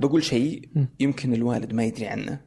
بقول 0.00 0.24
شيء. 0.24 0.68
يمكن 1.00 1.34
الوالد 1.34 1.72
ما 1.72 1.84
يدري 1.84 2.06
عنه. 2.06 2.40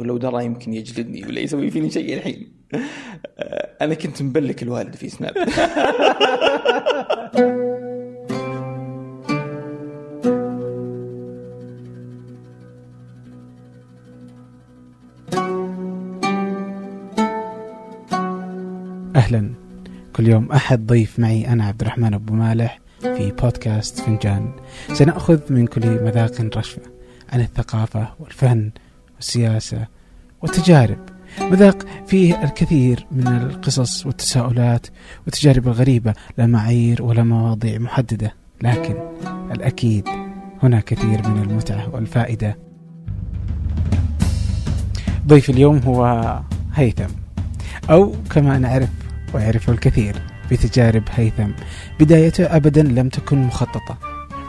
ولو 0.00 0.16
درى 0.16 0.44
يمكن 0.44 0.74
يجلدني 0.74 1.24
ولا 1.24 1.40
يسوي 1.40 1.70
فيني 1.70 1.90
شيء 1.90 2.16
الحين. 2.16 2.52
آه، 2.74 3.76
أنا 3.80 3.94
كنت 3.94 4.22
مبلك 4.22 4.62
الوالد 4.62 4.96
في 4.96 5.08
سناب. 5.08 5.36
أهلا. 19.16 19.50
كل 20.16 20.28
يوم 20.28 20.52
أحد 20.52 20.86
ضيف 20.86 21.18
معي 21.18 21.48
أنا 21.48 21.64
عبد 21.64 21.80
الرحمن 21.80 22.14
أبو 22.14 22.34
مالح. 22.34 22.80
في 23.14 23.32
بودكاست 23.42 24.00
فنجان. 24.00 24.50
سنأخذ 24.92 25.52
من 25.52 25.66
كل 25.66 26.04
مذاق 26.04 26.56
رشفة 26.56 26.82
عن 27.32 27.40
الثقافة 27.40 28.08
والفن 28.20 28.70
والسياسة 29.16 29.86
والتجارب. 30.42 30.98
مذاق 31.40 31.86
فيه 32.06 32.42
الكثير 32.44 33.06
من 33.10 33.26
القصص 33.26 34.06
والتساؤلات 34.06 34.86
والتجارب 35.24 35.68
الغريبة 35.68 36.14
لا 36.38 36.46
معايير 36.46 37.02
ولا 37.02 37.22
مواضيع 37.22 37.78
محددة 37.78 38.34
لكن 38.62 38.94
الأكيد 39.52 40.08
هنا 40.62 40.80
كثير 40.80 41.28
من 41.28 41.42
المتعة 41.42 41.94
والفائدة. 41.94 42.58
ضيف 45.26 45.50
اليوم 45.50 45.78
هو 45.78 46.40
هيثم 46.74 47.14
أو 47.90 48.14
كما 48.30 48.58
نعرف 48.58 48.88
ويعرفه 49.34 49.72
الكثير 49.72 50.35
بتجارب 50.50 51.02
هيثم. 51.10 51.50
بدايته 52.00 52.56
أبدا 52.56 52.82
لم 52.82 53.08
تكن 53.08 53.38
مخططة 53.38 53.98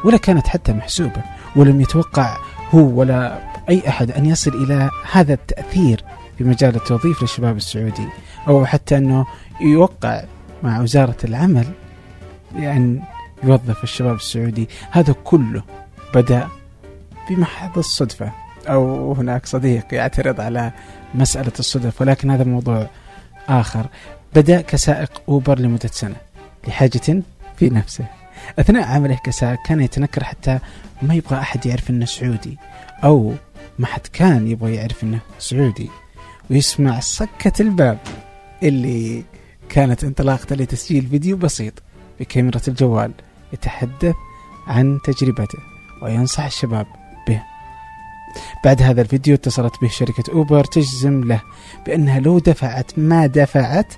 ولا 0.05 0.17
كانت 0.17 0.47
حتى 0.47 0.73
محسوبة 0.73 1.21
ولم 1.55 1.81
يتوقع 1.81 2.37
هو 2.71 2.99
ولا 2.99 3.39
أي 3.69 3.81
أحد 3.87 4.11
أن 4.11 4.25
يصل 4.25 4.63
إلى 4.63 4.89
هذا 5.11 5.33
التأثير 5.33 6.03
في 6.37 6.43
مجال 6.43 6.75
التوظيف 6.75 7.21
للشباب 7.21 7.57
السعودي 7.57 8.07
أو 8.47 8.65
حتى 8.65 8.97
أنه 8.97 9.25
يوقع 9.61 10.23
مع 10.63 10.81
وزارة 10.81 11.17
العمل 11.23 11.65
يعني 12.55 13.01
يوظف 13.43 13.83
الشباب 13.83 14.15
السعودي. 14.15 14.69
هذا 14.91 15.15
كله 15.23 15.63
بدأ 16.15 16.47
بمحض 17.29 17.77
الصدفة 17.77 18.31
أو 18.67 19.13
هناك 19.13 19.45
صديق 19.45 19.93
يعترض 19.93 20.41
على 20.41 20.71
مسألة 21.15 21.51
الصدف 21.59 22.01
ولكن 22.01 22.31
هذا 22.31 22.43
موضوع 22.43 22.87
آخر. 23.49 23.85
بدأ 24.35 24.61
كسائق 24.61 25.21
أوبر 25.29 25.59
لمدة 25.59 25.89
سنة 25.93 26.15
لحاجة 26.67 27.23
في 27.57 27.69
نفسه. 27.69 28.05
أثناء 28.59 28.83
عمله 28.83 29.19
كسائق 29.23 29.59
كان 29.65 29.81
يتنكر 29.81 30.23
حتى 30.23 30.59
ما 31.01 31.13
يبغى 31.13 31.39
أحد 31.39 31.65
يعرف 31.65 31.89
أنه 31.89 32.05
سعودي 32.05 32.57
أو 33.03 33.33
ما 33.79 33.85
حد 33.85 34.07
كان 34.13 34.47
يبغى 34.47 34.75
يعرف 34.75 35.03
أنه 35.03 35.19
سعودي. 35.39 35.89
ويسمع 36.49 36.99
سكة 36.99 37.61
الباب 37.61 37.97
اللي 38.63 39.23
كانت 39.69 40.03
انطلاقته 40.03 40.55
لتسجيل 40.55 41.07
فيديو 41.07 41.37
بسيط 41.37 41.73
بكاميرا 42.19 42.61
الجوال 42.67 43.11
يتحدث 43.53 44.15
عن 44.67 44.99
تجربته 45.03 45.59
وينصح 46.01 46.45
الشباب 46.45 46.87
به. 47.27 47.43
بعد 48.65 48.81
هذا 48.81 49.01
الفيديو 49.01 49.35
اتصلت 49.35 49.73
به 49.81 49.89
شركة 49.89 50.33
أوبر 50.33 50.63
تجزم 50.63 51.23
له 51.23 51.41
بأنها 51.85 52.19
لو 52.19 52.39
دفعت 52.39 52.99
ما 52.99 53.25
دفعت 53.25 53.93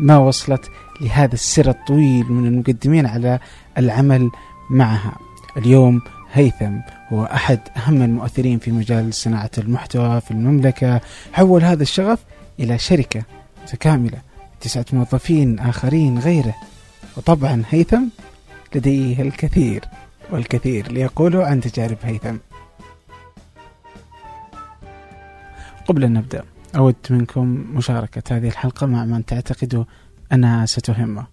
ما 0.00 0.18
وصلت 0.18 0.70
لهذا 1.00 1.34
السر 1.34 1.68
الطويل 1.70 2.32
من 2.32 2.46
المقدمين 2.46 3.06
على 3.06 3.38
العمل 3.78 4.30
معها. 4.70 5.16
اليوم 5.56 6.02
هيثم 6.32 6.72
هو 7.12 7.24
أحد 7.24 7.60
أهم 7.76 8.02
المؤثرين 8.02 8.58
في 8.58 8.70
مجال 8.72 9.14
صناعة 9.14 9.50
المحتوى 9.58 10.20
في 10.20 10.30
المملكة. 10.30 11.00
حول 11.32 11.64
هذا 11.64 11.82
الشغف 11.82 12.18
إلى 12.60 12.78
شركة 12.78 13.22
متكاملة 13.62 14.18
تسعة 14.60 14.84
موظفين 14.92 15.58
آخرين 15.58 16.18
غيره. 16.18 16.54
وطبعا 17.16 17.62
هيثم 17.70 18.02
لديه 18.74 19.22
الكثير 19.22 19.84
والكثير 20.30 20.92
ليقولوا 20.92 21.44
عن 21.44 21.60
تجارب 21.60 21.98
هيثم. 22.02 22.36
قبل 25.88 26.04
أن 26.04 26.12
نبدأ 26.12 26.44
أود 26.76 26.96
منكم 27.10 27.46
مشاركة 27.76 28.36
هذه 28.36 28.48
الحلقة 28.48 28.86
مع 28.86 29.04
من 29.04 29.24
تعتقدوا 29.24 29.84
أنها 30.32 30.66
ستهمه 30.66 31.26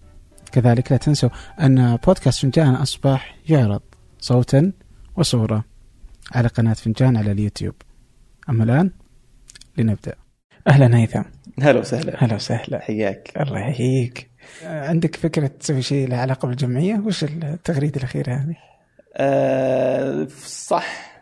كذلك 0.52 0.92
لا 0.92 0.98
تنسوا 0.98 1.28
أن 1.60 1.96
بودكاست 1.96 2.42
فنجان 2.42 2.74
أصبح 2.74 3.36
يعرض 3.48 3.80
صوتا 4.20 4.72
وصورة 5.16 5.64
على 6.32 6.48
قناة 6.48 6.72
فنجان 6.72 7.16
على 7.16 7.32
اليوتيوب. 7.32 7.74
أما 8.48 8.64
الآن 8.64 8.90
لنبدأ. 9.78 10.14
أهلا 10.68 10.98
هيثم. 10.98 11.22
هلا 11.62 11.80
وسهلا. 11.80 12.24
هلا 12.24 12.34
وسهلا. 12.34 12.78
حياك. 12.78 13.32
الله 13.40 13.58
يحييك. 13.58 14.30
عندك 14.62 15.16
فكرة 15.16 15.46
تسوي 15.46 15.82
شيء 15.82 16.08
له 16.08 16.16
علاقة 16.16 16.48
بالجمعية؟ 16.48 16.94
وش 16.94 17.24
التغريدة 17.24 17.96
الأخيرة 17.96 18.32
هذه؟ 18.32 18.56
آه 19.16 20.26
صح. 20.46 21.13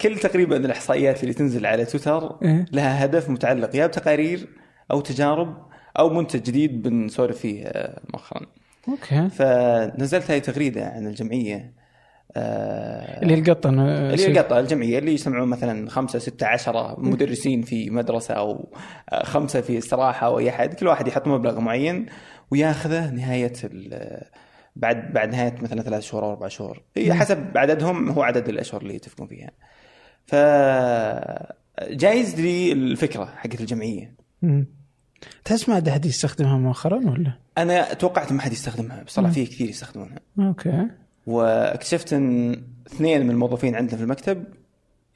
كل 0.00 0.18
تقريبا 0.18 0.56
الإحصائيات 0.56 1.22
اللي 1.22 1.34
تنزل 1.34 1.66
على 1.66 1.84
تويتر 1.84 2.38
إيه؟ 2.42 2.66
لها 2.72 3.04
هدف 3.04 3.30
متعلق 3.30 3.76
يا 3.76 3.86
بتقارير 3.86 4.48
أو 4.90 5.00
تجارب 5.00 5.56
أو 5.98 6.10
منتج 6.10 6.42
جديد 6.42 6.82
بنسولف 6.82 7.38
فيه 7.38 7.64
آه، 7.66 8.00
مؤخرا. 8.12 8.46
أوكي. 8.88 9.28
فنزلت 9.28 10.30
هاي 10.30 10.40
تغريدة 10.40 10.86
عن 10.86 11.06
الجمعية 11.06 11.72
آه، 12.36 13.22
اللي 13.22 13.34
إنه 13.68 13.82
اللي 13.82 14.22
هي 14.22 14.26
القطة 14.40 14.60
الجمعية 14.60 14.98
اللي 14.98 15.12
يجتمعون 15.12 15.48
مثلا 15.48 15.90
خمسة 15.90 16.18
ستة 16.18 16.46
عشرة 16.46 17.00
مدرسين 17.00 17.62
في 17.62 17.90
مدرسة 17.90 18.34
أو 18.34 18.72
آه، 19.12 19.24
خمسة 19.24 19.60
في 19.60 19.78
استراحة 19.78 20.26
أو 20.26 20.38
أي 20.38 20.50
أحد 20.50 20.74
كل 20.74 20.86
واحد 20.86 21.08
يحط 21.08 21.26
مبلغ 21.28 21.60
معين 21.60 22.06
وياخذه 22.50 23.10
نهاية 23.10 23.52
ال- 23.64 24.24
بعد 24.76 25.12
بعد 25.12 25.30
نهاية 25.30 25.54
مثلا 25.62 25.82
ثلاث 25.82 26.02
شهور 26.02 26.24
أو 26.24 26.30
أربع 26.30 26.48
شهور 26.48 26.82
هي. 26.96 27.14
حسب 27.14 27.58
عددهم 27.58 28.08
هو 28.08 28.22
عدد 28.22 28.48
الأشهر 28.48 28.82
اللي 28.82 28.94
يتفقون 28.94 29.26
فيها 29.28 29.50
ف 30.26 30.34
جايز 31.90 32.40
لي 32.40 32.72
الفكرة 32.72 33.24
حقت 33.24 33.60
الجمعية 33.60 34.14
مم. 34.42 34.66
تحس 35.44 35.68
ما 35.68 35.74
عاد 35.74 35.88
أحد 35.88 36.06
يستخدمها 36.06 36.58
مؤخرا 36.58 36.96
ولا؟ 36.96 37.32
أنا 37.58 37.94
توقعت 37.94 38.32
ما 38.32 38.42
حد 38.42 38.52
يستخدمها 38.52 39.02
بس 39.02 39.14
طلع. 39.14 39.30
فيه 39.30 39.46
كثير 39.46 39.68
يستخدمونها 39.68 40.18
أوكي 40.38 40.88
واكتشفت 41.26 42.12
إن 42.12 42.52
اثنين 42.86 43.22
من 43.22 43.30
الموظفين 43.30 43.74
عندنا 43.74 43.96
في 43.96 44.02
المكتب 44.02 44.44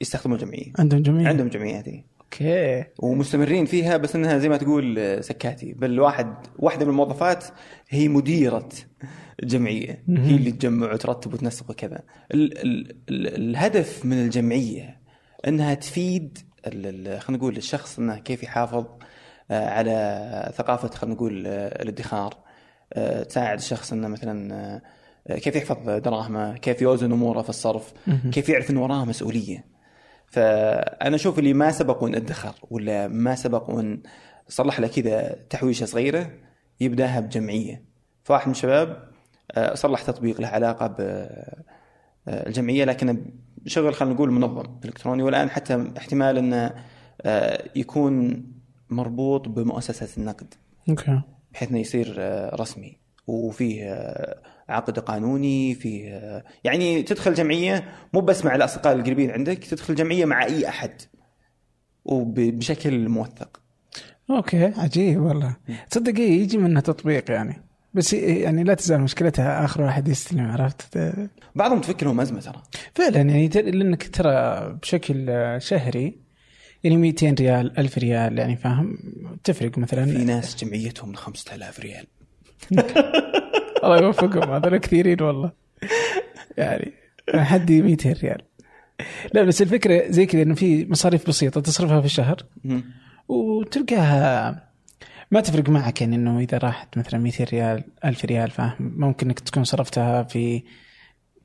يستخدموا 0.01 0.37
الجمعية 0.37 0.71
عندهم 0.79 1.01
جميع 1.01 1.29
عندهم 1.29 1.47
جمعيات 1.47 1.87
إيه. 1.87 2.03
أوكي. 2.33 2.83
ومستمرين 2.99 3.65
فيها 3.65 3.97
بس 3.97 4.15
إنها 4.15 4.37
زي 4.37 4.49
ما 4.49 4.57
تقول 4.57 4.99
آه، 4.99 5.21
سكاتي. 5.21 5.73
بل 5.73 5.99
واحد 5.99 6.33
واحدة 6.59 6.85
من 6.85 6.91
الموظفات 6.91 7.45
هي 7.89 8.07
مديرة 8.07 8.69
الجمعيه 9.43 10.03
مهم. 10.07 10.23
هي 10.23 10.35
اللي 10.35 10.51
تجمع 10.51 10.93
وترتب 10.93 11.33
وتنسق 11.33 11.69
وكذا. 11.71 11.99
ال 12.33 12.57
ال 12.57 12.95
ال 13.09 13.35
الهدف 13.35 14.05
من 14.05 14.13
الجمعية 14.25 14.99
إنها 15.47 15.73
تفيد 15.73 16.37
ال- 16.67 17.07
ال- 17.07 17.21
خلينا 17.21 17.37
نقول 17.43 17.57
الشخص 17.57 17.99
إنه 17.99 18.17
كيف 18.17 18.43
يحافظ 18.43 18.85
آه، 19.51 19.69
على 19.69 20.51
ثقافة 20.55 20.87
خلينا 20.87 21.15
نقول 21.15 21.43
آه، 21.47 21.81
الادخار. 21.83 22.37
تساعد 23.29 23.57
الشخص 23.57 23.93
إنه 23.93 24.07
مثلا 24.07 24.81
كيف 25.29 25.55
يحفظ 25.55 25.89
دراهمه 25.89 26.57
كيف 26.57 26.81
يوزن 26.81 27.11
أموره 27.11 27.41
في 27.41 27.49
الصرف. 27.49 27.93
كيف 28.31 28.49
يعرف 28.49 28.69
ان 28.71 28.77
وراه 28.77 29.05
مسؤولية. 29.05 29.65
فأنا 30.31 31.15
أشوف 31.15 31.39
اللي 31.39 31.53
ما 31.53 31.71
سبق 31.71 32.03
وان 32.03 32.15
ادخر 32.15 32.55
ولا 32.71 33.07
ما 33.07 33.35
سبق 33.35 33.69
وان 33.69 34.01
صلح 34.47 34.79
له 34.79 34.87
كذا 34.87 35.35
تحويشة 35.49 35.85
صغيرة 35.85 36.31
يبدأها 36.79 37.19
بجمعية. 37.19 37.83
فواحد 38.23 38.47
من 38.47 38.51
الشباب 38.51 39.09
آه، 39.51 39.75
صلح 39.75 40.01
تطبيق 40.01 40.41
له 40.41 40.47
علاقة 40.47 40.87
بالجمعيه 42.27 42.85
لكنه 42.85 43.17
شغل 43.65 43.93
خلينا 43.93 44.15
نقول 44.15 44.31
منظم 44.31 44.79
إلكتروني. 44.85 45.23
والآن 45.23 45.49
حتى 45.49 45.91
احتمال 45.97 46.37
إنه 46.37 46.73
آه، 47.21 47.63
يكون 47.75 48.43
مربوط 48.89 49.47
بمؤسسة 49.47 50.07
النقد. 50.17 50.53
okay. 50.89 51.21
بحيث 51.53 51.69
إنه 51.69 51.79
يصير 51.79 52.15
آه، 52.19 52.55
رسمي. 52.55 52.97
وفيه 53.27 53.93
آه، 53.93 54.41
عقد 54.69 54.99
قانوني 54.99 55.75
فيه 55.75 56.13
آه، 56.15 56.43
يعني 56.63 57.03
تدخل 57.03 57.33
جمعية 57.33 57.83
مو 58.13 58.21
بس 58.21 58.45
مع 58.45 58.55
الأصدقاء 58.55 58.95
القريبين 58.95 59.31
عندك 59.31 59.57
تدخل 59.57 59.95
جمعية 59.95 60.25
مع 60.25 60.43
أي 60.43 60.69
أحد 60.69 60.91
وبشكل 62.05 63.09
موثق. 63.09 63.61
okay. 64.29 64.63
عجيب 64.77 65.21
والله. 65.21 65.55
تصدق 65.89 66.19
إيه، 66.19 66.41
يجي 66.41 66.57
منها 66.57 66.81
تطبيق 66.81 67.31
يعني. 67.31 67.63
بس 67.93 68.13
يعني 68.13 68.63
لا 68.63 68.73
تزال 68.73 69.01
مشكلتها 69.01 69.65
آخر 69.65 69.81
واحد 69.81 70.07
يستلم 70.07 70.51
عرفت؟ 70.51 71.13
بعضهم 71.55 71.81
تفك 71.81 72.05
عنهم 72.05 72.21
أزمة 72.21 72.39
ترى. 72.39 72.61
فعلا 72.95 73.21
يعني 73.21 73.47
لأنك 73.47 74.07
ترى 74.15 74.59
بشكل 74.81 75.27
شهري 75.61 76.19
يعني 76.83 76.97
200 76.97 77.35
ريال 77.39 77.79
1000 77.79 77.97
ريال 77.97 78.39
يعني 78.39 78.55
فاهم؟ 78.55 78.97
تفرق 79.43 79.77
مثلا. 79.77 80.05
في 80.05 80.25
ناس 80.25 80.63
جمعيتهم 80.63 81.13
5000 81.13 81.79
ريال. 81.79 82.05
الله 83.83 83.97
يوفقهم 83.97 84.51
هذول 84.51 84.77
كثيرين 84.77 85.21
والله. 85.21 85.51
يعني 86.57 86.93
حدي 87.35 87.81
200 87.81 88.11
ريال 88.11 88.41
لا 89.33 89.43
بس 89.43 89.61
الفكرة 89.61 90.11
زي 90.11 90.25
كذا 90.25 90.41
إنه 90.41 90.55
في 90.55 90.85
مصاريف 90.89 91.27
بسيطة 91.27 91.61
تصرفها 91.61 91.99
في 91.99 92.05
الشهر. 92.05 92.37
وتلقاها 93.27 94.69
ما 95.31 95.41
تفرق 95.41 95.69
معك 95.69 96.01
يعني 96.01 96.15
إنه 96.15 96.39
إذا 96.39 96.57
راحت 96.57 96.97
مثلا 96.97 97.19
200 97.19 97.43
ريال 97.43 97.83
1000 98.05 98.25
ريال 98.25 98.49
فاهم؟ 98.49 98.75
ممكن 98.79 99.27
إنك 99.27 99.39
تكون 99.39 99.63
صرفتها 99.63 100.23
في 100.23 100.63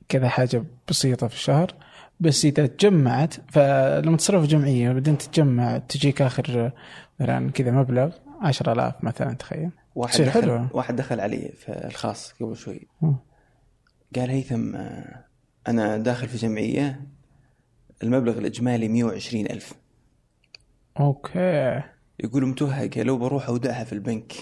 كذا 0.09 0.29
حاجة 0.29 0.63
بسيطة 0.89 1.27
في 1.27 1.35
الشهر. 1.35 1.71
بس 2.19 2.45
إذا 2.45 2.65
تجمعت 2.65 3.33
فلما 3.51 4.17
تصرف 4.17 4.45
جمعيه 4.45 4.89
وبعدين 4.89 5.17
تتجمع 5.17 5.77
تجيك 5.77 6.21
آخر 6.21 6.71
مثلا 7.19 7.51
كذا 7.51 7.71
مبلغ 7.71 8.11
10000 8.41 8.93
مثلا 9.03 9.33
تخيل. 9.33 9.69
واحد 9.95 10.21
دخل 10.21 10.41
حلوة. 10.41 10.69
واحد 10.73 10.95
دخل 10.95 11.19
علي 11.19 11.53
في 11.57 11.85
الخاص 11.87 12.33
قبل 12.41 12.55
شوي. 12.55 12.87
قال 14.15 14.29
هيثم 14.29 14.75
أنا 15.67 15.97
داخل 15.97 16.27
في 16.27 16.37
جمعية 16.37 17.01
المبلغ 18.03 18.37
الإجمالي 18.37 18.87
120 18.87 19.45
ألف. 19.45 19.73
أوكي. 20.99 21.81
يقول 22.19 22.45
متوهق 22.45 22.97
لو 22.97 23.17
بروح 23.17 23.47
أودعها 23.47 23.83
في 23.83 23.93
البنك. 23.93 24.33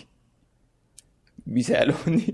بيسألوني. 1.45 2.33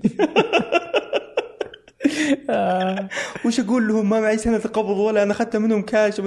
وش 3.46 3.60
أقول 3.60 3.88
لهم؟ 3.88 4.08
ما 4.08 4.20
معي 4.20 4.38
سنة 4.38 4.58
قبض 4.58 4.96
ولا 4.98 5.22
أنا 5.22 5.32
اخذتها 5.32 5.58
منهم 5.58 5.82
كاش 5.82 6.20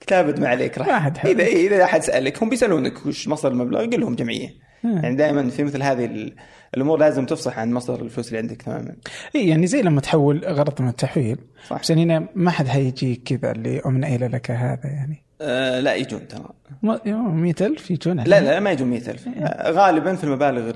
كتابة 0.00 0.40
ما 0.40 0.48
عليك 0.48 0.78
راح. 0.78 0.88
ما 0.88 0.98
حد 0.98 1.18
حد. 1.18 1.28
اذا 1.28 1.46
إذا 1.46 1.84
أحد 1.84 2.02
سألك 2.02 2.42
هم 2.42 2.48
بيسألونك 2.48 3.06
وش 3.06 3.28
مصدر 3.28 3.52
المبلغ؟ 3.52 3.80
قل 3.80 4.00
لهم 4.00 4.14
جمعية. 4.14 4.67
يعني 4.84 5.14
دائما 5.16 5.50
في 5.50 5.64
مثل 5.64 5.82
هذه 5.82 6.04
ال- 6.04 6.34
الأمور 6.74 6.98
لازم 6.98 7.26
تفصح 7.26 7.58
عن 7.58 7.72
مصدر 7.72 8.02
الفلوس 8.02 8.28
اللي 8.28 8.38
عندك 8.38 8.62
تماما. 8.62 8.94
إيه 9.34 9.50
يعني 9.50 9.66
زي 9.66 9.82
لما 9.82 10.00
تحول 10.00 10.44
غرض 10.44 10.82
من 10.82 10.88
التحويل 10.88 11.38
صح. 11.68 11.80
بس 11.80 11.90
يعني 11.90 12.02
هنا 12.02 12.28
ما 12.34 12.50
حد 12.50 12.68
حيجيك 12.68 13.22
كذا 13.22 13.52
اللي 13.52 13.82
من 13.86 14.04
اين 14.04 14.24
لك 14.30 14.50
هذا 14.50 14.80
يعني. 14.86 15.22
آه 15.40 15.80
لا 15.80 15.94
يجون 15.94 16.28
ترى. 16.28 16.48
100000 16.82 17.90
يجون 17.90 18.20
لا 18.20 18.40
لا 18.40 18.60
ما 18.60 18.70
يجون 18.70 18.88
100000 18.88 19.28
آه، 19.28 19.70
غالبا 19.70 20.14
في 20.14 20.24
المبالغ 20.24 20.72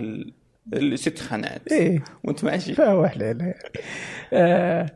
ال- 0.73 0.93
الست 0.93 1.19
خانات 1.19 1.73
إيه 1.73 2.05
وانت 2.25 2.45
ماشي 2.45 2.75
فهو 2.75 3.07
حليل 3.07 3.55
آه 4.33 4.87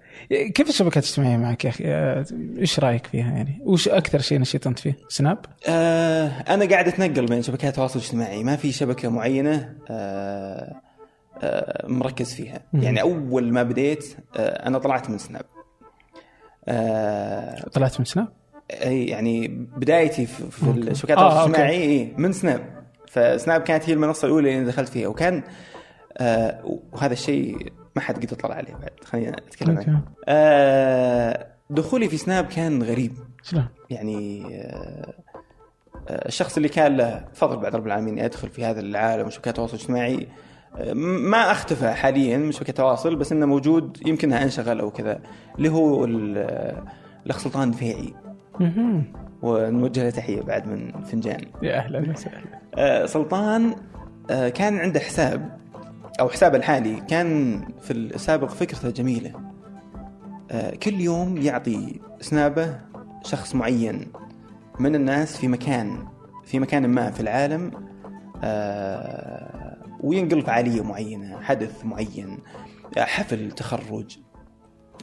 كيف 0.54 0.68
الشبكات 0.68 1.04
الاجتماعية 1.04 1.36
معك 1.36 1.64
يا 1.64 1.70
أخي؟ 1.70 1.84
آه، 1.86 2.24
إيش 2.58 2.80
رأيك 2.80 3.06
فيها 3.06 3.30
يعني؟ 3.32 3.58
وش 3.62 3.88
أكثر 3.88 4.18
شيء 4.18 4.40
نشيط 4.40 4.66
انت 4.66 4.78
فيه؟ 4.78 4.94
سناب؟ 5.08 5.38
آه 5.68 6.26
أنا 6.28 6.64
قاعد 6.68 6.88
أتنقل 6.88 7.26
بين 7.26 7.42
شبكات 7.42 7.70
التواصل 7.70 7.98
الاجتماعي 7.98 8.44
ما 8.44 8.56
في 8.56 8.72
شبكة 8.72 9.08
معينة 9.08 9.74
آه 9.90 10.80
آه 11.42 11.86
مركز 11.88 12.34
فيها 12.34 12.60
مم. 12.72 12.82
يعني 12.82 13.00
أول 13.00 13.52
ما 13.52 13.62
بديت 13.62 14.04
آه 14.36 14.66
أنا 14.68 14.78
طلعت 14.78 15.10
من 15.10 15.18
سناب 15.18 15.44
آه 16.68 17.68
طلعت 17.72 17.98
من 18.00 18.04
سناب؟ 18.04 18.28
أي 18.70 19.04
يعني 19.06 19.48
بدايتي 19.76 20.26
في, 20.26 20.50
في. 20.50 20.62
الشبكات 20.70 21.18
آه، 21.18 21.26
التواصل 21.26 21.38
okay. 21.48 21.62
الاجتماعي 21.62 22.14
من 22.18 22.32
سناب 22.32 22.60
فسناب 23.16 23.60
كانت 23.60 23.88
هي 23.88 23.92
المنصة 23.92 24.26
الأولى 24.26 24.58
اللي 24.58 24.66
دخلت 24.66 24.88
فيها 24.88 25.08
وكان 25.08 25.42
آه 26.18 26.80
وهذا 26.92 27.12
الشيء 27.12 27.72
ما 27.96 28.02
حد 28.02 28.26
قد 28.26 28.36
طلع 28.36 28.54
عليه 28.54 28.72
بعد 28.74 28.90
خلينا 29.04 29.30
نتكلم 29.30 29.76
أوكي. 29.76 29.90
عنه 29.90 30.02
آه 30.28 31.46
دخولي 31.70 32.08
في 32.08 32.16
سناب 32.16 32.44
كان 32.44 32.82
غريب. 32.82 33.12
شلون؟ 33.42 33.68
يعني 33.90 34.46
آه، 34.54 35.14
الشخص 36.08 36.56
اللي 36.56 36.68
كان 36.68 36.96
له 36.96 37.24
فضل 37.34 37.56
بعد 37.56 37.76
رب 37.76 37.86
العالمين 37.86 38.18
يدخل 38.18 38.48
في 38.48 38.64
هذا 38.64 38.80
العالم 38.80 39.26
وشبكات 39.26 39.48
التواصل 39.54 39.76
الاجتماعي. 39.76 40.28
آه، 40.76 40.92
ما 40.92 41.50
أختفى 41.50 41.90
حاليا 41.90 42.36
من 42.36 42.52
شبكات 42.52 42.68
التواصل 42.68 43.16
بس 43.16 43.32
إنه 43.32 43.46
موجود 43.46 43.98
يمكنها 44.06 44.42
انشغل 44.42 44.80
أو 44.80 44.90
كذا 44.90 45.20
اللي 45.58 45.68
هو 45.68 46.04
آه، 46.04 46.84
الاخ 47.26 47.38
سلطان 47.38 47.70
دفيعي 47.70 48.14
مهم. 48.60 49.12
ونوجه 49.42 50.02
له 50.04 50.10
تحية 50.10 50.42
بعد 50.42 50.66
من 50.66 51.02
فنجان. 51.02 51.40
يا 51.62 51.76
أهلا 51.76 52.10
وسهلا. 52.10 52.44
سلطان 53.06 53.74
آه، 54.30 54.48
كان 54.48 54.78
عنده 54.78 55.00
حساب 55.00 55.58
أو 56.20 56.28
حسابه 56.28 56.58
الحالي 56.58 57.00
كان 57.00 57.60
في 57.82 57.92
السابق 57.92 58.48
فكرته 58.48 58.90
جميلة. 58.90 59.32
آه، 60.50 60.74
كل 60.74 61.00
يوم 61.00 61.36
يعطي 61.36 62.00
سنابه 62.20 62.78
شخص 63.24 63.54
معين 63.54 64.12
من 64.80 64.94
الناس 64.94 65.36
في 65.36 65.48
مكان 65.48 66.06
في 66.44 66.58
مكان 66.58 66.88
ما 66.88 67.10
في 67.10 67.20
العالم 67.20 67.70
آه، 68.44 69.76
وينقل 70.00 70.42
فعاليه 70.42 70.82
معينة 70.82 71.40
حدث 71.40 71.84
معين 71.84 72.38
آه، 72.98 73.04
حفل 73.04 73.52
تخرج. 73.52 74.18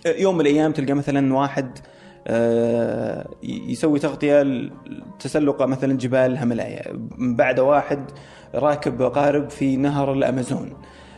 آه، 0.05 0.09
يوم 0.17 0.35
من 0.35 0.41
الأيام 0.41 0.71
تلقى 0.71 0.93
مثلا 0.93 1.33
واحد 1.33 1.79
آه، 1.79 1.83
يسوي 3.43 3.99
تغطية 3.99 4.45
تسلق 5.19 5.63
مثلا 5.63 5.97
جبال 5.97 6.19
الهيمالايا. 6.19 6.83
بعد 7.17 7.59
واحد 7.59 8.11
راكب 8.55 9.01
قارب 9.01 9.49
في 9.49 9.77
نهر 9.77 10.13
الأمازون. 10.13 10.73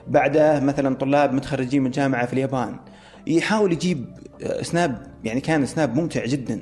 بعده 0.08 0.60
مثلا 0.60 0.96
طلاب 0.96 1.34
متخرجين 1.34 1.84
من 1.84 1.92
جامعة 1.92 2.26
في 2.26 2.34
اليابان. 2.34 2.80
يحاول 3.28 3.72
يجيب 3.72 4.06
آه، 4.44 4.62
سناب 4.62 5.08
يعني 5.24 5.42
كان 5.42 5.66
سناب 5.66 5.96
ممتع 5.96 6.26
جدا. 6.26 6.62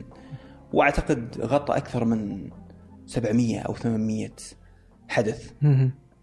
وأعتقد 0.73 1.41
غطى 1.41 1.77
أكثر 1.77 2.05
من 2.05 2.49
700 3.05 3.59
أو 3.59 3.75
800 3.75 4.29
حدث. 5.07 5.51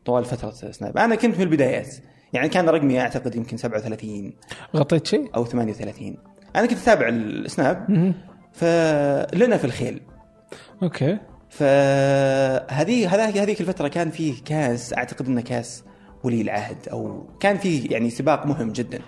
طوال 0.04 0.24
فترة 0.24 0.50
سناب. 0.50 0.98
أنا 0.98 1.14
كنت 1.14 1.36
من 1.36 1.42
البدايات. 1.42 1.88
يعني 2.32 2.48
كان 2.48 2.68
رقمي 2.68 3.00
أعتقد 3.00 3.36
يمكن 3.36 3.56
37 3.56 4.32
غطيت 4.76 5.06
شيء؟ 5.06 5.30
أو 5.36 5.44
38 5.44 6.16
أنا 6.56 6.66
كنت 6.66 6.78
أتابع 6.78 7.08
السناب. 7.08 7.86
فلنا 8.52 9.56
في 9.56 9.64
الخيل. 9.64 10.02
okay. 10.82 11.18
فهذه 11.48 13.14
هذيك 13.42 13.60
الفترة 13.60 13.88
كان 13.88 14.10
فيه 14.10 14.34
كاس 14.44 14.94
أعتقد 14.94 15.26
إنه 15.26 15.40
كاس 15.40 15.84
ولي 16.24 16.40
العهد 16.40 16.88
أو 16.88 17.26
كان 17.40 17.56
فيه 17.56 17.90
يعني 17.90 18.10
سباق 18.10 18.46
مهم 18.46 18.72
جدا. 18.72 19.00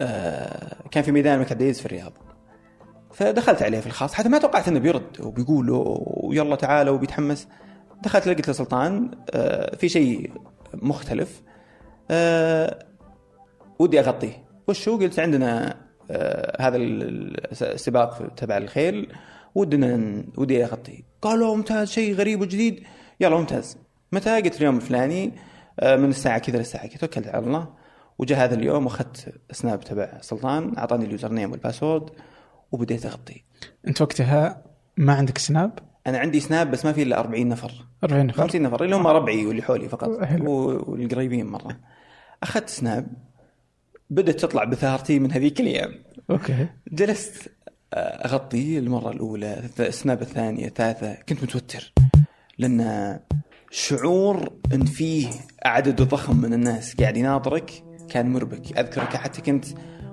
آه، 0.00 0.76
كان 0.90 1.02
في 1.02 1.12
ميدان 1.12 1.34
الملك 1.34 1.52
عبد 1.52 1.60
العزيز 1.60 1.80
في 1.80 1.86
الرياض. 1.86 2.12
فدخلت 3.12 3.62
عليه 3.62 3.80
في 3.80 3.86
الخاص 3.86 4.14
حتى 4.14 4.28
ما 4.28 4.38
توقعت 4.38 4.68
إنه 4.68 4.78
بيرد 4.78 5.20
وبيقول 5.20 5.66
ويلا 5.70 6.56
تعالى 6.56 6.90
وبيتحمس. 6.90 7.48
دخلت 8.02 8.26
لقيت 8.26 8.48
له 8.48 8.54
سلطان. 8.54 9.10
آه، 9.30 9.76
في 9.76 9.88
شيء 9.88 10.32
مختلف. 10.74 11.42
آه، 12.10 12.86
ودي 13.78 14.00
أغطيه. 14.00 14.41
وش 14.68 14.88
هو 14.88 14.96
قلت 14.96 15.18
عندنا 15.18 15.76
آه، 16.10 16.62
هذا 16.62 16.76
ال- 16.76 17.62
السباق 17.62 18.34
تبع 18.36 18.56
الخيل 18.56 19.12
ودنا 19.54 20.24
ودي 20.36 20.64
أغطيه. 20.64 21.00
قالوا 21.22 21.56
ممتاز 21.56 21.90
شيء 21.90 22.14
غريب 22.14 22.40
وجديد. 22.40 22.82
يلا 23.20 23.36
ممتاز. 23.36 23.78
متى 24.12 24.40
قلت 24.40 24.56
اليوم 24.56 24.76
الفلاني 24.76 25.32
آه، 25.80 25.96
من 25.96 26.08
الساعة 26.08 26.38
كذا 26.38 26.58
للساعه 26.58 26.86
كذا 26.86 26.96
توكلت 26.98 27.28
على 27.28 27.46
الله. 27.46 27.68
وجاء 28.18 28.38
هذا 28.44 28.54
اليوم 28.54 28.84
وأخذت 28.84 29.34
سناب 29.52 29.80
تبع 29.80 30.18
سلطان 30.20 30.78
أعطاني 30.78 31.04
ال 31.04 31.32
username 31.32 31.50
وال 31.50 31.62
password 31.62 32.10
وبديت 32.72 33.06
اغطي 33.06 33.44
أنت 33.88 34.02
وقتها 34.02 34.62
ما 34.96 35.14
عندك 35.14 35.38
سناب؟ 35.38 35.78
أنا 36.06 36.18
عندي 36.18 36.40
سناب 36.40 36.70
بس 36.70 36.84
ما 36.84 36.92
في 36.92 37.02
إلا 37.02 37.18
40 37.20 37.48
نفر. 37.48 37.72
40 38.04 38.26
نفر. 38.26 38.42
50 38.42 38.62
نفر 38.62 38.84
اللي 38.84 38.96
هم 38.96 39.06
ربعي 39.06 39.46
واللي 39.46 39.62
حولي 39.62 39.88
فقط 39.88 40.08
والقريبين 40.42 41.46
مرة. 41.46 41.78
أخذت 42.42 42.68
سناب. 42.68 43.06
بدأت 44.10 44.40
تطلع 44.40 44.64
بثارتي 44.64 45.18
من 45.18 45.32
هذيك 45.32 45.60
الأيام. 45.60 45.94
okay. 46.30 46.66
جلست 46.92 47.52
آه، 47.94 47.96
أغطي 48.26 48.78
المرة 48.78 49.10
الأولى 49.10 49.62
السناب 49.80 50.22
الثانية 50.22 50.66
الثالثة. 50.66 51.14
كنت 51.28 51.42
متوتر 51.42 51.92
لأن 52.58 53.18
شعور 53.70 54.52
أن 54.74 54.84
فيه 54.84 55.28
عدد 55.64 56.02
ضخم 56.02 56.36
من 56.36 56.52
الناس 56.52 56.94
قاعد 56.96 57.16
يناظرك 57.16 57.84
كان 58.10 58.32
مربك. 58.32 58.78
أذكرك 58.78 59.16
حتى 59.16 59.42
كنت 59.42 59.64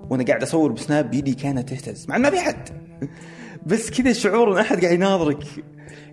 وأنا 0.10 0.24
قاعد 0.24 0.44
أصور 0.44 0.72
بسناب 0.72 1.10
بيدي 1.12 1.34
كانت 1.34 1.70
تهتز. 1.70 2.06
مع 2.10 2.18
ما 2.18 2.30
في 2.30 2.40
حد. 2.40 2.70
بس 3.66 3.90
كذا 3.90 4.14
شعور 4.14 4.54
أن 4.54 4.58
أحد 4.58 4.82
قاعد 4.82 4.94
يناظرك. 4.94 5.44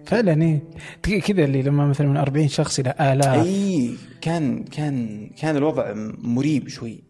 فعلا 0.06 0.42
إيه. 0.42 1.20
كذا 1.20 1.44
اللي 1.44 1.62
لما 1.62 1.86
مثلا 1.86 2.06
من 2.06 2.16
40 2.16 2.48
شخص 2.48 2.78
إلى 2.78 2.94
آلاف. 3.00 3.46
أي 3.46 3.94
كان 4.20 4.64
كان 4.64 5.26
كان 5.40 5.56
الوضع 5.56 5.92
مريب 6.18 6.68
شوي. 6.68 7.04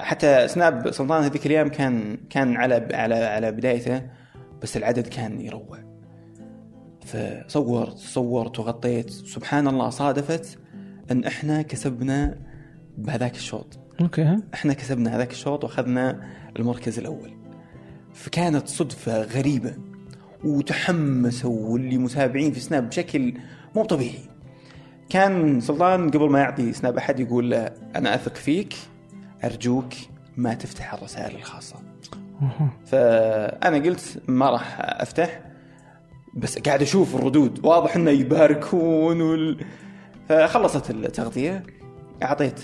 حتى 0.00 0.48
سناب 0.48 0.90
سلطان 0.90 1.22
هذيك 1.22 1.46
الأيام 1.46 1.68
كان 1.68 2.16
كان 2.30 2.56
على 2.56 2.88
على 2.92 3.14
على 3.14 3.52
بدايته 3.52 4.02
بس 4.62 4.76
العدد 4.76 5.06
كان 5.06 5.40
يروع. 5.40 5.78
فصورت 7.04 7.96
صورت 7.96 8.58
وغطيت. 8.58 9.10
سبحان 9.10 9.68
الله 9.68 9.90
صادفت 9.90 10.58
أن 11.10 11.24
إحنا 11.24 11.62
كسبنا 11.62 12.38
بهذاك 12.98 13.34
الشوط. 13.34 13.78
أوكي 14.00 14.38
إحنا 14.54 14.72
كسبنا 14.72 15.16
هذاك 15.16 15.30
الشوط 15.30 15.64
وأخذنا 15.64 16.20
المركز 16.58 16.98
الأول. 16.98 17.32
فكانت 18.12 18.68
صدفة 18.68 19.22
غريبة 19.22 19.74
وتحمسوا 20.44 21.68
واللي 21.70 21.98
متابعين 21.98 22.52
في 22.52 22.60
سناب 22.60 22.88
بشكل 22.88 23.34
مو 23.76 23.84
طبيعي. 23.84 24.28
كان 25.08 25.60
سلطان 25.60 26.10
قبل 26.10 26.30
ما 26.30 26.38
يعطي 26.38 26.72
سناب 26.72 26.96
أحد 26.96 27.20
يقول 27.20 27.50
له 27.50 27.70
أنا 27.96 28.14
أثق 28.14 28.34
فيك. 28.34 28.74
أرجوك 29.44 29.94
ما 30.36 30.54
تفتح 30.54 30.94
الرسائل 30.94 31.36
الخاصة. 31.36 31.76
أها. 32.42 32.70
فأنا 32.86 33.76
قلت 33.76 34.22
ما 34.28 34.50
راح 34.50 34.76
أفتح 34.80 35.40
بس 36.34 36.58
قاعد 36.58 36.82
أشوف 36.82 37.14
الردود. 37.14 37.66
واضح 37.66 37.96
إنه 37.96 38.10
يباركون 38.10 39.20
وال... 39.20 39.64
فخلصت 40.28 40.90
التغطيه 40.90 41.62
أعطيت 42.22 42.60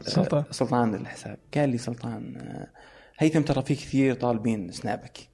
سلطان. 0.00 0.44
سلطان 0.50 0.94
الحساب. 0.94 1.38
قال 1.54 1.68
لي 1.68 1.78
سلطان 1.78 2.44
هيثم 3.18 3.42
ترى 3.42 3.62
في 3.62 3.74
كثير 3.74 4.14
طالبين 4.14 4.72
سنابك. 4.72 5.28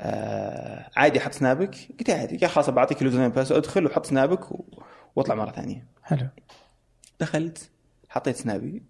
آه 0.00 0.90
عادي 0.96 1.18
أحط 1.18 1.32
سنابك؟ 1.32 1.74
قلت 1.98 2.10
عادي. 2.10 2.38
يا 2.42 2.48
خلاص 2.48 2.70
بعطيك 2.70 3.02
اليوزر 3.02 3.28
بس 3.28 3.52
ادخل 3.52 3.86
وحط 3.86 4.06
سنابك. 4.06 4.48
واطلع 5.16 5.34
مرة 5.34 5.50
ثانية. 5.50 5.86
حلو. 6.02 6.28
دخلت 7.20 7.70
حطيت 8.08 8.36
سنابي. 8.36 8.82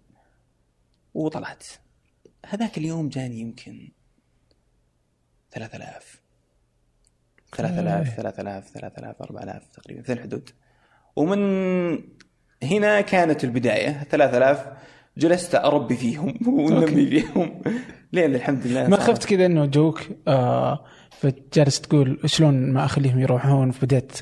وطلعت. 1.15 1.65
هذاك 2.47 2.79
اليوم 2.79 3.09
جاني 3.09 3.41
يمكن 3.41 3.88
3000 5.50 6.23
3000 7.57 8.17
3000 8.17 8.71
3000 8.71 9.23
4000 9.23 9.67
تقريبا 9.67 10.03
في 10.03 10.12
الحدود. 10.12 10.50
ومن 11.17 11.38
هنا 12.62 13.00
كانت 13.00 13.45
البداية. 13.45 14.05
3000 14.05 14.67
جلست 15.17 15.55
أربي 15.55 15.97
فيهم 15.97 16.38
ونمي 16.49 17.07
فيهم. 17.07 17.62
لين 18.12 18.35
الحمد 18.35 18.67
لله 18.67 18.88
ما 18.88 18.97
خفت 18.97 19.25
كذا 19.25 19.47
إنه 19.47 19.67
جوك 19.67 20.00
آه 20.29 20.85
فجالس 21.11 21.81
تقول 21.81 22.21
شلون 22.25 22.73
ما 22.73 22.85
أخليهم 22.85 23.21
يروحون؟ 23.21 23.71
فبدأت 23.71 24.19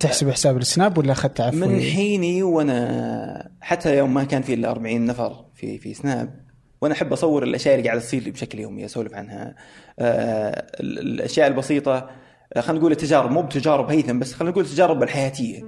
تحسب 0.00 0.30
حساب 0.30 0.56
السناب 0.56 0.98
ولا 0.98 1.12
أخذت 1.12 1.40
عفوي؟ 1.40 1.60
من 1.60 1.80
حيني 1.80 2.42
وأنا 2.42 3.50
حتى 3.60 3.96
يوم 3.98 4.14
ما 4.14 4.24
كان 4.24 4.42
في 4.42 4.54
إلا 4.54 4.70
40 4.70 5.06
نفر 5.06 5.44
في 5.54 5.78
في 5.78 5.94
سناب 5.94 6.40
وأنا 6.80 6.94
أحب 6.94 7.12
أصور 7.12 7.42
الأشياء 7.42 7.74
اللي 7.74 7.86
قاعدة 7.88 8.00
تصير 8.00 8.22
لي 8.22 8.30
بشكل 8.30 8.58
يومي 8.58 8.84
أسولف 8.84 9.14
عنها. 9.14 9.54
آه 9.98 10.66
ال- 10.80 10.98
الأشياء 10.98 11.46
البسيطة 11.48 12.10
آه، 12.52 12.60
خلينا 12.60 12.80
نقول 12.80 12.92
التجارب 12.92 13.30
مو 13.30 13.42
بتجارب 13.42 13.90
هيثم 13.90 14.18
بس 14.18 14.32
خلينا 14.32 14.50
نقول 14.52 14.64
التجارب 14.64 15.02
الحياتية. 15.02 15.62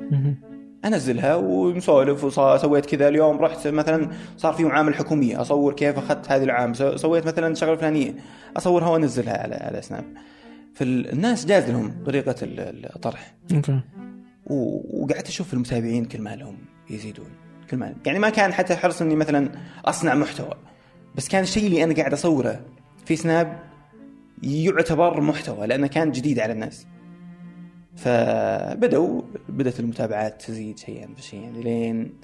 أنزلها 0.84 1.34
ونسولف 1.36 2.24
وسويت 2.24 2.86
كذا 2.86 3.08
اليوم 3.08 3.36
رحت 3.38 3.66
مثلا 3.68 4.10
صار 4.36 4.52
في 4.52 4.64
معامل 4.64 4.94
حكومية 4.94 5.40
أصور 5.40 5.72
كيف 5.72 5.98
أخذت 5.98 6.30
هذه 6.30 6.42
العام 6.42 6.74
سو- 6.74 6.96
سويت 6.96 7.26
مثلا 7.26 7.54
شغلة 7.54 7.76
فلانية 7.76 8.14
أصورها 8.56 8.88
وأنزلها 8.88 9.42
على 9.42 9.54
على 9.54 9.82
سناب. 9.82 10.04
فالناس 10.74 11.46
جاز 11.46 11.70
لهم 11.70 12.04
طريقة 12.06 12.34
ال- 12.42 12.90
الطرح. 12.96 13.34
وقعدت 14.52 15.28
أشوف 15.28 15.54
المتابعين 15.54 16.04
كل 16.04 16.20
ما 16.20 16.36
لهم 16.36 16.58
يزيدون 16.90 17.30
كل 17.70 17.76
ما 17.76 17.94
يعني 18.06 18.18
ما 18.18 18.30
كان 18.30 18.52
حتى 18.52 18.76
حرص 18.76 19.02
إني 19.02 19.16
مثلا 19.16 19.52
أصنع 19.84 20.14
محتوى 20.14 20.54
بس 21.14 21.28
كان 21.28 21.42
الشيء 21.42 21.66
اللي 21.66 21.84
أنا 21.84 21.94
قاعد 21.94 22.12
أصوره 22.12 22.60
في 23.04 23.16
سناب 23.16 23.62
يعتبر 24.42 25.20
محتوى 25.20 25.66
لأنه 25.66 25.86
كان 25.86 26.10
جديد 26.10 26.38
على 26.38 26.52
الناس. 26.52 26.86
فبدأوا 27.96 29.22
بدأت 29.48 29.80
المتابعات 29.80 30.42
تزيد 30.42 30.78
شيئا 30.78 31.14
فشيئا 31.16 31.50
لين 31.50 32.14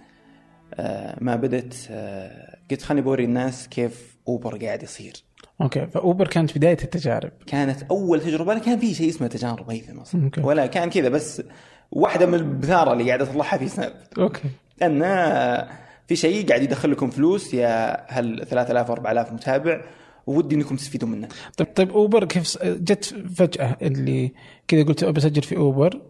آه، 0.74 1.18
ما 1.20 1.36
بدأت 1.36 1.74
آه، 1.90 2.58
قلت 2.70 2.82
خليني 2.82 3.02
بوري 3.02 3.24
الناس 3.24 3.68
كيف 3.68 4.16
أوبر 4.28 4.64
قاعد 4.64 4.82
يصير. 4.82 5.24
okay 5.60 5.86
فأوبر 5.86 6.28
كانت 6.28 6.58
بداية 6.58 6.78
التجارب. 6.84 7.32
كانت 7.46 7.82
أول 7.82 8.20
تجربة 8.20 8.58
كان 8.58 8.78
في 8.78 8.94
شيء 8.94 9.08
اسمه 9.08 9.26
تجارب 9.26 9.70
هيثم 9.70 9.98
أصلا. 9.98 10.30
ولا 10.38 10.66
كان 10.66 10.90
كذا 10.90 11.08
بس 11.08 11.42
واحدة 11.90 12.26
من 12.26 12.34
البثاره 12.34 12.92
اللي 12.92 13.06
قاعد 13.06 13.22
اطلعها 13.22 13.58
في 13.58 13.68
سناب 13.68 13.92
okay 14.18 14.48
أن 14.82 15.02
في 16.06 16.16
شيء 16.16 16.48
قاعد 16.48 16.62
يدخل 16.62 16.90
لكم 16.90 17.10
فلوس 17.10 17.54
يا 17.54 18.04
هل 18.08 18.46
3000 18.46 18.90
4000 18.90 19.32
متابع 19.32 19.80
ودي 20.26 20.54
إنكم 20.54 20.76
تستفيدوا 20.76 21.08
منه 21.08 21.28
طيب 21.56 21.68
طيب 21.74 21.90
أوبر 21.90 22.24
كيف 22.24 22.64
جت 22.64 23.14
فجأة 23.36 23.76
اللي 23.82 24.32
كذا 24.68 24.82
قلت 24.82 25.04
بسجل 25.04 25.42
في 25.42 25.56
أوبر. 25.56 26.00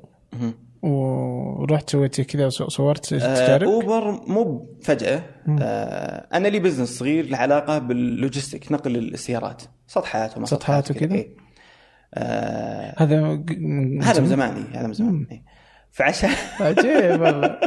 ورحت 0.82 1.90
سويت 1.90 2.20
كذا 2.20 2.49
صورت 2.49 3.12
آه، 3.12 3.35
تجارب 3.35 3.68
أوبر 3.68 4.11
مو 4.26 4.66
فجأة 4.82 5.23
آه 5.61 6.26
أنا 6.32 6.49
لي 6.49 6.58
business 6.58 6.98
صغير 6.99 7.30
له 7.30 7.38
علاقة 7.38 7.78
بال 7.78 7.97
logistic 7.97 8.72
نقل 8.73 8.97
السيارات 8.97 9.62
سطحات 9.87 10.37
وما 10.37 10.47
سطحات 10.47 10.90
وكذا؟ 10.90 11.14
إيه. 11.14 11.28
آه 12.14 12.94
هذا 12.99 13.20
من 13.58 14.02
هذا 14.02 14.20
من 14.20 14.26
زمان؟ 14.26 14.64
هذا 14.73 14.87
من 14.87 14.92
زمان. 14.92 15.26
فعشان 15.92 16.30
عجيب 16.61 17.21
والله. 17.21 17.61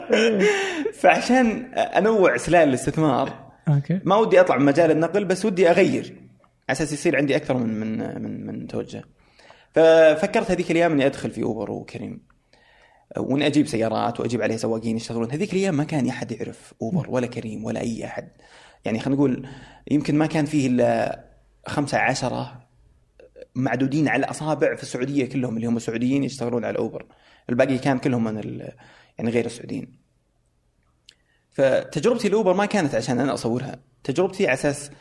فعشان 1.02 1.74
أنوع 1.74 2.38
سلال 2.38 2.70
الاستثمار 2.70 3.52
أوكي. 3.68 4.00
ما 4.04 4.16
ودي 4.16 4.40
اطلع 4.40 4.58
من 4.58 4.66
مجال 4.66 4.92
النقل 4.92 5.26
بس 5.26 5.46
ودي 5.46 5.70
اغير. 5.70 6.16
على 6.70 6.78
أساس 6.78 6.94
يصير 6.94 7.18
عندي 7.18 7.36
أكثر 7.36 7.58
من 7.58 7.80
من 7.80 8.22
من 8.22 8.46
من 8.46 8.68
توجه. 8.68 9.04
ففكرت 9.72 10.52
هذيك 10.52 10.72
الأيام 10.72 10.92
إني 10.92 11.06
أدخل 11.06 11.32
في 11.32 11.44
اوبر 11.44 11.72
وكريم. 11.72 12.22
وإني 13.18 13.48
أجيب 13.48 13.68
سيارات 13.68 14.20
وأجيب 14.20 14.42
عليها 14.42 14.58
سواقين 14.58 14.96
يشتغلون. 14.96 15.32
هذيك 15.32 15.54
الأيام 15.54 15.76
ما 15.78 15.84
كان 15.84 16.08
أحد 16.08 16.32
يعرف 16.32 16.74
اوبر 16.82 17.10
ولا 17.10 17.28
كريم 17.28 17.66
ولا 17.66 17.82
أي 17.82 18.06
أحد. 18.06 18.30
يعني 18.86 19.00
خلينا 19.00 19.16
نقول 19.16 19.48
يمكن 19.92 20.18
ما 20.18 20.26
كان 20.26 20.46
فيه 20.46 20.68
إلا 20.68 21.20
خمسة 21.68 21.98
عشرة 21.98 22.71
معدودين 23.56 24.08
على 24.08 24.20
الأصابع 24.26 24.76
في 24.76 24.84
السعودية 24.84 25.26
كلهم 25.30 25.56
اللي 25.56 25.68
هم 25.68 25.80
سعوديين 25.80 26.24
يشتغلون 26.24 26.66
على 26.66 26.78
اوبر 26.78 27.06
الباقي 27.50 27.78
كان 27.78 27.98
كلهم 27.98 28.24
من 28.24 28.38
ال- 28.40 28.72
يعني 29.18 29.32
غير 29.32 29.46
السعوديين. 29.46 30.02
فتجربتي 31.52 32.28
الاوبر 32.28 32.54
ما 32.54 32.66
كانت 32.66 32.96
عشان 32.96 33.20
أنا 33.20 33.34
أصورها. 33.34 33.76
تجربتي 34.04 34.46
على 34.48 34.54
أساس 34.54 34.92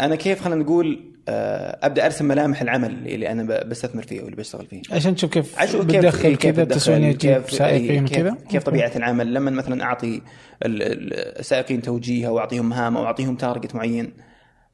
أنا 0.00 0.14
كيف 0.16 0.42
خلينا 0.44 0.62
نقول 0.62 1.12
آه، 1.28 1.78
أبدأ 1.86 2.04
أرسم 2.06 2.24
ملامح 2.24 2.62
العمل 2.62 2.90
اللي 3.08 3.32
أنا 3.32 3.42
بستثمر 3.64 4.02
فيه 4.02 4.20
واللي 4.22 4.36
بشتغل 4.36 4.66
فيه. 4.66 4.82
عشان 4.90 5.14
تشوف 5.14 5.30
كيف 5.30 5.58
عشان 5.58 5.80
بتدخل 5.80 6.36
كذا 6.36 6.64
تجيب 6.64 7.12
كيف 7.12 7.50
سائقين 7.50 7.90
إيه، 7.90 8.00
وكذا 8.20 8.30
كيف, 8.34 8.48
كيف 8.50 8.62
طبيعة 8.62 8.92
العمل. 8.96 9.34
لما 9.34 9.50
مثلا 9.50 9.84
أعطي 9.84 10.16
ال- 10.64 10.82
ال- 10.82 11.38
السائقين 11.38 11.82
توجيه 11.82 12.28
أو 12.28 12.38
أعطيهم 12.38 12.68
مهام 12.68 12.96
أو 12.96 13.04
أعطيهم 13.06 13.36
target 13.36 13.74
معين 13.74 14.12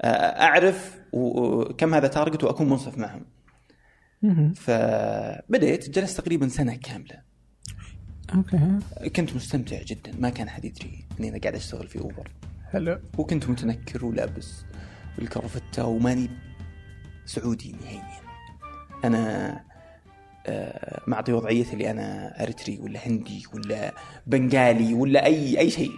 آه، 0.01 0.07
أعرف 0.43 0.98
و- 1.13 1.41
و- 1.41 1.65
كم 1.65 1.95
هذا 1.95 2.09
target 2.09 2.45
وأكون 2.45 2.69
منصف 2.69 2.99
معهم. 2.99 3.25
فبديت 4.55 5.91
جلست 5.91 6.21
تقريبا 6.21 6.49
سنة 6.49 6.75
كاملة. 6.75 7.23
أوكي. 8.35 8.79
كنت 9.17 9.37
مستمتع 9.37 9.83
جدا. 9.83 10.13
ما 10.19 10.31
كان 10.31 10.47
أحد 10.49 10.65
يدري 10.65 11.05
إني 11.21 11.29
أنا 11.29 11.39
قاعد 11.39 11.55
أشتغل 11.55 11.89
في 11.89 11.99
اوبر 12.01 12.31
حلو 12.73 13.01
وكنت 13.19 13.49
متنكر 13.49 14.05
ولابس 14.05 14.65
الكرفتة 15.19 15.87
وماني 15.87 16.31
سعودي 17.27 17.73
نهائيا. 17.73 18.21
أنا 19.05 19.61
آه، 20.47 21.03
معطي 21.07 21.33
وضعيتي 21.33 21.73
اللي 21.73 21.91
أنا 21.91 22.43
أريتري 22.43 22.79
ولا 22.79 23.09
هندي 23.09 23.43
ولا 23.55 23.95
بنغالي 24.27 24.95
ولا 24.95 25.25
أي 25.25 25.59
أي 25.59 25.71
شيء. 25.71 25.93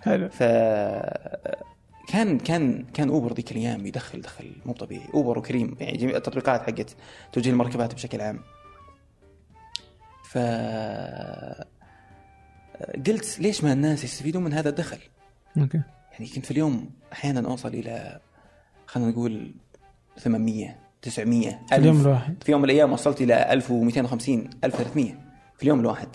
حلو 0.00 0.28
ف 0.28 0.42
كان 2.12 2.38
كان 2.38 2.84
كان 2.94 3.08
أوبر 3.08 3.32
ذيك 3.32 3.52
الأيام 3.52 3.86
يدخل 3.86 4.20
دخل 4.20 4.52
مو 4.66 4.72
طبيعي. 4.72 5.08
أوبر 5.14 5.38
وكريم 5.38 5.76
يعني 5.80 5.96
جميع 5.96 6.16
التطبيقات 6.16 6.62
حقت 6.62 6.96
توجيه 7.32 7.50
المركبات 7.50 7.94
بشكل 7.94 8.20
عام. 8.20 8.40
ف 10.24 10.38
قلت 13.06 13.40
ليش 13.40 13.64
ما 13.64 13.72
الناس 13.72 14.04
يستفيدون 14.04 14.44
من 14.44 14.52
هذا 14.52 14.68
الدخل؟ 14.68 14.98
أوكي. 15.58 15.82
يعني 16.12 16.26
كنت 16.26 16.44
في 16.44 16.50
اليوم 16.50 16.90
أحيانا 17.12 17.48
أوصل 17.48 17.68
إلى 17.68 18.20
خلينا 18.86 19.10
نقول 19.10 19.54
800 20.18 20.78
900 21.02 21.60
في 21.68 21.76
اليوم 21.76 22.00
الواحد. 22.00 22.42
في 22.42 22.52
يوم 22.52 22.60
من 22.60 22.70
الأيام 22.70 22.92
وصلت 22.92 23.20
إلى 23.20 23.52
1250 23.52 24.50
1300 24.64 25.12
في 25.56 25.62
اليوم 25.62 25.80
الواحد. 25.80 26.08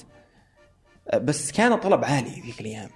بس 1.13 1.51
كان 1.51 1.73
الطلب 1.73 2.05
عالي 2.05 2.41
ذيك 2.41 2.61
الأيام. 2.61 2.89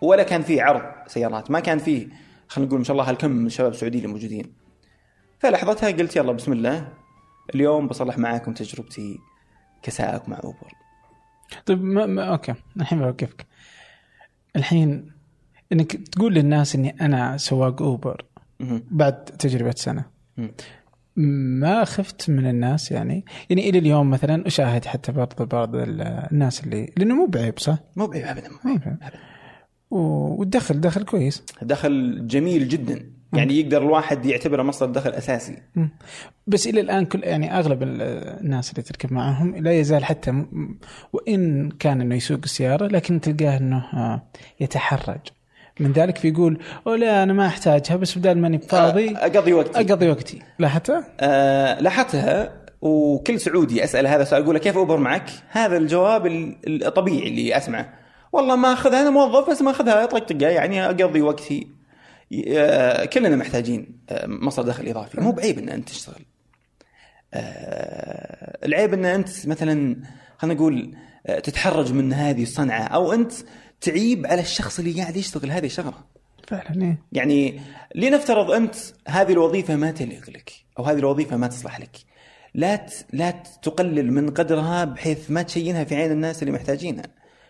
ولا 0.00 0.22
كان 0.22 0.42
في 0.42 0.60
عرض 0.60 0.82
سيارات 1.06 1.50
ما 1.50 1.60
كان 1.60 1.78
فيه 1.78 2.08
خلينا 2.48 2.68
نقول 2.68 2.78
ما 2.78 2.84
شاء 2.84 2.92
الله 2.96 3.10
هالكم 3.10 3.30
من 3.30 3.46
الشباب 3.46 3.72
السعوديين 3.72 4.04
الموجودين 4.04 4.52
فلحظتها 5.38 5.90
قلت 5.90 6.16
يلا 6.16 6.32
بسم 6.32 6.52
الله 6.52 6.88
اليوم 7.54 7.88
بصلح 7.88 8.18
معاكم 8.18 8.52
تجربتي 8.54 9.18
كسائق 9.82 10.28
مع 10.28 10.40
أوبر 10.44 10.72
طيب 11.66 11.82
ما, 11.84 12.06
ما 12.06 12.24
أوكي 12.24 12.54
الحين 12.76 12.98
بوقفك 12.98 13.46
الحين 14.56 15.10
إنك 15.72 15.92
تقول 15.92 16.34
للناس 16.34 16.74
إني 16.74 16.96
أنا 17.00 17.36
سواق 17.36 17.82
أوبر. 17.82 18.24
بعد 18.90 19.24
تجربة 19.24 19.74
سنة. 19.76 20.04
ما 21.16 21.84
خفت 21.84 22.30
من 22.30 22.46
الناس 22.46 22.92
يعني 22.92 23.24
يعني 23.50 23.68
إلى 23.70 23.78
اليوم 23.78 24.10
مثلا 24.10 24.46
أشاهد 24.46 24.84
حتى 24.84 25.12
برضه 25.12 25.44
بعض 25.44 25.76
ال- 25.76 26.00
الناس 26.32 26.64
اللي 26.64 26.92
لأنه 26.96 27.14
مو 27.14 27.26
بعيب 27.26 27.58
صح؟ 27.58 27.78
مو 27.96 28.06
بعيب 28.06 28.24
ابدا 28.24 28.48
مو 28.64 28.76
بعيب. 28.76 28.96
والدخل 29.94 30.80
دخل 30.80 31.02
كويس. 31.04 31.42
دخل 31.62 32.26
جميل 32.26 32.68
جدا. 32.68 33.06
يعني 33.32 33.60
يقدر 33.60 33.82
الواحد 33.82 34.26
يعتبره 34.26 34.62
مصدر 34.62 34.90
دخل 34.92 35.10
أساسي. 35.10 35.56
بس 36.46 36.66
إلى 36.66 36.80
الآن 36.80 37.04
كل 37.04 37.22
يعني 37.24 37.58
أغلب 37.58 37.82
ال- 37.82 38.02
الناس 38.44 38.70
اللي 38.70 38.82
تركب 38.82 39.12
معهم 39.12 39.56
لا 39.56 39.72
يزال 39.80 40.04
حتى 40.04 40.44
وإن 41.12 41.70
كان 41.70 42.00
إنه 42.00 42.14
يسوق 42.14 42.40
السيارة 42.44 42.86
لكن 42.86 43.20
تلقاه 43.20 43.56
إنه 43.56 43.76
آه، 43.94 44.22
يتحرج. 44.60 45.20
من 45.80 45.92
ذلك 45.92 46.18
فيقول 46.18 46.58
أو 46.86 46.94
لا 46.94 47.22
أنا 47.22 47.32
ما 47.32 47.46
أحتاجها 47.46 47.96
بس 47.96 48.18
بدال 48.18 48.38
ماني 48.38 48.58
فاضي 48.58 49.16
أقضي 49.16 49.52
وقتي. 49.52 49.80
أقضي 49.80 50.08
وقتي. 50.10 50.42
لاحظتها؟ 50.58 51.06
آه 51.20 51.80
لاحظتها 51.80 52.52
وكل 52.80 53.40
سعودي 53.40 53.84
أسأل 53.84 54.06
هذا 54.06 54.22
السؤال 54.22 54.42
أقول 54.42 54.54
له 54.54 54.60
كيف 54.60 54.76
أوبر 54.76 54.96
معك؟ 54.96 55.30
هذا 55.50 55.76
الجواب 55.76 56.26
ال- 56.26 56.84
الطبيعي 56.86 57.28
اللي 57.28 57.56
أسمعه. 57.56 58.03
والله 58.34 58.56
ما 58.56 58.72
اخذها 58.72 59.00
أنا 59.00 59.10
موظف 59.10 59.50
بس 59.50 59.62
ما 59.62 59.70
أخذها 59.70 60.06
طقطقه 60.06 60.48
يعني 60.48 60.86
أقضي 60.86 61.22
وقتي. 61.22 61.68
آه، 62.48 63.04
كلنا 63.04 63.36
محتاجين 63.36 63.98
آه، 64.10 64.26
مصدر 64.26 64.68
دخل 64.68 64.88
إضافي. 64.88 65.20
مو 65.20 65.32
بعيب 65.32 65.58
إن 65.58 65.68
أنت 65.68 65.88
تشتغل. 65.88 66.24
آه، 67.34 68.66
العيب 68.66 68.94
إن 68.94 69.04
أنت 69.04 69.46
مثلا 69.46 69.96
خلينا 70.38 70.54
نقول 70.60 70.94
تتحرج 71.42 71.92
من 71.92 72.12
هذه 72.12 72.42
الصنعة 72.42 72.82
أو 72.82 73.12
أنت 73.12 73.32
تعيب 73.80 74.26
على 74.26 74.40
الشخص 74.40 74.78
اللي 74.78 74.92
قاعد 75.02 75.16
يشتغل 75.16 75.50
هذه 75.50 75.66
الشغلة. 75.66 75.94
فعلا 76.48 76.82
إيه. 76.82 76.98
يعني 77.12 77.60
لنفترض 77.94 78.50
أنت 78.50 78.74
هذه 79.08 79.32
الوظيفة 79.32 79.76
ما 79.76 79.90
تليق 79.90 80.30
لك 80.30 80.52
أو 80.78 80.84
هذه 80.84 80.98
الوظيفة 80.98 81.36
ما 81.36 81.46
تصلح 81.46 81.80
لك. 81.80 81.96
لا 82.54 82.76
ت- 82.76 83.06
لا 83.12 83.30
تقلل 83.62 84.12
من 84.12 84.30
قدرها 84.30 84.84
بحيث 84.84 85.30
ما 85.30 85.42
تشينها 85.42 85.84
في 85.84 85.94
عين 85.96 86.10
الناس 86.12 86.42
اللي 86.42 86.52
محتاجينها. 86.52 87.04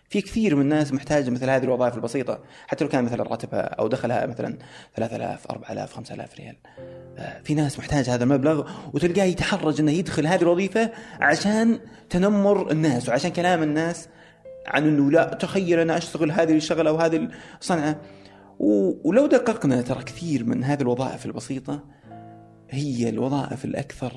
في 0.09 0.21
كثير 0.21 0.55
من 0.55 0.61
الناس 0.61 0.93
محتاجة 0.93 1.29
مثل 1.29 1.49
هذه 1.49 1.63
الوظائف 1.63 1.95
البسيطة. 1.95 2.39
حتى 2.67 2.83
لو 2.83 2.89
كان 2.89 3.03
مثلا 3.03 3.23
راتبها 3.23 3.61
أو 3.61 3.87
دخلها 3.87 4.25
مثلا 4.25 4.57
3000 4.95 5.47
4000 5.51 5.93
5000 5.93 6.35
ريال. 6.39 6.55
آه، 7.17 7.41
في 7.43 7.53
ناس 7.53 7.79
محتاج 7.79 8.09
هذا 8.09 8.23
المبلغ 8.23 8.69
وتلقاه 8.93 9.23
يتحرج 9.23 9.79
إنه 9.81 9.91
يدخل 9.91 10.27
هذه 10.27 10.41
الوظيفة 10.41 10.91
عشان 11.19 11.79
تنمر 12.09 12.71
الناس 12.71 13.09
وعشان 13.09 13.31
كلام 13.31 13.63
الناس 13.63 14.07
عن 14.67 14.87
إنه 14.87 15.11
لا 15.11 15.23
تخيل 15.33 15.79
أنا 15.79 15.97
أشتغل 15.97 16.31
هذه 16.31 16.53
الشغلة 16.53 16.89
أو 16.89 16.95
هذه 16.95 17.29
الصنعة. 17.61 18.01
و- 18.59 19.09
ولو 19.09 19.27
دققنا 19.27 19.81
ترى 19.81 20.03
كثير 20.03 20.43
من 20.45 20.63
هذه 20.63 20.81
الوظائف 20.81 21.25
البسيطة 21.25 21.83
هي 22.69 23.09
الوظائف 23.09 23.65
الأكثر 23.65 24.13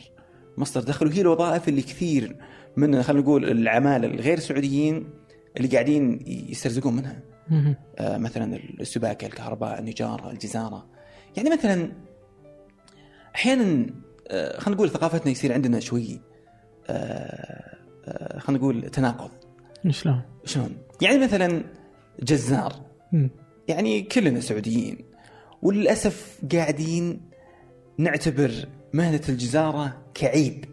مصدر 0.57 0.80
دخل 0.80 1.07
وهي 1.07 1.21
الوظائف 1.21 1.68
اللي 1.68 1.83
كثير 1.83 2.37
من 2.76 3.02
خلينا 3.02 3.23
نقول 3.23 3.45
العمالة 3.50 4.07
الغير 4.07 4.38
سعوديين 4.38 5.09
اللي 5.59 5.69
قاعدين 5.69 6.25
يسترزقون 6.27 6.97
منها. 6.97 7.23
آه، 7.99 8.19
مثلا 8.19 8.57
السباكة 8.81 9.27
الكهرباء 9.27 9.79
النجارة 9.79 10.31
الجزارة. 10.31 10.87
يعني 11.37 11.50
مثلا 11.50 11.93
أحيانا 13.35 13.87
آه، 14.29 14.61
خلينا 14.61 14.77
نقول 14.77 14.91
ثقافتنا 14.91 15.33
يصير 15.33 15.53
عندنا 15.53 15.81
شوي 15.81 16.21
آه، 16.91 17.77
آه، 18.07 18.38
خلينا 18.38 18.62
نقول 18.62 18.91
تناقض. 18.91 19.31
شلون؟ 19.91 20.23
شلون؟ 20.45 20.77
يعني 21.03 21.19
مثلا 21.19 21.65
جزار. 22.23 22.73
مم. 23.12 23.31
يعني 23.69 24.03
كلنا 24.03 24.41
سعوديين. 24.41 25.05
وللأسف 25.62 26.38
قاعدين 26.53 27.21
نعتبر 27.99 28.53
مهنة 28.93 29.21
الجزارة 29.29 30.03
كعيب. 30.15 30.65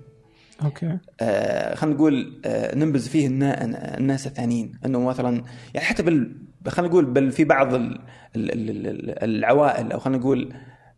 أوكي. 0.63 0.97
آه 1.21 1.75
خلينا 1.75 1.95
نقول 1.95 2.41
آه 2.45 2.75
ننبذ 2.75 3.09
فيه 3.09 3.27
النا- 3.27 3.63
الناس 3.97 4.27
الثانيين. 4.27 4.71
إنه 4.85 4.99
مثلا 4.99 5.43
يعني 5.73 5.87
حتى 5.87 6.03
بال 6.03 6.35
خلينا 6.67 6.89
نقول 6.91 7.05
بل 7.05 7.31
في 7.31 7.43
بعض 7.43 7.73
ال- 7.73 8.01
ال- 8.35 8.51
ال- 8.51 8.87
ال- 8.87 9.23
العوائل 9.23 9.91
أو 9.91 9.99
خلينا 9.99 10.19
نقول 10.19 10.53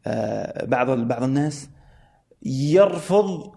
آه 0.08 0.66
بعض 0.66 0.90
ال- 0.90 1.06
بعض 1.06 1.24
الناس 1.24 1.70
يرفض 2.46 3.52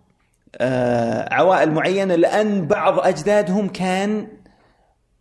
آه 0.57 1.35
عوائل 1.35 1.71
معينة 1.73 2.14
لأن 2.14 2.66
بعض 2.66 2.99
أجدادهم 2.99 3.69
كان 3.69 4.26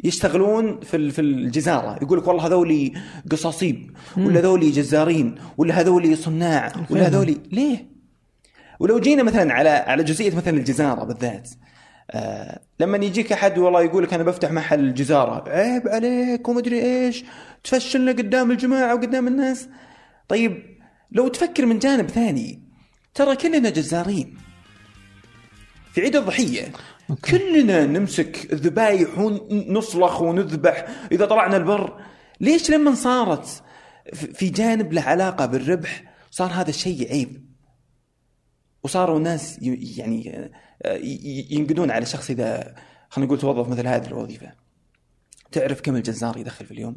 يشتغلون 0.04 0.80
في 0.80 1.12
في 1.12 1.22
الجزارة. 1.22 2.00
يقول 2.02 2.18
لك 2.20 2.28
والله 2.28 2.48
هذولي 2.48 2.94
قصاصيب 3.32 3.92
ولا 4.18 4.40
هذولي 4.40 4.70
جزارين 4.72 5.36
ولا 5.58 5.82
هذولي 5.82 6.16
صناع 6.16 6.72
ولا 6.90 7.08
هذولي 7.08 7.38
ليه؟ 7.52 7.88
ولو 8.80 9.00
جينا 9.00 9.24
مثلا 9.24 9.54
على 9.54 9.70
على 9.70 10.04
جزئية 10.04 10.36
مثلا 10.36 10.58
الجزارة 10.58 11.04
بالذات 11.04 11.50
آه 12.12 12.62
لما 12.80 12.98
يجيك 12.98 13.32
أحد 13.32 13.58
والله 13.58 13.84
يقول 13.84 14.04
لك 14.04 14.13
أنا 14.13 14.24
بفتح 14.24 14.52
محل 14.52 14.94
جزارة 14.94 15.50
عيب 15.50 15.88
عليك 15.88 16.48
ومدري 16.50 16.82
إيش 16.82 17.24
تفشلنا 17.63 18.12
قدام 18.12 18.52
الجماعة 18.52 18.96
وقدام 18.96 19.28
الناس. 19.28 19.68
طيب 20.28 20.63
لو 21.12 21.28
تفكر 21.28 21.65
من 21.65 21.80
جانب 21.80 22.10
ثاني 22.10 22.63
ترى 23.13 23.36
كلنا 23.36 23.70
جزارين. 23.70 24.38
في 25.94 26.02
عيد 26.02 26.15
الضحية 26.15 26.72
أوكي. 27.10 27.32
كلنا 27.32 27.86
نمسك 27.86 28.54
الذبايح 28.54 29.18
ونصلخ 29.18 30.22
ونذبح 30.22 30.86
إذا 31.12 31.26
طلعنا 31.26 31.58
البر. 31.58 32.02
ليش 32.42 32.72
لما 32.72 32.96
صارت 32.96 33.63
في 34.13 34.50
جانب 34.50 34.94
له 34.94 35.02
علاقة 35.02 35.46
بالربح 35.46 36.04
صار 36.32 36.52
هذا 36.52 36.70
الشيء 36.70 37.12
عيب؟ 37.12 37.49
وصاروا 38.84 39.18
الناس 39.18 39.60
ي- 39.62 39.94
يعني 39.98 40.50
آه، 40.84 41.00
ينقدون 41.52 41.92
على 41.92 42.06
شخص 42.06 42.30
إذا 42.30 42.76
خلينا 43.10 43.28
نقول 43.28 43.39
توظف 43.39 43.68
مثل 43.70 43.88
هذه 43.88 44.08
الوظيفة. 44.08 44.52
تعرف 45.52 45.82
كم 45.82 45.96
الجزار 45.96 46.38
يدخل 46.38 46.65
في 46.65 46.72
اليوم؟ 46.72 46.96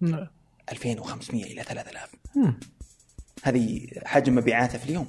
نعم. 0.00 0.26
2500 0.72 1.44
إلى 1.44 1.62
3000 1.62 2.10
مم. 2.36 2.60
هذه 3.42 3.86
حجم 4.04 4.34
مبيعاته 4.34 4.78
في 4.78 4.84
اليوم. 4.84 5.08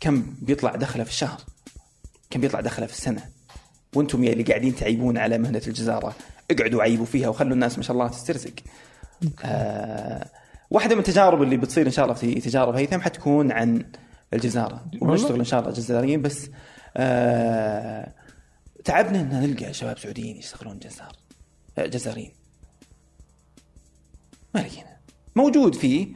كم 0.00 0.34
بيطلع 0.42 0.74
دخله 0.76 1.04
في 1.04 1.10
الشهر؟ 1.10 1.40
كم 2.30 2.40
بيطلع 2.40 2.60
دخله 2.60 2.86
في 2.86 2.92
السنة؟ 2.92 3.30
وأنتم 3.94 4.24
يا 4.24 4.32
اللي 4.32 4.42
قاعدين 4.44 4.74
تعيبون 4.76 5.18
على 5.18 5.38
مهنة 5.38 5.62
الجزارة 5.66 6.14
اقعدوا 6.50 6.82
عيبوا 6.82 7.06
فيها 7.06 7.28
وخلوا 7.28 7.52
الناس 7.52 7.76
ما 7.76 7.82
شاء 7.84 7.96
الله 7.96 8.08
تسترزق. 8.08 8.52
آه 9.44 10.30
واحدة 10.70 10.94
من 10.94 11.00
التجارب 11.00 11.42
اللي 11.42 11.56
بتصير 11.56 11.86
إن 11.86 11.90
شاء 11.92 12.04
الله 12.04 12.14
في 12.16 12.34
تجارب 12.40 12.74
هيثم 12.74 13.00
حتكون 13.00 13.52
عن 13.52 13.84
الجزارة؟ 14.34 14.84
ونشتغل 15.00 15.38
إن 15.38 15.44
شاء 15.44 15.60
الله 15.60 15.72
جزاريين 15.72 16.22
بس 16.22 16.50
آه 16.96 18.12
تعبنا 18.84 19.20
إن 19.20 19.40
نلقى 19.40 19.72
شباب 19.72 19.98
سعوديين 19.98 20.36
يشتغلون 20.36 20.78
جزار 20.78 21.12
جزارين. 21.78 22.32
ما 24.54 24.60
لقينا. 24.60 24.96
موجود 25.36 25.74
فيه 25.74 26.08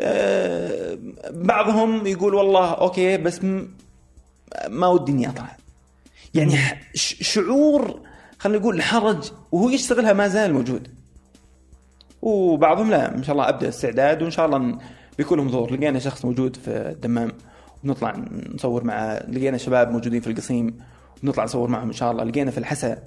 آه، 0.00 0.98
بعضهم 1.30 2.06
يقول 2.06 2.34
والله 2.34 2.70
أوكي 2.70 3.16
بس 3.16 3.40
ما 4.68 4.86
ودي 4.86 5.12
إني 5.12 5.28
أطلع. 5.28 5.56
يعني 6.34 6.58
شعور 6.94 8.00
خلينا 8.38 8.58
نقول 8.58 8.76
الحرج 8.76 9.32
وهو 9.52 9.70
يشتغلها 9.70 10.12
ما 10.12 10.28
زال 10.28 10.52
موجود. 10.52 10.88
وبعضهم 12.22 12.90
لا 12.90 13.16
ما 13.16 13.22
شاء 13.22 13.32
الله 13.32 13.48
أبدأ 13.48 13.68
استعداد 13.68 14.22
وإن 14.22 14.30
شاء 14.30 14.46
الله 14.46 14.78
بيكون 15.18 15.38
لهم 15.38 15.50
ظهور 15.50 15.72
لقينا 15.72 15.98
شخص 15.98 16.24
موجود 16.24 16.56
في 16.56 16.70
الدمام. 16.70 17.32
ونطلع 17.84 18.14
نصور 18.54 18.84
مع 18.84 19.12
لقينا 19.28 19.56
شباب 19.58 19.90
موجودين 19.90 20.20
في 20.20 20.26
القصيم 20.30 20.78
ونطلع 21.24 21.44
نصور 21.44 21.68
معهم 21.68 21.86
إن 21.86 21.92
شاء 21.92 22.12
الله. 22.12 22.24
لقينا 22.24 22.50
في 22.50 22.58
الحسا 22.58 23.02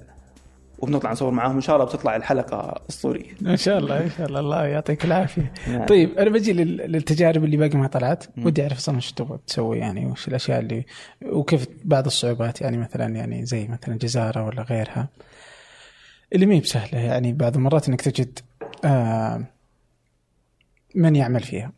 وبنطلع 0.80 1.12
نصور 1.12 1.32
معاهم 1.32 1.56
إن 1.56 1.62
شاء 1.62 1.76
الله 1.76 1.86
بتطلع 1.88 2.16
الحلقة 2.16 2.82
اسطوريه 2.90 3.26
إن 3.46 3.58
شاء 3.58 3.78
الله 3.78 4.04
إن 4.04 4.10
شاء 4.18 4.28
الله. 4.28 4.40
الله 4.40 4.66
يعطيك 4.66 5.06
العافية. 5.06 5.54
نعم. 5.68 5.86
طيب 5.86 6.18
أنا 6.18 6.30
بجي 6.30 6.54
لل- 6.54 6.92
للتجارب 6.92 7.44
اللي 7.44 7.58
باقي 7.58 7.78
ما 7.78 7.88
طلعت. 7.88 8.24
ودي 8.38 8.62
أعرف 8.64 8.78
أصلا 8.78 8.96
إيش 8.96 9.12
تبغى 9.12 9.40
تسوي 9.48 9.78
يعني 9.78 10.06
وش 10.06 10.28
الأشياء 10.28 10.60
اللي 10.60 10.86
وكيف 11.26 11.68
بعض 11.86 12.06
الصعوبات 12.06 12.62
يعني 12.62 12.78
مثلا 12.78 13.16
يعني 13.16 13.46
زي 13.46 13.68
مثلا 13.68 13.98
جزارة 13.98 14.46
ولا 14.46 14.62
غيرها. 14.62 15.08
اللي 16.34 16.46
ما 16.46 16.56
هي 16.56 16.60
بسهلة 16.60 17.00
يعني 17.00 17.34
بعض 17.34 17.56
المرات 17.56 17.88
إنك 17.90 18.02
تجد 18.02 18.40
آه 18.86 19.44
من 20.96 21.16
يعمل 21.16 21.44
فيها. 21.44 21.72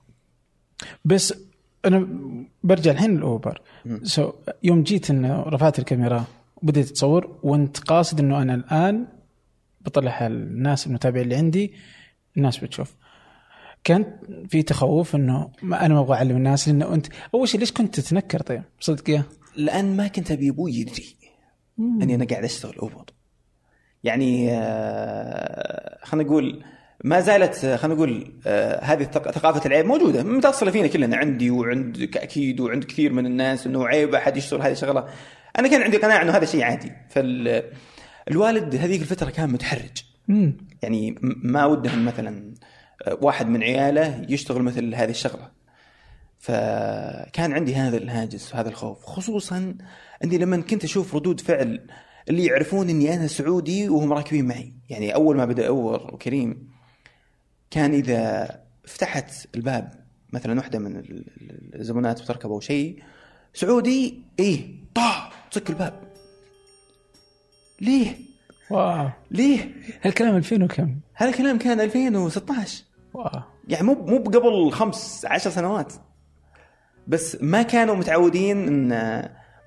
بس 1.05 1.33
أنا 1.85 2.07
برجع 2.63 2.91
الحين 2.91 3.17
الاوبر 3.17 3.61
so 4.03 4.33
يوم 4.63 4.83
جيت 4.83 5.09
إنه 5.09 5.41
رفعت 5.41 5.79
الكاميرا 5.79 6.25
وبديت 6.55 6.87
تصور 6.87 7.39
وانت 7.43 7.77
قاصد 7.77 8.19
إنه 8.19 8.41
أنا 8.41 8.53
الآن 8.53 9.07
بطلع 9.81 10.27
الناس 10.27 10.87
المتابعين 10.87 11.23
اللي 11.23 11.35
عندي 11.35 11.73
الناس 12.37 12.57
بتشوف. 12.57 12.95
كان 13.83 14.19
في 14.49 14.63
تخوف 14.63 15.15
إنه 15.15 15.51
ما 15.61 15.85
أنا 15.85 15.93
ما 15.93 15.99
أبغى 15.99 16.17
أعلم 16.17 16.37
الناس 16.37 16.67
لأنه 16.67 16.93
انت 16.93 17.07
أول 17.33 17.47
شيء 17.47 17.59
ليش 17.59 17.71
كنت 17.71 17.99
تتنكر 17.99 18.41
طيب؟ 18.41 18.63
صدق 18.79 19.09
يا. 19.09 19.23
لأن 19.55 19.97
ما 19.97 20.07
كنت 20.07 20.31
أبي 20.31 20.49
أبوي 20.49 20.73
يدري 20.73 21.15
إني 21.79 22.15
أنا 22.15 22.25
قاعد 22.25 22.43
أشتغل 22.43 22.75
أوبر. 22.75 23.05
يعني 24.03 24.51
آه، 24.51 25.99
خلينا 26.03 26.29
نقول 26.29 26.63
ما 27.03 27.19
زالت 27.19 27.65
آه، 27.65 27.75
خلينا 27.75 27.95
نقول 27.95 28.33
آه، 28.47 28.83
هذه 28.83 29.03
ثقافة 29.03 29.65
العيب 29.65 29.85
موجودة. 29.85 30.23
متصله 30.23 30.71
فينا 30.71 30.87
كلنا. 30.87 31.17
عندي 31.17 31.51
وعندك 31.51 32.17
أكيد 32.17 32.59
وعند 32.59 32.83
كثير 32.83 33.13
من 33.13 33.25
الناس 33.25 33.67
إنه 33.67 33.87
عيب 33.87 34.15
أحد 34.15 34.37
يشتغل 34.37 34.61
هذه 34.61 34.71
الشغلة. 34.71 35.07
أنا 35.59 35.67
كان 35.67 35.81
عندي 35.81 35.97
قناعة 35.97 36.21
إنه 36.21 36.31
هذا 36.31 36.45
شيء 36.45 36.63
عادي. 36.63 36.91
فالوالد 37.09 38.75
هذيك 38.75 39.01
الفترة 39.01 39.29
كان 39.29 39.49
متحرج. 39.49 40.03
امم 40.29 40.57
يعني 40.81 41.15
ما 41.21 41.65
ودهم 41.65 42.05
مثلا 42.05 42.53
آه، 43.07 43.17
واحد 43.21 43.47
من 43.49 43.63
عياله 43.63 44.25
يشتغل 44.29 44.61
مثل 44.61 44.95
هذه 44.95 45.09
الشغلة. 45.09 45.61
فكان 46.39 47.53
عندي 47.53 47.75
هذا 47.75 47.97
الهاجس 47.97 48.53
وهذا 48.53 48.69
الخوف. 48.69 49.05
خصوصا 49.05 49.75
إني 50.23 50.37
لما 50.37 50.61
كنت 50.61 50.83
أشوف 50.83 51.15
ردود 51.15 51.39
فعل 51.39 51.87
اللي 52.29 52.45
يعرفون 52.45 52.89
إني 52.89 53.13
أنا 53.13 53.27
سعودي 53.27 53.89
وهم 53.89 54.13
راكبين 54.13 54.45
معي. 54.45 54.73
يعني 54.89 55.15
أول 55.15 55.37
ما 55.37 55.45
بدأ 55.45 55.67
اوبر 55.67 56.13
وكريم 56.13 56.70
كان 57.71 57.93
إذا 57.93 58.49
فتحت 58.85 59.31
الباب 59.55 60.05
مثلا 60.33 60.57
واحدة 60.59 60.79
من 60.79 60.95
ال- 60.97 61.25
ال- 61.41 61.75
الزبونات 61.79 62.21
بتركب 62.21 62.51
أو 62.51 62.59
شيء 62.59 63.03
سعودي 63.53 64.21
إيه 64.39 64.75
طا 64.95 65.29
تسك 65.51 65.69
الباب 65.69 65.93
ليه؟ 67.81 68.15
wow 68.69 69.09
ليه؟ 69.31 69.71
هالكلام 70.01 70.35
2000 70.35 70.63
وكم؟ 70.63 70.95
هذا 71.13 71.29
الكلام 71.29 71.57
كان 71.57 71.79
2016 71.81 72.83
wow 73.13 73.41
يعني 73.67 73.87
مو 73.87 73.93
مو 73.93 74.17
قبل 74.23 74.71
خمس 74.71 75.25
عشر 75.25 75.49
سنوات 75.49 75.93
بس 77.07 77.37
ما 77.41 77.61
كانوا 77.61 77.95
متعودين 77.95 78.67
إن 78.67 78.91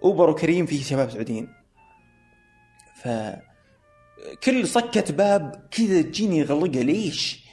أوبر 0.04 0.30
وكريم 0.30 0.66
فيه 0.66 0.82
شباب 0.82 1.10
سعوديين 1.10 1.48
ف 3.02 3.08
كل 4.44 4.66
صكة 4.68 5.12
باب 5.14 5.68
كذا 5.70 6.02
تجيني 6.02 6.42
غلقة 6.42 6.80
ليش؟ 6.80 7.43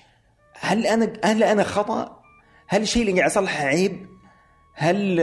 هل 0.61 0.85
أنا 0.85 1.13
هل 1.23 1.43
أنا 1.43 1.63
خطأ؟ 1.63 2.21
هل 2.67 2.81
الشيء 2.81 3.01
اللي 3.01 3.13
قاعد 3.19 3.31
اصلحه 3.31 3.65
عيب؟ 3.65 4.05
هل 4.73 5.19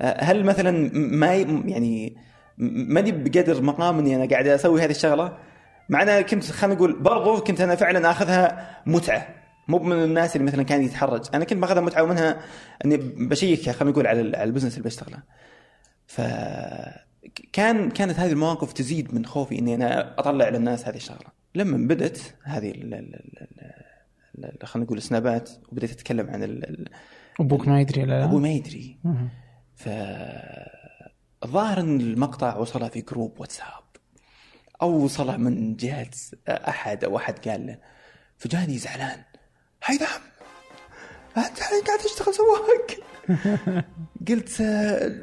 هل 0.00 0.44
مثلا 0.44 0.90
ما 0.94 1.34
يعني 1.34 2.16
ماني 2.58 3.12
بقدر 3.12 3.62
مقام 3.62 3.98
إني 3.98 4.16
أنا 4.16 4.28
قاعد 4.30 4.46
أسوي 4.46 4.84
هذه 4.84 4.90
الشغلة؟ 4.90 5.38
مع 5.88 6.02
أنا 6.02 6.20
كنت 6.20 6.44
خلينا 6.44 6.74
نقول 6.74 7.02
برضو 7.02 7.40
كنت 7.40 7.60
أنا 7.60 7.74
فعلا 7.74 8.10
آخذها 8.10 8.70
متعة. 8.86 9.28
مو 9.68 9.78
من 9.78 10.04
الناس 10.04 10.36
اللي 10.36 10.46
مثلا 10.46 10.62
كان 10.62 10.82
يتحرج. 10.82 11.24
أنا 11.34 11.44
كنت 11.44 11.58
بأخذها 11.58 11.80
متعة 11.80 12.02
ومنها 12.02 12.40
إني 12.84 12.96
بشيك 12.96 13.70
خلينا 13.70 13.92
نقول 13.92 14.06
على 14.06 14.20
ال 14.20 14.26
business 14.26 14.76
اللي 14.76 14.84
بشتغله. 14.84 15.18
ف 16.06 16.20
كان 17.52 17.90
كانت 17.90 18.18
هذه 18.18 18.32
المواقف 18.32 18.72
تزيد 18.72 19.14
من 19.14 19.26
خوفي 19.26 19.58
إني 19.58 19.74
أنا 19.74 20.14
أطلع 20.18 20.48
للناس 20.48 20.88
هذه 20.88 20.96
الشغلة. 20.96 21.28
لما 21.54 21.88
بدت 21.88 22.34
هذه 22.42 22.72
خلينا 24.64 24.86
نقول 24.86 24.98
السنابات 24.98 25.50
وبديت 25.72 25.90
أتكلم 25.90 26.30
عن 26.30 26.42
ال- 26.42 26.64
ال- 26.68 26.88
أبوك 27.40 27.68
ما 27.68 27.80
يدري 27.80 28.04
لا؟ 28.04 28.24
أبوي 28.24 28.40
ما 28.40 28.48
يدري. 28.50 28.98
ف 29.74 29.88
الظاهر 31.44 31.80
إن 31.80 32.00
المقطع 32.00 32.56
وصله 32.56 32.88
في 32.88 33.00
group 33.00 33.40
واتساب 33.40 33.84
أو 34.82 34.90
وصله 35.04 35.36
من 35.36 35.76
جهة 35.76 36.10
أحد 36.48 37.04
أو 37.04 37.16
أحد 37.16 37.48
قال 37.48 37.66
له 37.66 37.78
فجاني 38.38 38.78
زعلان. 38.78 39.22
هيثم 39.84 40.04
أنت 41.36 41.58
قاعد 41.86 41.98
تشتغل 41.98 42.34
سواق. 42.34 42.86
قلت 44.28 44.60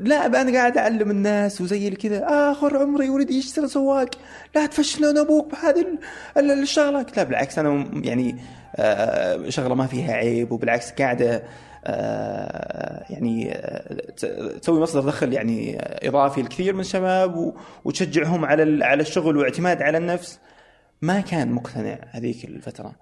لا 0.01 0.25
أنا 0.41 0.51
قاعد 0.57 0.77
أعلم 0.77 1.11
الناس 1.11 1.61
وزي 1.61 1.89
كذا. 1.89 2.25
آخر 2.51 2.77
عمري 2.77 3.09
ولدي 3.09 3.37
يشتغل 3.37 3.69
سواق. 3.69 4.09
لا 4.55 4.65
تفشلون 4.65 5.17
أبوك 5.17 5.51
بهذه 5.51 5.81
ال- 5.81 5.99
ال- 6.37 6.61
الشغله 6.61 7.03
قلت 7.03 7.17
لا 7.17 7.23
بالعكس 7.23 7.59
أنا 7.59 7.91
يعني 8.05 8.39
شغلة 9.49 9.75
ما 9.75 9.87
فيها 9.87 10.13
عيب 10.13 10.51
وبالعكس 10.51 10.91
قاعدة 10.91 11.43
آه، 11.85 13.05
يعني 13.09 13.51
آه، 13.51 14.11
تسوي 14.61 14.79
مصدر 14.79 15.01
دخل 15.01 15.33
يعني 15.33 15.79
آه، 15.79 16.07
إضافي 16.07 16.41
لكثير 16.41 16.73
من 16.73 16.79
الشباب 16.79 17.53
وتشجعهم 17.85 18.45
على 18.45 18.85
على 18.85 19.01
الشغل 19.01 19.37
واعتماد 19.37 19.81
على 19.81 19.97
النفس. 19.97 20.39
ما 21.01 21.21
كان 21.21 21.51
مقتنع 21.51 21.99
هذيك 22.11 22.45
الفترة. 22.45 22.95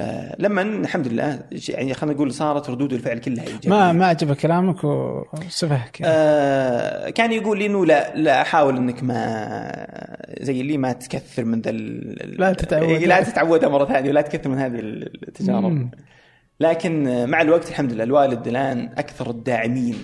آه، 0.00 0.36
لما 0.38 0.62
الحمد 0.62 1.08
لله 1.08 1.40
يعني 1.68 1.94
خلينا 1.94 2.16
نقول 2.16 2.32
صارت 2.32 2.70
ردود 2.70 2.92
الفعل 2.92 3.18
كلها 3.18 3.46
إيجابية 3.46 3.68
ما 3.68 3.92
ما 3.92 4.06
عجبك 4.06 4.36
كلامك 4.36 4.84
وسفهك 4.84 5.98
آه 6.04 7.10
كان 7.10 7.32
يقول 7.32 7.58
لي 7.58 7.66
إنه 7.66 7.86
لا 7.86 8.16
لا 8.16 8.42
حاول 8.42 8.76
إنك 8.76 9.02
ما 9.02 9.86
زي 10.40 10.60
اللي 10.60 10.78
ما 10.78 10.92
تكثر 10.92 11.44
من 11.44 11.60
ذا 11.60 11.70
لا 11.70 12.52
تتعود. 12.52 12.88
إيه، 12.88 13.06
لا 13.06 13.22
تتعودها 13.22 13.68
مرة 13.68 13.84
ثانية 13.84 14.10
ولا 14.10 14.20
تكثر 14.20 14.50
من 14.50 14.58
هذه 14.58 14.78
التجارب 14.78 15.64
مم. 15.64 15.90
لكن 16.60 17.24
مع 17.30 17.40
الوقت 17.42 17.68
الحمد 17.68 17.92
لله 17.92 18.04
الوالد 18.04 18.48
الآن 18.48 18.90
أكثر 18.98 19.30
الداعمين 19.30 19.96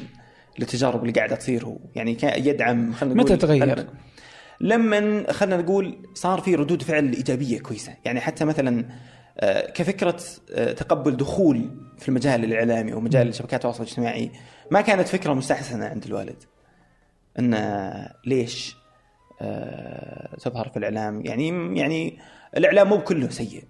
للتجارب 0.58 1.02
اللي 1.02 1.12
قاعدة 1.12 1.36
تصير 1.36 1.64
هو 1.64 1.76
يعني 1.94 2.14
كان 2.14 2.44
يدعم 2.44 2.92
خلينا 2.92 3.14
نقول 3.14 3.32
متى 3.32 3.46
تغير؟ 3.46 3.86
لما 4.60 5.32
خلينا 5.32 5.62
نقول 5.62 5.96
صار 6.14 6.40
في 6.40 6.54
ردود 6.54 6.82
فعل 6.82 7.12
إيجابية 7.12 7.58
كويسة 7.58 7.92
يعني 8.04 8.20
حتى 8.20 8.44
مثلا 8.44 8.84
كفكرة 9.74 10.20
آه، 10.52 10.72
تقبل 10.72 11.16
دخول 11.16 11.70
في 11.98 12.08
المجال 12.08 12.44
الإعلامي 12.44 12.92
ومجال 12.92 13.34
شبكات 13.34 13.54
التواصل 13.54 13.82
الاجتماعي 13.82 14.30
ما 14.70 14.80
كانت 14.80 15.08
فكرة 15.08 15.34
مستحسنة 15.34 15.86
عند 15.86 16.04
الوالد. 16.04 16.42
إن 17.38 17.54
آه، 17.54 18.14
ليش 18.26 18.76
آه، 19.40 20.36
تظهر 20.36 20.68
في 20.68 20.76
الإعلام؟ 20.76 21.26
يعني 21.26 21.78
يعني 21.78 22.18
الإعلام 22.56 22.88
مو 22.88 23.00
كله 23.00 23.28
سيء. 23.28 23.64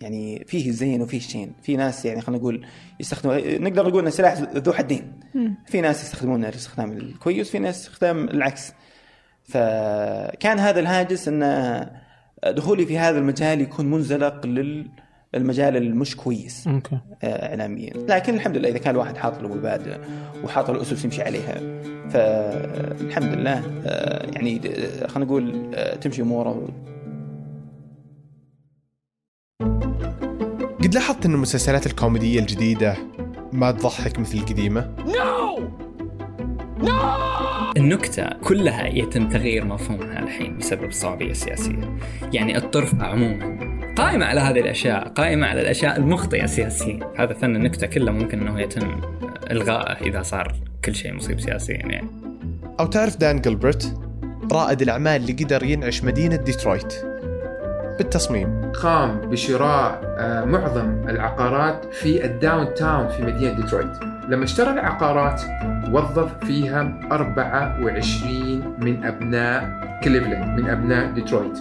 يعني 0.00 0.44
فيه 0.46 0.68
الزين 0.68 1.02
وفيه 1.02 1.18
الشين 1.18 1.52
في 1.62 1.76
ناس 1.76 2.04
يعني 2.04 2.20
خلينا 2.20 2.42
نقول 2.42 2.66
يستخدموا 3.00 3.58
نقدر 3.58 3.88
نقول 3.88 4.00
انه 4.00 4.10
سلاح 4.10 4.38
ذو 4.38 4.72
حدين. 4.72 5.20
في 5.66 5.80
ناس 5.80 6.02
يستخدمونه 6.02 6.48
الاستخدام 6.48 6.92
الكويس 6.92 7.50
في 7.50 7.58
ناس 7.58 7.80
استخدام 7.80 8.28
العكس. 8.28 8.72
فكان 9.44 10.58
هذا 10.58 10.80
الهاجس 10.80 11.28
إن 11.28 11.42
دخولي 12.50 12.86
في 12.86 12.98
هذا 12.98 13.18
المجال 13.18 13.60
يكون 13.60 13.90
منزلق 13.90 14.46
للمجال 14.46 15.76
المش 15.76 16.16
كويس. 16.16 16.68
أوكي. 16.68 16.98
آه، 17.22 17.48
اعلاميا. 17.48 17.92
لكن 18.08 18.34
الحمد 18.34 18.56
لله 18.56 18.68
إذا 18.68 18.78
كان 18.78 18.94
الواحد 18.94 19.16
حاط 19.16 19.42
له 19.42 19.48
مبادئ 19.48 19.96
وحاط 20.44 20.70
له 20.70 20.82
أسس 20.82 21.04
يمشي 21.04 21.22
عليها 21.22 21.60
فالحمد 22.10 23.34
لله 23.34 23.62
آه، 23.86 24.30
يعني 24.34 24.60
خلينا 25.08 25.24
نقول 25.24 25.70
آه، 25.74 25.96
تمشي 25.96 26.22
أموره. 26.22 26.68
قد 30.82 30.94
لاحظت 30.94 31.26
إن 31.26 31.34
المسلسلات 31.34 31.86
الكوميدية 31.86 32.40
الجديدة 32.40 32.96
ما 33.52 33.70
تضحك 33.70 34.18
مثل 34.18 34.38
القديمة؟ 34.38 34.94
النكتة 37.76 38.28
كلها 38.44 38.86
يتم 38.86 39.28
تغيير 39.28 39.64
مفهومها 39.64 40.18
الحين 40.18 40.58
بسبب 40.58 40.84
الصعوبية 40.84 41.30
السياسية 41.30 41.98
يعني 42.32 42.56
الطرف 42.56 43.02
عموما 43.02 43.56
قائمة 43.96 44.26
على 44.26 44.40
هذه 44.40 44.60
الأشياء 44.60 45.08
قائمة 45.08 45.46
على 45.46 45.60
الأشياء 45.60 45.96
المخطئة 45.96 46.46
سياسيا. 46.46 47.12
هذا 47.16 47.34
فن 47.34 47.56
النكتة 47.56 47.86
كله 47.86 48.12
ممكن 48.12 48.40
أنه 48.40 48.60
يتم 48.60 49.00
إلغائه 49.50 50.06
إذا 50.06 50.22
صار 50.22 50.54
كل 50.84 50.94
شيء 50.94 51.14
مصيب 51.14 51.40
سياسيا 51.40 51.76
يعني. 51.76 52.08
أو 52.80 52.86
تعرف 52.86 53.16
دان 53.16 53.40
جلبرت 53.40 53.98
رائد 54.52 54.82
الأعمال 54.82 55.20
اللي 55.20 55.32
قدر 55.32 55.62
ينعش 55.62 56.04
مدينة 56.04 56.36
ديترويت. 56.36 56.94
بالتصميم. 57.98 58.72
قام 58.72 59.20
بشراء 59.20 60.00
آه، 60.18 60.44
معظم 60.44 61.08
العقارات 61.08 61.94
في 61.94 62.24
ال 62.24 62.74
downtown 62.74 63.08
في 63.08 63.22
مدينة 63.22 63.52
ديترويت. 63.52 64.15
لما 64.28 64.44
اشترى 64.44 64.70
العقارات 64.70 65.42
وظف 65.92 66.44
فيها 66.44 66.92
24 67.12 68.74
من 68.78 69.04
أبناء 69.04 69.68
كليفلاند 70.04 70.60
من 70.60 70.70
أبناء 70.70 71.12
ديترويت. 71.12 71.58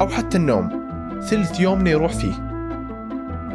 أو 0.00 0.08
حتى 0.08 0.38
النوم 0.38 0.84
ثلث 1.20 1.60
يومنا 1.60 1.90
يروح 1.90 2.12
فيه. 2.12 2.32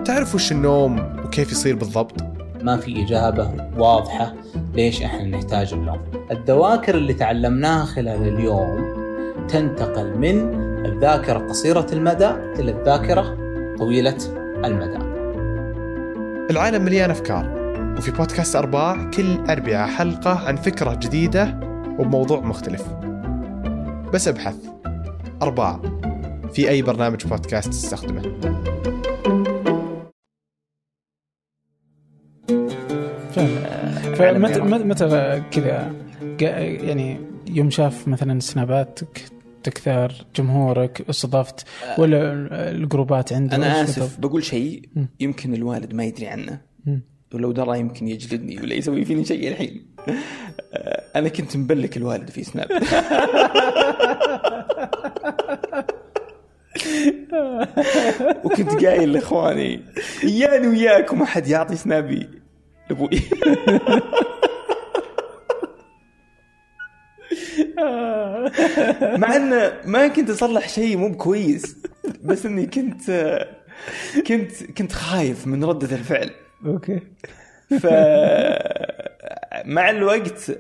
تعرف 0.06 0.36
وش 0.36 0.52
النوم 0.52 1.00
وكيف 1.26 1.52
يصير 1.52 1.76
بالضبط؟ 1.76 2.16
ما 2.64 2.78
في 2.78 3.04
إجابة 3.04 3.52
واضحة 3.78 4.34
ليش 4.74 5.04
إحنا 5.04 5.24
نحتاج 5.24 5.74
النوم. 5.74 6.00
الذواكر 6.32 6.96
اللي 6.96 7.14
تعلمناها 7.14 7.86
خلال 7.86 8.28
اليوم 8.28 9.00
تنتقل 9.48 10.18
من 10.18 10.56
الذاكرة 10.86 11.38
قصيرة 11.38 11.88
المدى 11.94 12.30
إلى 12.60 12.72
الذاكرة 12.72 13.38
طويلة 13.78 14.18
المدى. 14.66 15.09
العالم 16.50 16.86
مليان 16.86 17.12
أفكار 17.12 17.60
وفي 17.98 18.12
بودكاست 18.12 18.56
أرباع 18.56 19.10
كل 19.10 19.38
أربعة 19.50 19.88
حلقة 19.88 20.48
عن 20.48 20.56
فكرة 20.56 20.96
جديدة 20.96 21.60
وبموضوع 22.00 22.40
مختلف. 22.40 22.84
بس 24.14 24.28
أبحث. 24.28 24.56
أرباع. 25.42 25.82
في 26.54 26.70
أي 26.70 26.82
برنامج 26.82 27.28
بودكاست 27.28 27.70
تستخدمه. 27.70 28.22
فعلا 34.16 34.48
فمتى 34.48 34.84
متى 34.84 35.44
كذا؟ 35.52 35.94
يعني 36.40 37.20
يوم 37.48 37.70
شاف 37.70 38.08
مثلا 38.08 38.40
سناباتك 38.40 39.39
تكثر 39.64 40.26
جمهورك 40.36 41.06
استضفت 41.10 41.66
ولا 41.98 42.34
الجروبات 42.72 43.34
عنده 43.34 43.56
أنا 43.56 43.84
آسف؟ 43.84 44.20
بقول 44.20 44.44
شيء. 44.44 44.90
يمكن 45.20 45.54
الوالد 45.54 45.94
ما 45.94 46.04
يدري 46.04 46.28
عنه. 46.28 46.70
ولو 47.34 47.52
درى 47.52 47.80
يمكن 47.80 48.08
يجلدني 48.08 48.60
ولا 48.60 48.74
يسوي 48.74 49.06
فيني 49.06 49.26
شيء 49.26 49.48
الحين 49.48 49.86
آه، 50.74 51.04
أنا 51.16 51.30
كنت 51.30 51.58
مبلك 51.58 51.98
الوالد 51.98 52.30
في 52.30 52.44
سناب 52.44 52.68
وكنت 58.44 58.86
قايل 58.86 59.14
لإخواني 59.14 59.86
إياني 60.24 60.68
وياكم 60.68 61.22
أحد 61.22 61.48
يعطي 61.48 61.76
سنابي 61.76 62.30
لأبوي 62.90 63.10
مع 69.18 69.36
انه 69.36 69.74
ما 69.86 70.08
كنت 70.08 70.30
أصلح 70.30 70.70
شيء 70.70 70.98
مو 70.98 71.10
بكويس 71.10 71.78
بس 72.24 72.46
إني 72.46 72.66
كنت 72.66 73.02
كنت 74.28 74.64
كنت 74.78 74.92
خايف 74.92 75.48
من 75.48 75.64
ردة 75.64 75.96
الفعل. 75.96 76.30
أوكي. 76.66 77.00
ف 77.70 77.86
مع 79.66 79.90
الوقت 79.90 80.52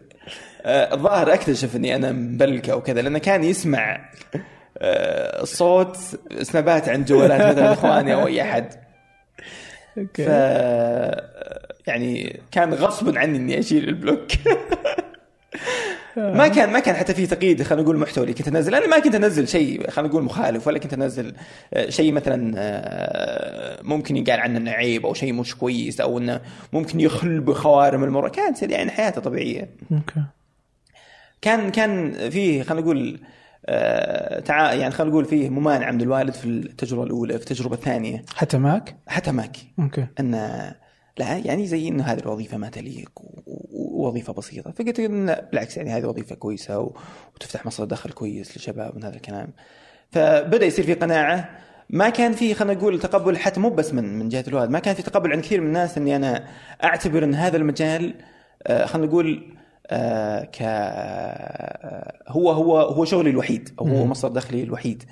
آه، 0.66 0.94
الظاهر 0.94 1.34
أكتشف 1.34 1.76
إني 1.76 1.96
أنا 1.96 2.12
مبلكه 2.12 2.76
وكذا 2.76 3.02
لأنه 3.02 3.20
كان 3.20 3.44
يسمع 3.44 4.10
آه، 4.78 5.44
صوت 5.44 5.98
سنابات 6.42 6.90
عن 6.90 7.06
جوالات 7.06 7.42
مثلا 7.42 7.74
إخواني 7.74 8.14
أو 8.14 8.28
أي 8.28 8.42
أحد. 8.42 8.74
ف 10.14 10.20
يعني 11.88 12.40
كان 12.52 12.74
غصب 12.74 13.18
عني 13.18 13.38
إني 13.38 13.60
أشيل 13.60 13.90
ال 13.90 13.95
block. 13.95 14.28
ما 16.20 16.48
كان 16.48 16.70
ما 16.74 16.80
كان 16.80 16.96
حتى 16.96 17.14
في 17.14 17.28
تقييد 17.28 17.64
خلينا 17.64 17.84
نقول 17.84 17.98
محتوى. 17.98 18.24
اللي 18.24 18.34
كنت 18.34 18.48
أنزل. 18.48 18.76
أنا 18.76 18.88
ما 18.88 19.00
كنت 19.00 19.16
أنزل 19.16 19.48
شيء 19.48 19.90
خلينا 19.90 20.10
نقول 20.12 20.24
مخالف 20.24 20.68
ولا 20.68 20.80
كنت 20.80 20.94
أنزل 20.94 21.34
آه، 21.74 21.90
شيء 21.90 22.12
مثلا 22.12 22.54
آه، 22.58 23.80
ممكن 23.84 24.18
يقال 24.18 24.40
عنه 24.40 24.58
إنه 24.58 24.72
عيب 24.72 25.06
أو 25.06 25.14
شيء 25.14 25.34
مش 25.34 25.56
كويس 25.56 26.02
أو 26.02 26.18
إنه 26.18 26.42
ممكن 26.74 27.00
يخل 27.00 27.40
بخوارم 27.40 28.04
المروءة. 28.04 28.30
كانت 28.30 28.62
يعني 28.64 28.92
حياته 28.92 29.22
طبيعية. 29.22 29.70
أوكي. 29.92 30.24
كان 31.42 31.70
كان 31.72 32.14
فيه 32.30 32.64
خلينا 32.64 32.82
نقول 32.84 33.20
آه، 33.66 34.40
تع... 34.40 34.74
يعني 34.74 34.92
خلينا 34.94 35.12
نقول 35.14 35.26
فيه 35.26 35.50
ممانعه 35.50 35.92
من 35.92 36.02
الوالد 36.02 36.34
في 36.34 36.46
التجربة 36.46 37.04
الأولى 37.04 37.34
في 37.34 37.40
التجربة 37.40 37.76
الثانية. 37.76 38.26
حتى 38.36 38.58
معك؟ 38.58 38.96
حتى 39.08 39.32
معاك. 39.32 39.58
أوكي. 39.80 40.08
ان 40.20 40.32
لا 41.18 41.38
يعني 41.38 41.68
زي 41.68 41.88
إنه 41.88 42.04
هذه 42.04 42.20
الوظيفة 42.20 42.58
ما 42.58 42.70
تليق 42.70 43.12
و- 43.16 43.69
ووظيفة 44.00 44.34
بسيطة. 44.34 44.72
فقلت 44.72 45.00
إن 45.00 45.36
بالعكس 45.52 45.78
يعني 45.78 45.92
هذه 45.92 46.06
وظيفة 46.06 46.36
كويسة 46.36 46.92
وتفتح 47.36 47.66
مصدر 47.66 47.86
دخل 47.86 48.12
كويس 48.12 48.58
للشباب 48.58 48.96
من 48.96 49.04
هذا 49.04 49.16
الكلام. 49.16 49.48
فبدأ 50.12 50.66
يصير 50.66 50.86
في 50.86 50.94
قناعة. 50.94 51.50
ما 51.90 52.10
كان 52.10 52.32
في 52.32 52.54
خلينا 52.54 52.80
نقول 52.80 53.00
تقبل 53.00 53.38
حتى 53.38 53.60
مو 53.60 53.70
بس 53.70 53.94
من 53.94 54.20
من 54.20 54.30
جهة 54.30 54.44
الوالد. 54.48 54.70
ما 54.70 54.80
كان 54.80 54.96
في 54.96 55.02
تقبل 55.02 55.32
عند 55.32 55.42
كثير 55.42 55.62
من 55.62 55.68
الناس 55.68 55.98
إني 55.98 56.16
أنا 56.16 56.48
أعتبر 56.84 57.24
إن 57.24 57.36
هذا 57.36 57.58
المجال 57.58 58.16
آه، 58.68 58.86
خلينا 58.86 59.08
نقول 59.08 59.56
آه، 59.88 60.44
ك 60.44 60.58
آه، 60.62 62.24
هو 62.28 62.52
هو 62.52 62.80
هو 62.80 63.06
شغلي 63.06 63.30
الوحيد 63.30 63.70
أو 63.80 63.88
هو. 63.88 64.06
مصدر 64.06 64.34
دخلي 64.34 64.64
الوحيد. 64.64 65.04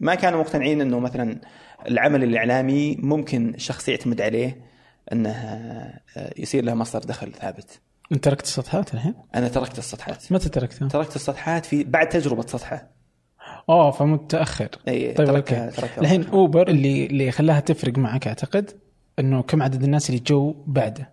ما 0.00 0.14
كانوا 0.14 0.40
مقتنعين 0.40 0.80
إنه 0.80 0.98
مثلا 0.98 1.40
العمل 1.88 2.24
الإعلامي 2.24 2.96
ممكن 2.96 3.54
الشخص 3.54 3.88
يعتمد 3.88 4.20
عليه. 4.20 4.69
انه 5.12 5.30
آه، 5.30 6.00
يصير 6.38 6.64
له 6.64 6.74
مصدر 6.74 7.00
دخل 7.00 7.32
ثابت. 7.32 7.80
أنت 8.12 8.24
تركت 8.24 8.44
السطحات 8.44 8.94
الحين؟ 8.94 9.14
أنا 9.34 9.48
تركت 9.48 9.78
السطحات. 9.78 10.32
متى 10.32 10.48
تركتها؟ 10.48 10.88
تركت 10.88 11.16
السطحات 11.16 11.66
في 11.66 11.84
بعد 11.84 12.08
تجربة 12.08 12.42
سطحة. 12.46 12.90
أوه 13.68 13.90
فمتأخر 13.90 14.68
اي 14.88 15.12
طيب 15.12 15.26
تركتها- 15.26 15.64
أوكي 15.64 15.76
تركتها. 15.76 16.00
الحين 16.00 16.24
أوبر 16.26 16.68
اللي 16.68 17.06
اللي 17.06 17.30
خلاها 17.30 17.60
تفرق 17.60 17.98
معك 17.98 18.26
أعتقد 18.26 18.70
إنه 19.18 19.42
كم 19.42 19.62
عدد 19.62 19.82
الناس 19.82 20.10
اللي 20.10 20.20
جو 20.26 20.64
بعده 20.66 21.10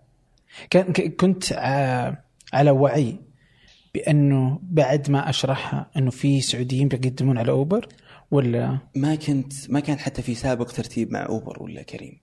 كان 0.70 0.92
كنت 0.92 1.52
ع- 1.52 2.14
على 2.52 2.70
وعي 2.70 3.20
بأنه 3.94 4.58
بعد 4.62 5.10
ما 5.10 5.30
أشرحها 5.30 5.90
إنه 5.96 6.10
في 6.10 6.40
سعوديين 6.40 6.88
بيقدمون 6.88 7.38
على 7.38 7.50
أوبر 7.52 7.88
ولا 8.30 8.78
ما 8.96 9.14
كنت 9.14 9.70
ما 9.70 9.80
كان 9.80 9.98
حتى 9.98 10.22
في 10.22 10.34
سابق 10.34 10.66
ترتيب 10.70 11.12
مع 11.12 11.26
أوبر 11.26 11.62
ولا 11.62 11.82
كريم. 11.82 12.20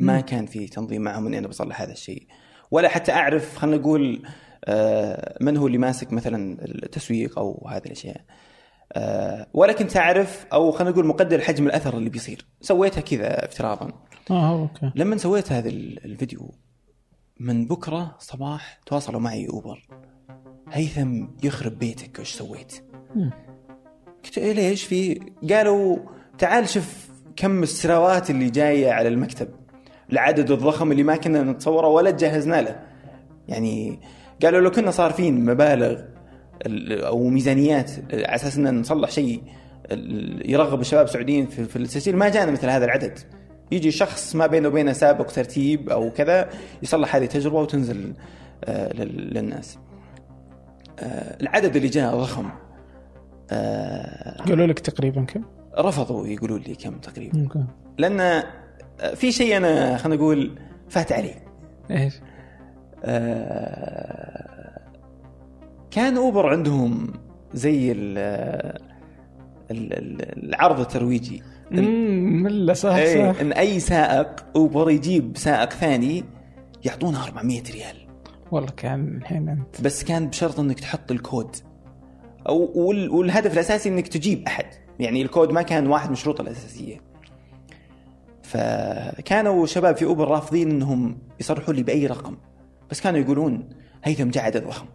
ما 0.00 0.14
مم. 0.14 0.20
كان 0.20 0.46
في 0.46 0.66
تنظيم 0.66 1.02
معهم 1.02 1.26
إني 1.26 1.38
أنا 1.38 1.48
بصلح 1.48 1.80
هذا 1.82 1.92
الشيء. 1.92 2.26
ولا 2.70 2.88
حتى 2.88 3.12
أعرف 3.12 3.56
خلينا 3.58 3.76
نقول 3.76 4.22
آه، 4.64 5.38
من 5.40 5.56
هو 5.56 5.66
اللي 5.66 5.78
ماسك 5.78 6.12
مثلا 6.12 6.64
التسويق 6.64 7.38
أو 7.38 7.68
هذه 7.70 7.82
الأشياء. 7.86 8.20
آه، 8.92 9.46
ولا 9.54 9.72
كنت 9.72 9.96
أعرف 9.96 10.46
أو 10.52 10.70
خلينا 10.70 10.90
نقول 10.90 11.06
مقدر 11.06 11.40
حجم 11.40 11.66
الأثر 11.66 11.96
اللي 11.96 12.10
بيصير. 12.10 12.46
سويتها 12.60 13.00
كذا 13.00 13.44
افتراضا. 13.44 13.92
آه 14.30 14.60
أوكي 14.62 14.92
لما 14.94 15.16
سويت 15.16 15.52
هذا 15.52 15.68
ال- 15.68 16.04
الفيديو 16.04 16.54
من 17.40 17.66
بكرة 17.66 18.16
صباح 18.18 18.80
تواصلوا 18.86 19.20
معي 19.20 19.48
أوبر 19.48 19.86
هيثم 20.72 21.26
يخرب 21.42 21.78
بيتك 21.78 22.18
وش 22.18 22.32
سويت؟ 22.32 22.84
مم. 23.14 23.30
قلت 24.24 24.38
إيه 24.38 24.52
ليش 24.52 24.84
في 24.84 25.20
قالوا 25.50 25.98
تعال 26.38 26.68
شوف 26.68 27.08
كم 27.36 27.62
السراوات 27.62 28.30
اللي 28.30 28.50
جاية 28.50 28.90
على 28.92 29.08
المكتب 29.08 29.48
العدد 30.12 30.50
الضخم 30.50 30.92
اللي 30.92 31.02
ما 31.02 31.16
كنا 31.16 31.42
نتصوره 31.42 31.86
ولا 31.88 32.10
تجهزنا 32.10 32.62
له. 32.62 32.80
يعني 33.48 33.98
قالوا 34.42 34.60
لو 34.60 34.70
كنا 34.70 34.90
صارفين 34.90 35.44
مبالغ 35.44 36.00
ال- 36.66 37.04
أو 37.04 37.28
ميزانيات 37.28 37.90
على 38.12 38.24
أساس 38.34 38.56
إن 38.58 38.80
نصلح 38.80 39.10
شيء 39.10 39.42
يرغب 40.44 40.80
الشباب 40.80 41.04
السعوديين 41.04 41.46
في, 41.46 41.64
في 41.64 41.76
التسجيل 41.76 42.16
ما 42.16 42.28
جانا 42.28 42.50
مثل 42.50 42.68
هذا 42.68 42.84
العدد. 42.84 43.18
يجي 43.72 43.90
شخص 43.90 44.36
ما 44.36 44.46
بينه 44.46 44.68
وبينه 44.68 44.92
سابق 44.92 45.26
ترتيب 45.26 45.90
أو 45.90 46.10
كذا 46.10 46.48
يصلح 46.82 47.16
هذه 47.16 47.24
التجربة 47.24 47.60
وتنزل 47.60 48.12
آه، 48.64 48.92
لل- 48.92 49.34
للناس. 49.34 49.78
آه، 50.98 51.36
العدد 51.42 51.76
اللي 51.76 51.88
جاء 51.88 52.16
ضخم. 52.16 52.48
آه، 53.50 54.42
قالوا 54.42 54.66
لك 54.66 54.78
تقريبا 54.78 55.24
كم؟ 55.24 55.42
رفضوا 55.78 56.26
يقولوا 56.26 56.58
لي 56.58 56.74
كم 56.74 56.98
تقريبا. 56.98 57.48
لأن 57.98 58.42
في 59.14 59.32
شيء 59.32 59.56
أنا 59.56 59.96
خلينا 59.96 60.16
نقول 60.22 60.58
فات 60.88 61.12
علي. 61.12 61.34
إيش؟ 61.90 62.14
آه، 63.04 64.80
كان 65.90 66.16
أوبر 66.16 66.46
عندهم 66.46 67.12
زي 67.54 67.92
ال 67.92 68.18
ال- 69.70 69.92
ال- 69.92 70.44
العرض 70.48 70.80
الترويجي. 70.80 71.42
امم 71.72 72.42
ملا 72.42 72.72
صح 72.74 72.94
إيه، 72.94 73.32
صح. 73.32 73.40
إن 73.40 73.52
أي 73.52 73.80
سائق 73.80 74.46
أوبر 74.56 74.90
يجيب 74.90 75.36
سائق 75.36 75.70
ثاني 75.72 76.24
يعطونه 76.84 77.24
400 77.24 77.62
ريال. 77.62 77.96
والله 78.50 78.70
كان 78.76 79.16
الحين 79.16 79.48
انت 79.48 79.80
بس 79.80 80.04
كان 80.04 80.28
بشرط 80.28 80.60
إنك 80.60 80.80
تحط 80.80 81.10
الكود. 81.10 81.56
أو 82.48 82.72
وال- 82.74 83.10
والهدف 83.10 83.52
الأساسي 83.52 83.88
إنك 83.88 84.08
تجيب 84.08 84.42
أحد. 84.46 84.66
يعني 85.00 85.22
الكود 85.22 85.52
ما 85.52 85.62
كان 85.62 85.86
واحد 85.86 86.06
من 86.06 86.12
الشروط 86.12 86.40
الأساسية. 86.40 87.00
فكانوا 88.48 89.66
شباب 89.66 89.96
في 89.96 90.04
أوبر 90.04 90.28
رافضين 90.28 90.70
إنهم 90.70 91.18
يصرحوا 91.40 91.74
لي 91.74 91.82
بأي 91.82 92.06
رقم. 92.06 92.36
بس 92.90 93.00
كانوا 93.00 93.20
يقولون 93.20 93.68
هيثم 94.04 94.30
جاء 94.30 94.44
عدد 94.44 94.66
ضخم. 94.66 94.86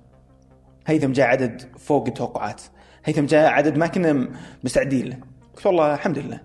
هيثم 0.87 1.11
جاء 1.11 1.27
عدد 1.27 1.61
فوق 1.77 2.07
التوقعات. 2.07 2.61
هيثم 3.05 3.25
جاء 3.25 3.49
عدد 3.49 3.77
ما 3.77 3.87
كنا 3.87 4.29
مستعدين. 4.63 5.07
له 5.07 5.17
قلت 5.55 5.65
والله 5.65 5.93
الحمد 5.93 6.17
لله. 6.17 6.41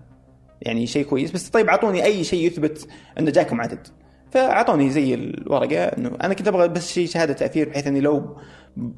يعني 0.61 0.87
شيء 0.87 1.05
كويس. 1.05 1.31
بس 1.31 1.49
طيب 1.49 1.69
أعطوني 1.69 2.03
أي 2.03 2.23
شيء 2.23 2.47
يثبت 2.47 2.87
أن 3.19 3.25
جاكم 3.25 3.61
عدد. 3.61 3.87
فأعطوني 4.31 4.89
زي 4.89 5.13
الورقة 5.13 5.83
إنه 5.83 6.17
أنا 6.23 6.33
كنت 6.33 6.47
أبغى 6.47 6.67
بس 6.67 6.91
شيء 6.91 7.07
شهادة 7.07 7.33
تأثير 7.33 7.69
بحيث 7.69 7.87
إني 7.87 7.99
لو 7.99 8.37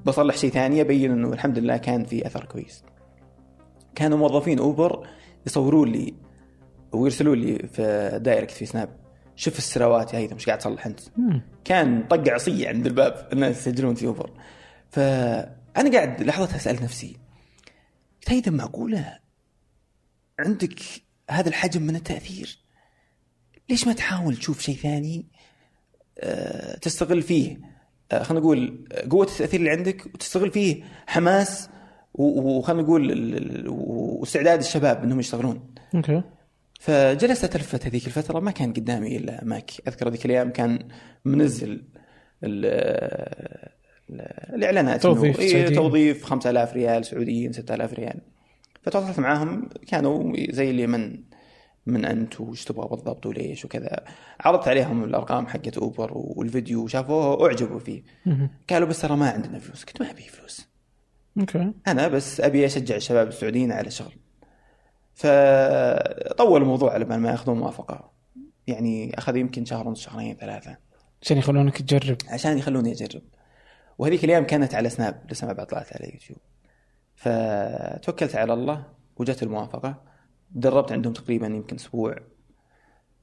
بصلح 0.05 0.37
شيء 0.37 0.49
ثاني 0.49 0.81
أبين 0.81 1.11
إنه 1.11 1.33
الحمد 1.33 1.59
لله 1.59 1.77
كان 1.77 2.03
في 2.03 2.27
أثر 2.27 2.45
كويس. 2.45 2.83
كانوا 3.95 4.17
موظفين 4.17 4.59
أوبر 4.59 5.07
يصورون 5.45 5.91
لي 5.91 6.13
ويرسلون 6.93 7.39
لي 7.39 7.67
في 7.67 8.19
direct 8.23 8.51
في 8.51 8.65
سناب 8.65 9.01
شوف 9.35 9.57
السراوات 9.57 10.13
يا 10.13 10.19
هيثم 10.19 10.33
إيش 10.33 10.45
قاعد 10.45 10.57
تصلح 10.59 10.85
أنت؟ 10.85 10.99
كان 11.65 12.07
طق 12.07 12.29
عصية 12.29 12.67
عند 12.67 12.87
الباب 12.87 13.29
الناس 13.33 13.67
يسجلون 13.67 13.95
في 13.95 14.05
اوبر. 14.07 14.31
فأنا 14.89 15.91
قاعد 15.91 16.21
لحظتها 16.23 16.55
أسأل 16.55 16.83
نفسي 16.83 17.17
قلت 18.19 18.31
هيثم 18.31 18.53
معقولة؟ 18.53 19.19
عندك 20.39 20.79
هذا 21.29 21.49
الحجم 21.49 21.81
من 21.81 21.95
التأثير؟ 21.95 22.57
ليش 23.69 23.87
ما 23.87 23.93
تحاول 23.93 24.35
تشوف 24.35 24.61
شيء 24.61 24.75
ثاني 24.75 25.25
آه، 26.19 26.77
تستغل 26.77 27.21
فيه؟ 27.21 27.57
آه، 28.11 28.23
خلينا 28.23 28.43
نقول 28.43 28.87
قوة 29.09 29.25
التأثير 29.25 29.59
اللي 29.59 29.71
عندك 29.71 30.05
وتستغل 30.05 30.51
فيه 30.51 30.83
حماس 31.07 31.69
وخلينا 32.13 32.81
نقول 32.81 33.67
واستعداد 33.69 34.59
الشباب 34.59 35.03
إنهم 35.03 35.19
يشتغلون. 35.19 35.73
okay. 35.95 36.23
فجلست 36.81 37.43
اتلفت 37.43 37.85
هذيك 37.85 38.07
الفترة 38.07 38.39
ما 38.39 38.51
كان 38.51 38.73
قدامي 38.73 39.17
إلا 39.17 39.43
ماك. 39.43 39.71
أذكر 39.87 40.09
ذيك 40.09 40.25
الأيام 40.25 40.49
كان 40.49 40.79
منزل 41.25 41.69
ال- 42.43 42.65
ال- 44.09 44.55
الاعلانات 44.55 45.03
توظيف 45.03 45.39
إيه. 45.39 45.75
توظيف 45.75 46.23
5000 46.23 46.73
ريال 46.73 47.05
سعوديين 47.05 47.53
6000 47.53 47.93
ريال. 47.93 48.21
فتواصلت 48.81 49.19
معاهم 49.19 49.69
كانوا 49.87 50.33
زي 50.49 50.69
اللي 50.69 50.87
من 50.87 51.23
من 51.85 52.05
انت 52.05 52.41
وش 52.41 52.63
تبغى 52.65 52.87
بالضبط 52.89 53.25
وليش 53.25 53.65
وكذا. 53.65 54.03
عرضت 54.39 54.67
عليهم 54.67 55.03
الأرقام 55.03 55.47
حقت 55.47 55.77
أوبر 55.77 56.11
والفيديو 56.13 56.83
وشافوه 56.83 57.47
أعجبوا 57.47 57.79
فيه. 57.79 58.03
قالوا 58.69 58.87
بس 58.87 59.01
ترى 59.01 59.15
ما 59.17 59.29
عندنا 59.29 59.59
فلوس. 59.59 59.83
قلت 59.83 60.01
ما 60.01 60.11
أبي 60.11 60.21
فلوس. 60.21 60.67
أوكي. 61.39 61.71
أنا 61.87 62.07
بس 62.07 62.41
أبي 62.41 62.65
أشجع 62.65 62.95
الشباب 62.95 63.27
السعوديين 63.27 63.71
على 63.71 63.87
الشغل 63.87 64.13
فطول 65.21 66.61
الموضوع 66.61 66.93
على 66.93 67.05
بال 67.05 67.17
ما 67.17 67.31
ياخذون 67.31 67.59
موافقة. 67.59 68.11
يعني 68.67 69.17
أخذ 69.17 69.35
يمكن 69.35 69.65
شهر 69.65 69.87
ونص 69.87 69.99
شهرين 69.99 70.35
ثلاثة. 70.35 70.77
عشان 71.21 71.37
يخلونك 71.37 71.81
تجرب. 71.81 72.17
عشان 72.27 72.57
يخلوني 72.57 72.91
أجرب. 72.91 73.21
وهذيك 73.97 74.23
الأيام 74.23 74.45
كانت 74.45 74.75
على 74.75 74.89
سناب 74.89 75.21
لسه 75.31 75.47
ما 75.47 75.53
بعد 75.53 75.67
طلعت 75.67 75.93
على 75.93 76.11
يوتيوب. 76.13 76.39
فتوكلت 77.15 78.35
على 78.35 78.53
الله 78.53 78.85
وجت 79.17 79.43
الموافقة. 79.43 80.01
دربت 80.51 80.91
عندهم 80.91 81.13
تقريبا 81.13 81.47
يمكن 81.47 81.75
أسبوع. 81.75 82.15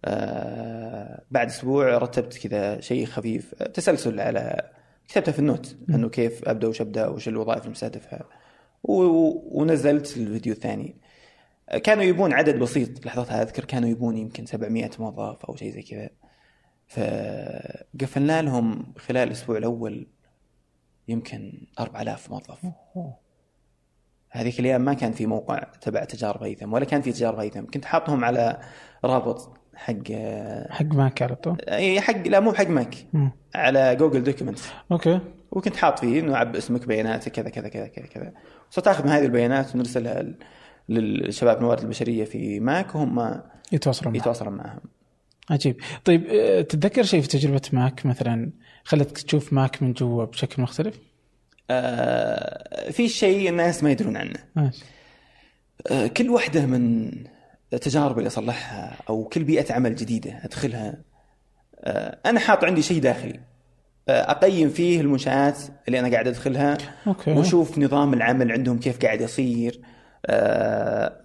آه 0.05 1.23
بعد 1.31 1.47
أسبوع 1.47 1.99
رتبت 1.99 2.39
كذا 2.39 2.81
شيء 2.81 3.07
خفيف. 3.07 3.55
تسلسل 3.55 4.21
على 4.21 4.71
كتبتها 5.09 5.33
في 5.33 5.39
النوت 5.39 5.77
إنه 5.91 6.09
كيف 6.09 6.49
أبدأ 6.49 6.69
وش 6.69 6.81
أبدأ 6.81 7.09
وش 7.09 7.29
الوظائف 7.29 7.67
المستهدفة. 7.67 8.19
ونزلت 8.83 10.17
الفيديو 10.17 10.53
الثاني. 10.53 10.97
كانوا 11.83 12.05
يبون 12.05 12.33
عدد 12.33 12.59
بسيط. 12.59 13.07
لحظتها 13.07 13.43
أذكر 13.43 13.65
كانوا 13.65 13.89
يبون 13.89 14.17
يمكن 14.17 14.47
700 14.47 14.91
موظف 14.99 15.45
أو 15.45 15.57
شيء 15.57 15.73
زي 15.73 15.83
كذا. 15.83 16.11
فقفلنا 16.87 18.43
لهم 18.43 18.95
خلال 18.99 19.29
الأسبوع 19.29 19.57
الأول 19.57 20.07
يمكن 21.09 21.67
4000 21.81 22.31
موظف 22.31 22.67
هذيك 24.31 24.61
الأيام 24.61 24.81
ما 24.81 24.95
كان 24.95 25.13
في 25.13 25.27
موقع 25.27 25.59
تبع 25.59 26.05
تجارب 26.05 26.43
هيثم 26.43 26.73
ولا 26.73 26.85
كان 26.85 27.03
في 27.03 27.13
تجارب 27.13 27.39
هيثم. 27.39 27.67
كنت 27.67 27.85
حاطهم 27.85 28.25
على 28.25 28.61
رابط 29.05 29.59
حق 29.75 30.13
حق 30.71 30.95
ماك 30.95 31.23
على 31.23 31.35
طول؟ 31.35 31.61
إي 31.69 32.01
حق 32.01 32.27
لا 32.27 32.41
مو 32.41 32.53
حق 32.53 32.67
ماك. 32.67 32.95
مم. 33.13 33.31
على 33.55 33.97
جوجل 33.97 34.23
document 34.23 34.59
okay. 34.93 35.21
وكنت 35.51 35.77
حاط 35.77 35.99
فيه 35.99 36.21
إنه 36.21 36.37
عب 36.37 36.57
اسمك 36.57 36.87
بياناتك 36.87 37.33
كذا 37.33 37.49
كذا 37.49 37.69
كذا 37.69 37.87
كذا 37.87 38.07
كذا. 38.07 38.33
صرت 38.71 38.89
آخذ 38.89 39.05
من 39.05 39.11
هذه 39.11 39.25
البيانات 39.25 39.75
ونرسلها 39.75 40.25
للشباب 40.89 41.57
الموارد 41.57 41.83
البشرية 41.83 42.25
في 42.25 42.61
ماك 42.61 42.95
وهم 42.95 43.43
يتواصلون. 43.73 44.17
يتواصلون 44.17 44.55
معهم 44.55 44.81
عجيب. 45.51 45.77
طيب 46.05 46.27
آه، 46.27 46.61
تتذكر 46.61 47.03
شيء 47.03 47.21
في 47.21 47.29
تجربة 47.29 47.63
ماك؟ 47.73 48.07
مثلا 48.07 48.51
خلتك 48.85 49.19
تشوف 49.19 49.53
ماك 49.53 49.83
من 49.83 49.93
جوا 49.93 50.25
بشكل 50.25 50.63
مختلف؟ 50.63 50.99
آه 51.71 52.91
في 52.91 53.09
شيء 53.09 53.49
الناس 53.49 53.83
ما 53.83 53.91
يدرون 53.91 54.17
عنه. 54.17 54.39
ماشي 54.57 54.85
آه، 55.91 56.07
كل 56.07 56.31
واحدة 56.31 56.67
من 56.67 57.11
التجارب 57.73 58.19
اللي 58.19 58.27
أصلحها 58.27 58.97
أو 59.09 59.25
كل 59.25 59.45
بيئة 59.45 59.73
عمل 59.75 59.95
جديدة 59.95 60.41
أدخلها 60.45 61.03
آه، 61.81 62.19
أنا 62.27 62.41
حاط 62.41 62.65
عندي 62.65 62.83
شيء 62.83 63.01
داخلي. 63.01 63.41
آه، 64.09 64.31
أقيم 64.31 64.69
فيه 64.69 65.01
المنشآت 65.01 65.59
اللي 65.89 66.01
أنا 66.01 66.11
قاعد 66.11 66.29
أدخلها 66.29 66.79
okay. 67.07 67.33
وأشوف 67.33 67.79
نظام 67.79 68.15
العمل 68.15 68.53
عندهم 68.53 68.79
كيف 68.81 68.99
قاعد 68.99 69.21
يصير. 69.21 69.81
آه، 69.85 69.98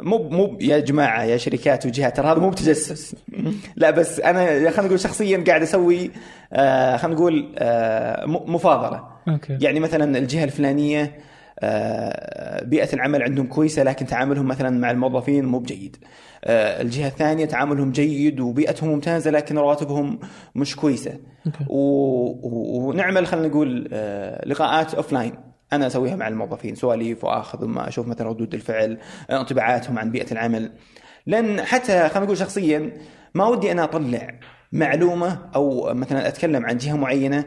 مو 0.02 0.30
مو 0.30 0.58
يا 0.62 0.80
جماعة 0.80 1.24
يا 1.24 1.38
شركات 1.38 1.86
وجهات 1.86 2.18
ترى 2.18 2.28
هذا 2.28 2.40
مو 2.40 2.50
بتجسس 2.50 3.16
لا 3.76 3.92
بس 3.92 4.20
أنا 4.20 4.46
خلينا 4.72 4.82
نقول 4.88 5.00
شخصيا 5.00 5.44
قاعد 5.48 5.62
أسوي 5.62 6.12
آه، 6.54 6.98
خلينا 6.98 7.16
نقول 7.18 7.56
آه، 7.58 8.26
م- 8.26 8.54
مفاضلة 8.56 9.04
okay 9.28 9.58
يعني 9.62 9.80
مثلا 9.80 10.18
الجهة 10.18 10.44
الفلانية 10.44 11.18
آه، 11.60 12.64
بيئة 12.64 12.94
العمل 12.94 13.24
عندهم 13.24 13.48
كويسة 13.48 13.84
لكن 13.84 14.06
تعاملهم 14.06 14.46
مثلا 14.48 14.70
مع 14.70 14.92
الموظفين 14.92 15.46
مو 15.46 15.60
بجيد. 15.60 15.98
آه، 16.46 16.82
الجهة 16.82 17.08
الثانية 17.08 17.46
تعاملهم 17.46 17.92
جيد 17.92 18.40
وبيئتهم 18.40 18.90
ممتازة 18.90 19.32
لكن 19.32 19.58
رواتبهم 19.58 20.20
مش 20.56 20.76
كويسة. 20.76 21.12
okay. 21.46 21.66
و... 21.70 22.88
ونعمل 22.90 23.28
خلينا 23.28 23.48
نقول 23.48 23.90
آه، 23.94 24.48
لقاءات 24.48 24.94
offline 24.96 25.34
أنا 25.76 25.88
أسويها 25.88 26.16
مع 26.16 26.28
الموظفين 26.28 26.76
سواليف 26.76 27.24
وأخذ 27.24 27.66
ما 27.66 27.88
أشوف 27.88 28.08
مثلا 28.08 28.30
ردود 28.30 28.54
الفعل 28.54 28.98
انطباعاتهم 29.32 30.00
عن 30.00 30.12
بيئة 30.12 30.32
العمل. 30.32 30.72
لأن 31.26 31.62
حتى 31.62 32.10
خلينا 32.10 32.26
نقول 32.26 32.38
شخصيا 32.38 32.94
ما 33.34 33.46
ودي 33.46 33.72
أنا 33.72 33.84
أطلع 33.84 34.40
معلومة 34.72 35.50
أو 35.56 35.94
مثلا 35.94 36.28
أتكلم 36.28 36.66
عن 36.66 36.78
جهة 36.78 36.96
معينة 36.98 37.46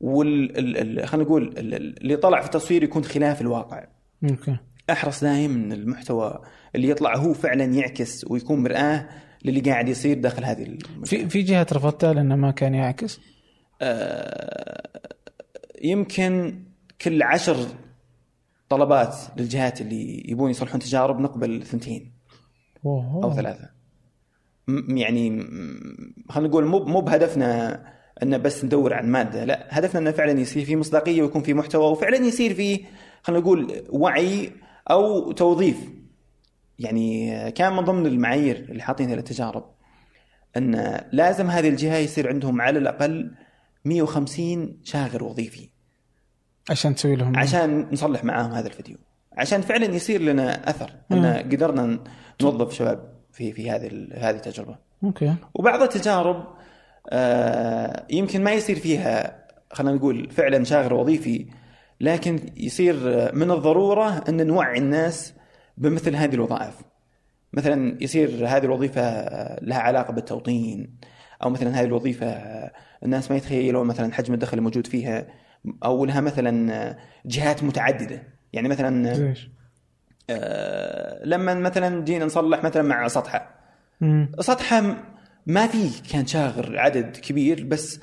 وال 0.00 0.58
ال- 0.58 0.98
ال- 1.00 1.08
خلينا 1.08 1.24
نقول 1.26 1.42
ال- 1.42 1.74
ال- 1.74 2.02
اللي 2.02 2.16
طلع 2.16 2.40
في 2.40 2.46
التصوير 2.46 2.82
يكون 2.82 3.04
خلاف 3.04 3.40
الواقع 3.40 3.84
أوكي 4.30 4.56
أحرص 4.90 5.24
دائما 5.24 5.54
إن 5.54 5.72
المحتوى 5.72 6.38
اللي 6.74 6.88
يطلع 6.88 7.16
هو 7.16 7.34
فعلا 7.34 7.64
يعكس 7.64 8.24
ويكون 8.30 8.62
مرآة 8.62 9.08
للي 9.44 9.60
قاعد 9.60 9.88
يصير 9.88 10.18
داخل 10.18 10.44
هذه 10.44 10.62
المجتمع. 10.62 11.04
في 11.04 11.28
في 11.28 11.42
جهة 11.42 11.66
رفضتها 11.72 12.12
لأنه 12.14 12.36
ما 12.36 12.50
كان 12.50 12.74
يعكس 12.74 13.20
آه، 13.82 14.82
يمكن 15.82 16.62
كل 17.00 17.22
عشر 17.22 17.56
طلبات 18.68 19.16
للجهات 19.36 19.80
اللي 19.80 20.30
يبون 20.30 20.50
يصلحون 20.50 20.80
تجارب 20.80 21.20
نقبل 21.20 21.62
ثنتين. 21.62 22.12
أوه. 22.86 23.24
أو 23.24 23.34
ثلاثة. 23.34 23.70
م- 24.68 24.96
يعني 24.96 25.30
خلينا 26.28 26.48
نقول 26.48 26.64
مو 26.66 26.84
مو 26.84 27.00
بهدفنا 27.00 27.82
إن 28.22 28.42
بس 28.42 28.64
ندور 28.64 28.94
عن 28.94 29.08
مادة 29.08 29.44
لا 29.44 29.66
هدفنا 29.78 30.00
إنه 30.00 30.10
فعلا 30.10 30.40
يصير 30.40 30.64
في 30.64 30.76
مصداقية 30.76 31.22
ويكون 31.22 31.42
في 31.42 31.54
محتوى 31.54 31.90
وفعلا 31.90 32.16
يصير 32.16 32.54
في 32.54 32.84
خلينا 33.22 33.42
نقول 33.42 33.84
وعي 33.88 34.52
أو 34.90 35.32
توظيف. 35.32 35.76
يعني 36.78 37.30
كان 37.50 37.72
من 37.72 37.84
ضمن 37.84 38.06
المعايير 38.06 38.56
اللي 38.56 38.82
حاطينها 38.82 39.16
للتجارب 39.16 39.64
إن 40.56 41.00
لازم 41.12 41.50
هذه 41.50 41.68
الجهة 41.68 41.96
يصير 41.96 42.28
عندهم 42.28 42.60
على 42.60 42.78
الأقل 42.78 43.34
150 43.84 44.80
شاغر 44.84 45.24
وظيفي. 45.24 45.68
عشان 46.70 46.94
تسوي 46.94 47.16
لهم 47.16 47.36
عشان 47.36 47.86
نصلح 47.92 48.24
معاهم 48.24 48.52
هذا 48.52 48.66
الفيديو. 48.66 48.96
عشان 49.36 49.60
فعلا 49.60 49.84
يصير 49.84 50.20
لنا 50.20 50.70
أثر 50.70 50.90
إن 51.12 51.26
قدرنا 51.26 51.98
نوظف 52.42 52.74
شباب 52.74 53.12
في 53.32 53.52
في 53.52 53.70
هذه 53.70 54.08
هذه 54.14 54.36
التجربة. 54.36 54.76
أوكي. 55.04 55.34
وبعض 55.54 55.82
التجارب 55.82 56.44
آه، 57.10 58.06
يمكن 58.10 58.44
ما 58.44 58.52
يصير 58.52 58.76
فيها 58.76 59.46
خلينا 59.72 59.96
نقول 59.96 60.30
فعلا 60.30 60.64
شاغر 60.64 60.94
وظيفي 60.94 61.46
لكن 62.00 62.40
يصير 62.56 62.96
من 63.34 63.50
الضرورة 63.50 64.24
إن 64.28 64.46
نوعي 64.46 64.78
الناس 64.78 65.34
بمثل 65.78 66.16
هذه 66.16 66.34
الوظائف. 66.34 66.74
مثلا 67.52 67.98
يصير 68.00 68.28
هذه 68.46 68.64
الوظيفة 68.64 69.02
لها 69.60 69.78
علاقة 69.78 70.12
بالتوطين 70.12 70.96
أو 71.44 71.50
مثلا 71.50 71.80
هذه 71.80 71.84
الوظيفة 71.84 72.26
الناس 73.02 73.30
ما 73.30 73.36
يتخيلون 73.36 73.86
مثلا 73.86 74.12
حجم 74.12 74.34
الدخل 74.34 74.58
الموجود 74.58 74.86
فيها. 74.86 75.26
أو 75.84 76.04
لها 76.04 76.20
مثلا 76.20 76.96
جهات 77.26 77.62
متعددة. 77.62 78.22
يعني 78.52 78.68
مثلا؟ 78.68 79.34
آه، 80.30 81.24
لما 81.24 81.54
مثلا 81.54 82.04
جينا 82.04 82.24
نصلح 82.24 82.64
مثلا 82.64 82.82
مع 82.82 83.08
سطحة. 83.08 83.54
مم. 84.00 84.32
سطحة 84.40 84.96
ما 85.46 85.66
في 85.66 85.90
كان 86.12 86.26
شاغر 86.26 86.78
عدد 86.78 87.16
كبير 87.16 87.64
بس 87.64 88.00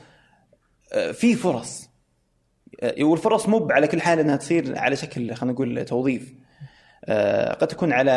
آه، 0.94 1.12
في 1.12 1.36
فرص. 1.36 1.90
آه، 2.82 3.04
والفرص 3.04 3.50
مو 3.50 3.68
على 3.72 3.88
كل 3.88 4.02
حال 4.02 4.20
إنها 4.20 4.36
تصير 4.36 4.78
على 4.78 4.96
شكل 4.96 5.34
خلينا 5.34 5.54
نقول 5.54 5.86
توظيف. 5.86 6.34
آه، 7.06 7.54
قد 7.54 7.68
تكون 7.68 7.94
على 7.94 8.12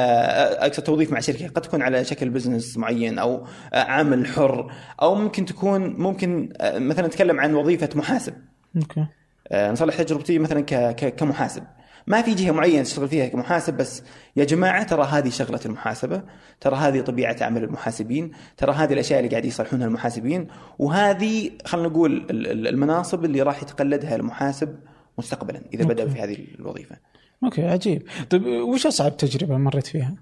أقصد 0.61 0.83
توظيف 0.83 1.13
مع 1.13 1.21
شركة. 1.21 1.49
قد 1.49 1.63
تكون 1.63 1.83
على 1.83 2.05
شكل 2.05 2.31
business 2.31 2.77
معين 2.77 3.19
أو 3.19 3.47
عمل 3.73 4.27
حر. 4.27 4.73
أو 5.03 5.15
ممكن 5.15 5.45
تكون 5.45 5.87
ممكن 5.87 6.53
مثلا 6.63 7.07
نتكلم 7.07 7.41
عن 7.41 7.55
وظيفة 7.55 7.89
محاسب. 7.95 8.35
okay. 8.77 9.07
نصلح 9.53 10.03
تجربتي 10.03 10.39
مثلا 10.39 10.61
ك- 10.61 10.97
ك- 10.97 11.15
كمحاسب 11.17 11.63
ما 12.07 12.23
في 12.23 12.35
جهة 12.35 12.51
معينة 12.53 12.83
تشتغل 12.83 13.09
فيها 13.09 13.27
كمحاسب 13.27 13.77
بس 13.77 14.03
يا 14.37 14.45
جماعة 14.45 14.83
ترى 14.83 15.05
هذه 15.05 15.29
شغلة 15.29 15.61
المحاسبة 15.67 16.23
ترى 16.61 16.77
هذه 16.77 17.01
طبيعة 17.01 17.37
عمل 17.41 17.65
المحاسبين 17.65 18.31
ترى 18.57 18.73
هذه 18.73 18.93
الأشياء 18.93 19.19
اللي 19.21 19.31
قاعد 19.31 19.45
يصلحونها 19.45 19.87
المحاسبين 19.87 20.49
وهذه 20.79 21.51
خلينا 21.65 21.89
نقول 21.89 22.13
ال- 22.31 22.47
ال- 22.51 22.69
المناصب 22.69 23.25
اللي 23.25 23.43
راح 23.43 23.63
يتقلدها 23.63 24.17
المحاسب 24.17 24.79
مستقبلا 25.19 25.63
إذا 25.75 25.85
بدأ 25.85 26.03
okay. 26.03 26.15
في 26.15 26.21
هذه 26.23 26.37
الوظيفة 26.59 26.97
okay 27.45 27.63
عجيب 27.69 28.03
طيب 28.31 28.47
وش 28.47 28.87
أصعب 28.87 29.17
تجربة 29.17 29.57
مريت 29.57 29.87
فيها؟ 29.87 30.15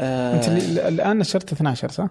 آه 0.00 0.34
أنت 0.36 0.48
الآن 0.78 1.18
نشرت 1.18 1.52
12 1.52 1.88
صح؟ 1.88 2.08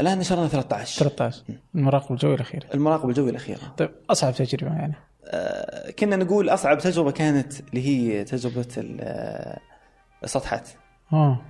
الآن 0.00 0.18
نشرنا 0.18 0.48
13 0.48 0.98
13 1.04 1.42
المراقب 1.74 2.12
الجوي 2.12 2.34
الأخير. 2.34 2.66
المراقبة 2.74 3.08
الجوية 3.08 3.30
الأخيرة 3.30 3.60
طيب 3.78 3.90
أصعب 4.10 4.34
تجربة 4.34 4.74
يعني. 4.74 4.94
آه 5.26 5.90
كنا 5.90 6.16
نقول 6.16 6.48
أصعب 6.48 6.78
تجربة 6.78 7.10
كانت 7.10 7.52
اللي 7.60 7.88
هي 7.88 8.24
تجربة 8.24 8.66
ال- 8.76 8.98
آه، 9.00 9.58
السطحات 10.24 10.68
آه. 11.12 11.40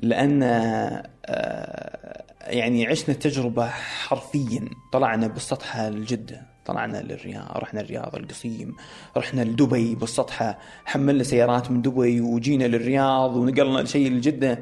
لأن 0.00 0.42
آه، 0.42 2.22
يعني 2.46 2.86
عشنا 2.86 3.14
التجربة 3.14 3.66
حرفيا. 3.68 4.68
طلعنا 4.92 5.26
بالسطحة 5.26 5.88
لجدة. 5.88 6.42
طلعنا 6.66 6.98
للرياض 6.98 7.56
رحنا 7.56 7.80
الرياض 7.80 8.14
القصيم 8.16 8.74
رحنا 9.16 9.42
لدبي 9.42 9.94
بالسطحة. 9.94 10.58
حملنا 10.84 11.22
سيارات 11.22 11.70
من 11.70 11.82
دبي 11.82 12.20
وجينا 12.20 12.64
للرياض 12.64 13.36
ونقلنا 13.36 13.84
شيء 13.84 14.10
لجدة. 14.12 14.58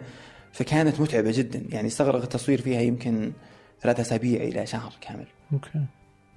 فكانت 0.55 1.01
متعبة 1.01 1.31
جدا. 1.33 1.65
يعني 1.69 1.89
استغرق 1.89 2.23
التصوير 2.23 2.61
فيها 2.61 2.81
يمكن 2.81 3.33
ثلاثة 3.81 4.01
أسابيع 4.01 4.43
إلى 4.43 4.67
شهر 4.67 4.93
كامل. 5.01 5.27
أوكي. 5.53 5.85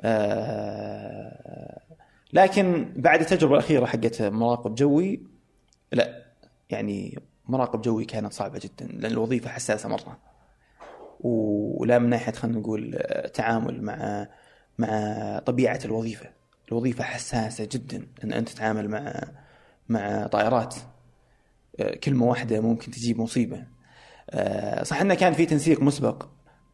آه، 0.01 1.82
لكن 2.34 2.93
بعد 2.95 3.20
التجربة 3.20 3.53
الأخيرة 3.53 3.86
حقت 3.86 4.22
مراقب 4.22 4.76
جوي 4.76 5.22
لا 5.91 6.26
يعني 6.70 7.20
مراقب 7.45 7.82
جوي 7.82 8.05
كانت 8.05 8.34
صعبة 8.34 8.59
جدا 8.63 8.86
لأن 8.86 9.11
الوظيفة 9.11 9.49
حساسة 9.49 9.89
مرة. 9.89 10.18
ولا 11.20 11.99
من 11.99 12.09
ناحية 12.09 12.32
خلينا 12.32 12.59
نقول 12.59 12.99
تعامل 13.34 13.82
مع 13.82 14.28
مع 14.78 15.39
طبيعة 15.45 15.80
الوظيفة. 15.86 16.30
الوظيفة 16.70 17.03
حساسة 17.03 17.70
جدا 17.72 18.07
إن 18.24 18.34
أنت 18.34 18.49
تتعامل 18.49 18.89
مع 18.89 19.24
مع 19.89 20.28
طائرات. 20.28 20.76
آه، 21.80 21.95
كلمة 21.95 22.26
واحدة 22.26 22.61
ممكن 22.61 22.91
تجيب 22.91 23.22
مصيبة. 23.22 23.76
صح 24.84 25.01
إنه 25.01 25.13
كان 25.13 25.34
في 25.34 25.45
تنسيق 25.45 25.82
مسبق 25.82 26.25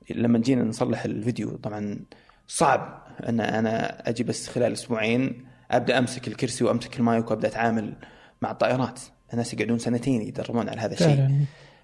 لما 0.10 0.40
جينا 0.40 0.64
نصلح 0.64 1.06
الفيديو. 1.06 1.58
طبعا 1.58 2.00
صعب 2.48 3.04
إن 3.30 3.40
أنا 3.40 4.10
أجي 4.10 4.24
بس 4.24 4.48
خلال 4.48 4.74
أسبوعين 4.74 5.46
أبدأ 5.72 5.98
أمسك 5.98 6.28
الكرسي 6.28 6.64
وأمسك 6.64 7.00
المايك 7.00 7.32
وأبدأ 7.32 7.48
أتعامل 7.48 7.94
مع 8.42 8.52
الطائرات. 8.52 9.00
الناس 9.34 9.54
يقعدون 9.54 9.80
سنتين 9.80 10.22
يتدربون 10.22 10.70
على 10.70 10.82
هذا 10.82 10.94
الشيء. 10.94 11.30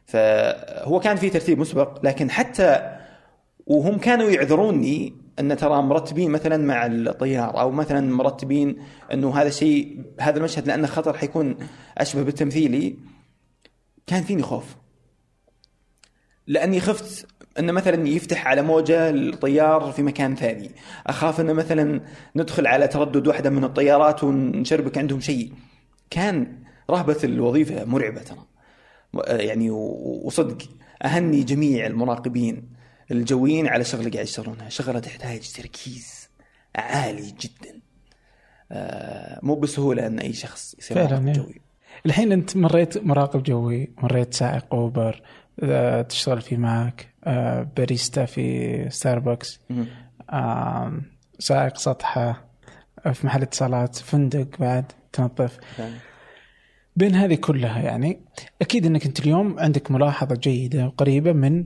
فهو 0.05 0.99
كان 0.99 1.15
في 1.15 1.29
ترتيب 1.29 1.59
مسبق 1.59 2.05
لكن 2.05 2.31
حتى 2.31 2.97
وهم 3.65 3.97
كانوا 3.97 4.29
يعذروني 4.29 5.13
إن 5.39 5.57
ترى 5.57 5.81
مرتبين 5.81 6.31
مثلا 6.31 6.57
مع 6.57 6.85
الطيار 6.85 7.59
أو 7.59 7.71
مثلا 7.71 8.15
مرتبين 8.15 8.77
إنه 9.13 9.35
هذا 9.35 9.47
الشيء 9.47 10.05
هذا 10.19 10.37
المشهد 10.37 10.67
لأنه 10.67 10.87
خطر 10.87 11.17
حيكون 11.17 11.57
أشبه 11.97 12.23
بالتمثيلي. 12.23 12.95
كان 14.07 14.23
فيني 14.23 14.43
خوف. 14.43 14.75
لأني 16.49 16.79
خفت 16.79 17.27
انه 17.59 17.71
مثلا 17.71 18.07
يفتح 18.07 18.47
على 18.47 18.61
موجة 18.61 19.09
الطيار 19.09 19.91
في 19.91 20.03
مكان 20.03 20.35
ثاني. 20.35 20.71
أخاف 21.07 21.39
انه 21.39 21.53
مثلا 21.53 22.01
ندخل 22.35 22.67
على 22.67 22.87
تردد 22.87 23.27
واحدة 23.27 23.49
من 23.49 23.63
الطيارات 23.63 24.23
ونشربك 24.23 24.97
عندهم 24.97 25.19
شيء. 25.19 25.53
كان 26.09 26.57
رهبة 26.89 27.17
الوظيفة 27.23 27.85
مرعبة 27.85 28.21
ترى. 28.21 28.45
يعني 29.27 29.69
وصدق 29.69 30.57
أهني 31.03 31.43
جميع 31.43 31.85
المراقبين 31.85 32.69
الجويين 33.11 33.67
على 33.67 33.83
شغله 33.83 34.09
قاعد 34.09 34.25
يشتغلونها. 34.25 34.69
شغلة 34.69 34.99
تحتاج 34.99 35.51
تركيز 35.51 36.29
عالي 36.75 37.33
جدا. 37.41 37.79
آه، 38.71 39.39
مو 39.43 39.55
بسهولة 39.55 40.07
أن 40.07 40.19
أي 40.19 40.33
شخص 40.33 40.75
يصير 40.79 40.97
مراقب 40.97 41.27
إيه. 41.27 41.33
جوي. 41.33 41.61
الحين 42.05 42.31
أنت 42.31 42.57
مريت 42.57 42.97
مراقب 42.97 43.43
جوي 43.43 43.89
مريت 43.97 44.33
سائق 44.33 44.65
أوبر 44.73 45.21
تشتغل 46.09 46.41
في 46.41 46.57
ماك 46.57 47.07
آه، 47.23 47.63
باريستا 47.77 48.25
في 48.25 48.85
ستاربكس 48.89 49.59
سائق 51.39 51.77
سطحة 51.77 52.49
آه، 53.05 53.11
في 53.11 53.27
محل 53.27 53.41
اتصالات 53.41 53.95
فندق 53.95 54.59
بعد 54.59 54.85
تنظف. 55.13 55.57
بين 56.95 57.15
هذه 57.15 57.35
كلها 57.35 57.81
يعني 57.81 58.21
أكيد 58.61 58.85
إنك 58.85 59.05
أنت 59.05 59.19
اليوم 59.19 59.59
عندك 59.59 59.91
ملاحظة 59.91 60.35
جيدة 60.35 60.85
وقريبة 60.85 61.31
من 61.31 61.65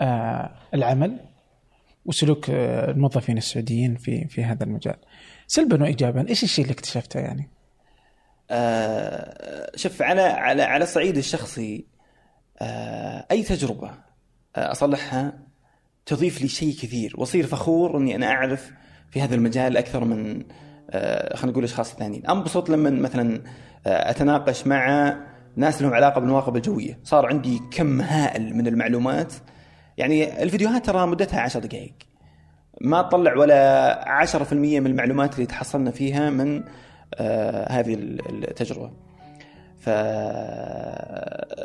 آه، 0.00 0.54
العمل 0.74 1.20
وسلوك 2.04 2.50
الموظفين 2.50 3.38
السعوديين 3.38 3.96
في 3.96 4.28
في 4.28 4.44
هذا 4.44 4.64
المجال. 4.64 4.96
سلبا 5.46 5.82
وايجابا 5.82 6.28
إيش 6.28 6.42
الشيء 6.42 6.64
اللي 6.64 6.74
اكتشفته 6.74 7.20
يعني؟ 7.20 7.50
آه، 8.50 9.70
شوف 9.76 10.02
على 10.02 10.22
على 10.22 10.62
على 10.62 10.84
الصعيد 10.84 11.16
الشخصي 11.16 11.93
آه، 12.62 13.26
أي 13.30 13.42
تجربة؟ 13.42 13.90
آه، 14.56 14.70
أصلحها 14.72 15.32
تضيف 16.06 16.42
لي 16.42 16.48
شيء 16.48 16.72
كثير. 16.72 17.14
وأصير 17.18 17.46
فخور 17.46 17.96
إني 17.96 18.14
أنا 18.14 18.26
أعرف 18.26 18.72
في 19.10 19.20
هذا 19.20 19.34
المجال 19.34 19.76
أكثر 19.76 20.04
من 20.04 20.44
آه، 20.90 21.36
خلينا 21.36 21.52
نقول 21.52 21.64
أشخاص 21.64 21.94
ثانيين. 21.94 22.26
أنبسط 22.26 22.70
لما 22.70 22.90
مثلا 22.90 23.42
أتناقش 23.86 24.66
مع 24.66 25.14
ناس 25.56 25.82
لهم 25.82 25.94
علاقة 25.94 26.20
بالمواقف 26.20 26.56
الجوية. 26.56 26.98
صار 27.04 27.26
عندي 27.26 27.60
كم 27.70 28.00
هائل 28.00 28.56
من 28.56 28.66
المعلومات. 28.66 29.32
يعني 29.98 30.42
الفيديوهات 30.42 30.86
ترى 30.86 31.06
مدتها 31.06 31.40
عشر 31.40 31.60
دقائق. 31.60 31.94
ما 32.80 33.02
تطلع 33.02 33.36
ولا 33.36 34.04
10% 34.08 34.80
من 34.80 34.86
المعلومات 34.86 35.34
اللي 35.34 35.46
تحصلنا 35.46 35.90
فيها 35.90 36.30
من 36.30 36.64
هذه 37.68 37.94
التجربة. 37.94 39.03
ف 39.84 39.88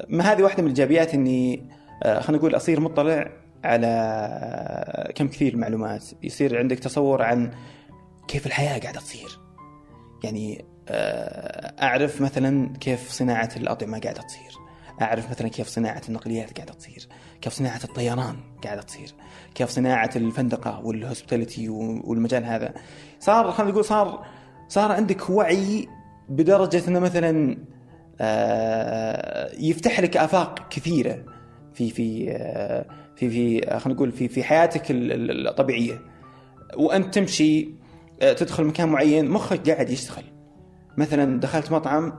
ما 0.10 0.24
هذه 0.24 0.44
واحدة 0.44 0.64
من 0.64 0.70
الإيجابيات 0.70 1.14
إني 1.14 1.70
آه 2.04 2.20
خلينا 2.20 2.38
نقول 2.38 2.56
أصير 2.56 2.80
مطلع 2.80 3.32
على 3.64 5.14
كم 5.16 5.28
كثير 5.28 5.58
معلومات، 5.58 6.06
يصير 6.24 6.58
عندك 6.58 6.80
تصور 6.80 7.22
عن 7.22 7.52
كيف 8.28 8.46
الحياة 8.46 8.80
قاعدة 8.80 9.00
تصير. 9.00 9.40
يعني 10.24 10.66
آه 10.90 11.84
أعرف 11.84 12.22
مثلا 12.22 12.74
كيف 12.78 13.10
صناعة 13.10 13.50
الأطعمة 13.58 14.00
قاعدة 14.00 14.22
تصير. 14.22 14.52
أعرف 15.02 15.30
مثلا 15.32 15.48
كيف 15.48 15.68
صناعة 15.68 16.02
النقليات 16.10 16.58
قاعدة 16.58 16.74
تصير، 16.74 17.08
كيف 17.42 17.54
صناعة 17.54 17.80
الطيران 17.84 18.36
قاعدة 18.64 18.82
تصير، 18.82 19.14
كيف 19.56 19.70
صناعة 19.70 20.10
الفندقة 20.16 20.80
والهوسبيتاليتي 20.86 21.70
والمجال 21.70 22.46
هذا. 22.46 22.74
صار 23.20 23.52
خلينا 23.52 23.72
نقول 23.72 23.86
صار 23.86 24.26
صار 24.68 24.92
عندك 24.92 25.30
وعي 25.30 25.88
بدرجة 26.30 26.88
إنه 26.88 27.00
مثلا 27.00 27.58
يفتح 29.60 30.00
لك 30.00 30.18
آفاق 30.18 30.70
كثيرة 30.70 31.24
في 31.74 31.90
في 31.90 32.32
آه، 32.32 32.86
في 33.16 33.30
في 33.30 33.68
آه، 33.72 33.78
خلينا 33.78 33.96
نقول 33.96 34.12
في 34.12 34.28
في 34.28 34.44
حياتك 34.44 34.92
ال- 34.92 35.12
ال- 35.32 35.48
الطبيعية. 35.48 36.02
وأنت 36.78 37.14
تمشي 37.14 37.70
آه، 38.22 38.34
تدخل 38.34 38.64
مكان 38.64 38.90
معين 38.90 39.30
مخك 39.30 39.70
قاعد 39.70 39.90
يشتغل. 39.90 40.24
مثلا 40.98 41.40
دخلت 41.40 41.72
مطعم 41.72 42.14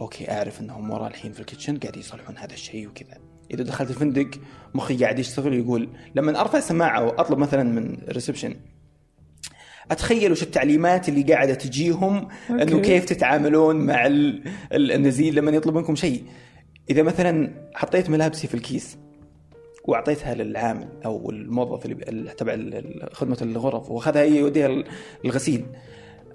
okay 0.00 0.30
أعرف 0.30 0.60
إنهم 0.60 0.90
ورا 0.90 1.06
الحين 1.06 1.32
في 1.32 1.40
ال 1.40 1.45
kitchen 1.45 1.76
قاعد 1.78 1.96
يصلحون 1.96 2.36
هذا 2.38 2.52
الشيء 2.52 2.88
وكذا. 2.88 3.18
إذا 3.50 3.62
دخلت 3.64 3.90
الفندق 3.90 4.30
مخي 4.74 4.96
قاعد 4.96 5.18
يشتغل 5.18 5.52
ويقول 5.52 5.88
لما 6.14 6.40
أرفع 6.40 6.60
سماعه 6.60 7.04
وأطلب 7.04 7.38
مثلا 7.38 7.62
من 7.62 7.98
ريسبشن 8.08 8.54
أتخيل 9.90 10.32
وش 10.32 10.42
التعليمات 10.42 11.08
اللي 11.08 11.22
قاعدة 11.22 11.54
تجيهم 11.54 12.28
إنه. 12.50 12.80
كيف 12.80 13.04
تتعاملون 13.04 13.76
مع 13.76 14.06
ال- 14.06 14.42
ال- 14.72 14.92
النزيل 14.92 15.34
لما 15.34 15.50
يطلب 15.50 15.74
منكم 15.74 15.94
شيء 15.96 16.24
إذا 16.90 17.02
مثلا 17.02 17.50
حطيت 17.74 18.10
ملابسي 18.10 18.46
في 18.46 18.54
الكيس 18.54 18.98
وأعطيتها 19.84 20.34
للعامل 20.34 20.88
أو 21.04 21.30
الموظف 21.30 21.86
اللي 21.86 22.30
تبع 22.34 22.56
خدمة 23.12 23.38
الغرف 23.42 23.90
وأخذها 23.90 24.22
يوديها 24.22 24.66
ال- 24.66 24.84
الغسيل 25.24 25.64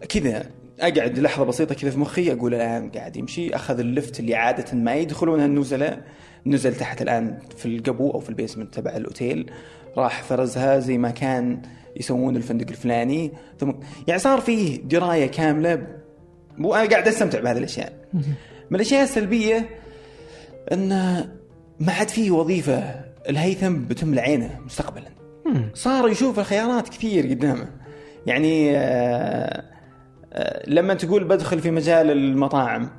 كذا 0.10 0.50
أقعد 0.88 1.20
لحظة 1.20 1.46
بسيطة 1.46 1.76
كذا 1.76 1.92
في 1.92 2.00
مخي 2.00 2.34
أقول 2.34 2.54
الآن 2.54 2.90
قاعد 2.90 3.18
يمشي. 3.18 3.56
أخذ 3.56 3.80
اللفت 3.80 4.20
اللي 4.20 4.36
عادة 4.36 4.78
ما 4.78 4.96
يدخلونها 4.96 5.46
النزلاء 5.46 6.02
نزل 6.46 6.76
تحت 6.76 7.02
الآن 7.02 7.40
في 7.58 7.66
القبو 7.66 8.12
أو 8.12 8.20
في 8.20 8.30
البيسمنت 8.30 8.74
تبع 8.74 8.96
الأوتيل. 8.96 9.52
راح 9.98 10.24
فرزها 10.24 10.80
زي 10.80 10.98
ما 10.98 11.10
كان 11.10 11.62
يسوون 11.96 12.36
الفندق 12.36 12.70
الفلاني. 12.70 13.32
ثم 13.60 13.72
يعني 14.08 14.20
صار 14.20 14.42
فيه 14.42 14.82
دراية 14.82 15.26
كاملة. 15.26 15.88
وأنا 16.60 16.90
قاعد 16.90 17.08
أستمتع 17.08 17.40
بهذه 17.40 17.58
الأشياء. 17.58 17.94
من 18.70 18.76
الأشياء 18.76 19.04
السلبية 19.04 19.70
إن 20.72 20.90
ما 21.80 21.94
عاد 21.94 22.10
فيه 22.10 22.32
وظيفة 22.32 22.80
الهيثم 23.30 23.76
بتملى 23.76 24.22
عينه 24.22 24.60
مستقبلا. 24.66 25.10
صار 25.74 26.10
يشوف 26.10 26.40
الخيارات 26.40 26.90
كثير 26.90 27.28
قدامه. 27.28 27.68
يعني 28.26 28.78
آه، 28.78 28.80
آه، 28.80 29.73
لما 30.68 30.94
تقول 30.94 31.24
بدخل 31.24 31.60
في 31.60 31.72
مجال 31.72 32.12
المطاعم 32.12 32.90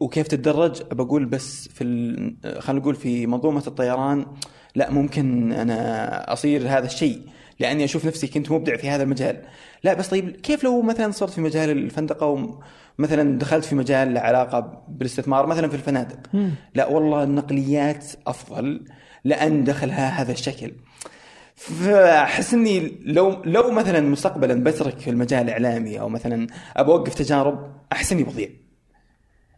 وكيف 0.00 0.26
تتدرج؟ 0.28 0.82
بقول 0.92 1.24
بس 1.24 1.68
في 1.68 1.84
ال- 1.84 2.36
خلينا 2.62 2.80
نقول 2.82 2.94
في 2.94 3.26
منظومة 3.26 3.62
الطيران 3.66 4.26
لا 4.74 4.90
ممكن 4.90 5.52
أنا 5.52 6.32
أصير 6.32 6.60
هذا 6.68 6.86
الشيء 6.86 7.20
لأني 7.60 7.84
أشوف 7.84 8.06
نفسي 8.06 8.26
كنت 8.26 8.50
مبدع 8.52 8.76
في 8.76 8.90
هذا 8.90 9.02
المجال. 9.02 9.42
لا 9.84 9.94
بس 9.94 10.08
طيب 10.08 10.30
كيف 10.30 10.64
لو 10.64 10.82
مثلا 10.82 11.10
صرت 11.12 11.30
في 11.30 11.40
مجال 11.40 11.70
الفندقه 11.70 12.26
ومثلا 12.98 13.38
دخلت 13.38 13.64
في 13.64 13.74
مجال 13.74 14.14
له 14.14 14.20
علاقة 14.20 14.82
بالاستثمار 14.88 15.46
مثلا 15.46 15.68
في 15.68 15.74
الفنادق؟ 15.74 16.18
لا 16.74 16.86
والله 16.86 17.22
النقليات 17.22 18.04
أفضل 18.26 18.84
لأن 19.24 19.64
دخلها 19.64 20.08
هذا 20.22 20.32
الشكل. 20.32 20.72
فاحس 21.56 22.54
إني 22.54 22.92
لو 23.04 23.42
لو 23.44 23.70
مثلا 23.70 24.00
مستقبلا 24.00 24.64
بترك 24.64 24.98
في 24.98 25.10
المجال 25.10 25.42
الإعلامي 25.44 26.00
أو 26.00 26.08
مثلا 26.08 26.46
أبى 26.76 26.92
أوقف 26.92 27.14
تجارب 27.14 27.72
أحس 27.92 28.12
إني 28.12 28.22
بضيع. 28.24 28.48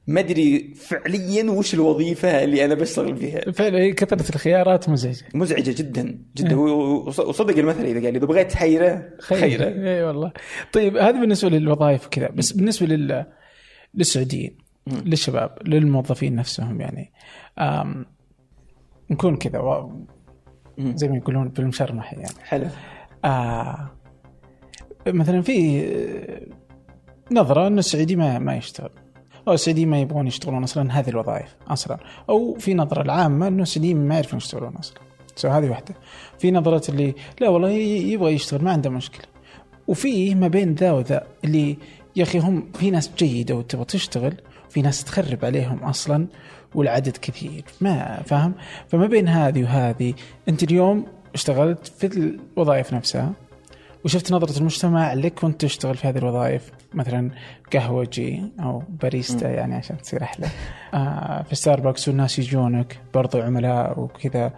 ما 0.06 0.20
أدري 0.20 0.74
فعليا 0.74 1.50
وش 1.50 1.74
الوظيفة 1.74 2.44
اللي 2.44 2.64
أنا 2.64 2.74
بشتغل 2.74 3.16
فيها. 3.16 3.50
فعلا 3.52 3.94
كثرة 3.94 4.34
الخيارات 4.34 4.88
مزعجة. 4.88 5.24
مزعجة 5.34 5.74
جدا 5.78 6.18
جدا. 6.36 6.56
وص- 6.56 7.20
وصدق 7.20 7.58
المثل 7.58 7.84
إذا 7.84 8.04
قال 8.04 8.16
إذا 8.16 8.26
بغيت 8.26 8.54
حيرة 8.54 9.08
خيرة. 9.20 9.64
اي 9.64 10.02
والله. 10.04 10.32
طيب 10.72 10.96
هذا 10.96 11.20
بالنسبة 11.20 11.48
للوظائف 11.50 12.06
وكذا. 12.06 12.28
بس 12.28 12.52
بالنسبة 12.52 12.86
لل 12.86 13.26
للسعوديين 13.94 14.58
للشباب 14.86 15.58
للموظفين 15.66 16.34
نفسهم 16.34 16.80
يعني. 16.80 17.12
نكون 19.10 19.36
كذا. 19.36 19.90
زي 20.78 21.08
ما 21.08 21.16
يقولون 21.16 21.48
بالمشرمح 21.48 22.12
يعني. 22.12 22.34
حلو. 22.44 22.66
آه 23.24 23.90
مثلا 25.06 25.42
في 25.42 25.84
آه، 25.86 26.40
نظرة 27.32 27.66
أن 27.66 27.78
السعودي 27.78 28.16
ما 28.16 28.38
ما 28.38 28.56
يشتغل. 28.56 28.90
أو 29.48 29.52
السعوديين 29.52 29.88
ما 29.88 30.00
يبغون 30.00 30.26
يشتغلون 30.26 30.62
أصلا 30.62 30.98
هذه 30.98 31.08
الوظائف 31.08 31.56
أصلا. 31.68 31.98
أو 32.28 32.54
في 32.54 32.74
نظرة 32.74 33.02
العامة 33.02 33.48
أنه 33.48 33.62
السعوديين 33.62 34.08
ما 34.08 34.14
يعرفون 34.14 34.36
يشتغلون 34.36 34.76
أصلا. 34.76 34.98
سو 35.36 35.48
هذه 35.48 35.70
واحدة. 35.70 35.94
في 36.38 36.50
نظرة 36.50 36.90
اللي 36.90 37.14
لا 37.40 37.48
والله 37.48 37.70
يبغى 37.70 38.32
يشتغل 38.32 38.64
ما 38.64 38.72
عنده 38.72 38.90
مشكلة. 38.90 39.26
وفي 39.88 40.34
ما 40.34 40.48
بين 40.48 40.74
ذا 40.74 40.92
وذا 40.92 41.26
اللي 41.44 41.76
يا 42.16 42.22
أخي 42.22 42.38
هم 42.38 42.72
في 42.74 42.90
ناس 42.90 43.10
جيدة 43.18 43.54
وتبغى 43.54 43.84
تشتغل 43.84 44.34
في 44.68 44.82
ناس 44.82 45.04
تخرب 45.04 45.44
عليهم 45.44 45.78
أصلا. 45.78 46.26
والعدد 46.74 47.16
كثير. 47.16 47.64
ما 47.80 48.22
فاهم؟ 48.26 48.54
فما 48.88 49.06
بين 49.06 49.28
هذه 49.28 49.62
وهذه 49.62 50.14
أنت 50.48 50.62
اليوم 50.62 51.06
اشتغلت 51.34 51.86
في 51.86 52.06
الوظائف 52.56 52.94
نفسها 52.94 53.32
وشفت 54.04 54.32
نظرة 54.32 54.58
المجتمع 54.58 55.12
لك 55.12 55.44
وأنت 55.44 55.60
تشتغل 55.60 55.96
في 55.96 56.08
هذه 56.08 56.18
الوظائف 56.18 56.70
مثلا 56.94 57.30
قهوجي 57.72 58.42
أو 58.60 58.82
باريستا 59.02 59.50
يعني 59.50 59.74
عشان 59.74 59.98
تصير 59.98 60.22
أحلى. 60.22 60.46
آه 60.94 61.42
في 61.42 61.54
ستاربكس 61.54 62.08
والناس 62.08 62.38
يجونك 62.38 63.00
برضو 63.14 63.40
عملاء 63.40 64.00
وكذا. 64.00 64.52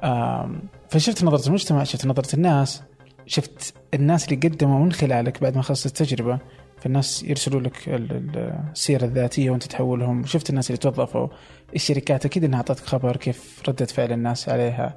آه 0.00 0.50
فشفت 0.88 1.24
نظرة 1.24 1.48
المجتمع 1.48 1.84
شفت 1.84 2.06
نظرة 2.06 2.34
الناس 2.36 2.82
شفت 3.26 3.74
الناس 3.94 4.24
اللي 4.24 4.48
قدموا 4.48 4.84
من 4.84 4.92
خلالك 4.92 5.42
بعد 5.42 5.56
ما 5.56 5.62
خلصت 5.62 5.86
التجربة. 5.86 6.38
فالناس 6.80 7.22
يرسلوا 7.22 7.60
لك 7.60 7.88
ال- 7.88 8.12
ال- 8.12 8.54
السيرة 8.72 9.04
الذاتية 9.04 9.50
وانت 9.50 9.64
تحولهم. 9.64 10.26
شفت 10.26 10.50
الناس 10.50 10.70
اللي 10.70 10.78
توظفوا؟ 10.78 11.28
الشركات 11.74 12.24
أكيد 12.26 12.44
إنها 12.44 12.56
أعطتك 12.58 12.84
خبر 12.84 13.16
كيف 13.16 13.62
ردة 13.68 13.86
فعل 13.86 14.12
الناس 14.12 14.48
عليها. 14.48 14.96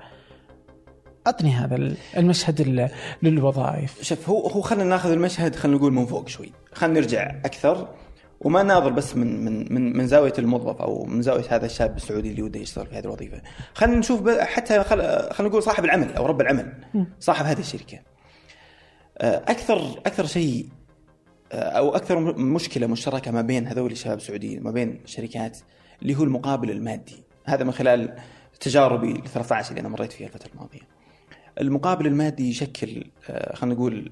أعطني 1.27 1.51
هذا 1.51 1.75
ال- 1.75 1.97
المشهد 2.17 2.61
ال- 2.61 2.89
للوظائف. 3.23 4.03
شوف 4.03 4.29
هو 4.29 4.47
هو 4.47 4.61
خلينا 4.61 4.83
ناخذ 4.83 5.11
المشهد 5.11 5.55
خلينا 5.55 5.77
نقول 5.77 5.93
من 5.93 6.05
فوق 6.05 6.27
شوي. 6.27 6.51
خلينا 6.73 6.99
نرجع 6.99 7.29
أكثر. 7.45 7.87
وما 8.41 8.63
ناظر 8.63 8.89
بس 8.89 9.15
من 9.15 9.45
من 9.45 9.73
من 9.73 9.97
من 9.97 10.07
زاوية 10.07 10.33
الموظف 10.39 10.81
أو 10.81 11.05
من 11.05 11.21
زاوية 11.21 11.43
هذا 11.49 11.65
الشاب 11.65 11.97
السعودي 11.97 12.29
اللي 12.31 12.41
وده 12.41 12.59
يشتغل 12.59 12.87
في 12.87 12.95
هذه 12.95 13.03
الوظيفة. 13.05 13.41
خلينا 13.73 13.97
نشوف 13.97 14.29
حتى 14.29 14.83
خل... 14.83 15.01
خلينا 15.31 15.49
نقول 15.49 15.63
صاحب 15.63 15.85
العمل 15.85 16.13
أو 16.13 16.25
رب 16.25 16.41
العمل 16.41 16.73
صاحب 17.19 17.45
هذه 17.45 17.59
الشركة. 17.59 17.99
آه، 19.17 19.35
أكثر 19.47 19.81
أكثر 20.05 20.25
شيء 20.25 20.69
أو 21.51 21.95
أكثر 21.95 22.37
مشكلة 22.37 22.87
مشتركة 22.87 23.31
ما 23.31 23.41
بين 23.41 23.67
هذول 23.67 23.91
الشباب 23.91 24.17
السعوديين 24.17 24.63
ما 24.63 24.71
بين 24.71 24.99
الشركات 25.05 25.57
اللي 26.01 26.15
هو 26.15 26.23
المقابل 26.23 26.71
المادي 26.71 27.23
هذا 27.45 27.63
من 27.63 27.71
خلال 27.71 28.15
تجاربي 28.59 29.11
ال 29.11 29.23
13 29.23 29.69
اللي 29.69 29.81
أنا 29.81 29.89
مريت 29.89 30.11
فيها 30.11 30.27
الفترة 30.27 30.49
الماضية 30.53 30.79
المقابل 31.61 32.07
المادي 32.07 32.49
يشكل 32.49 33.03
آه، 33.29 33.55
خلينا 33.55 33.75
نقول 33.75 34.11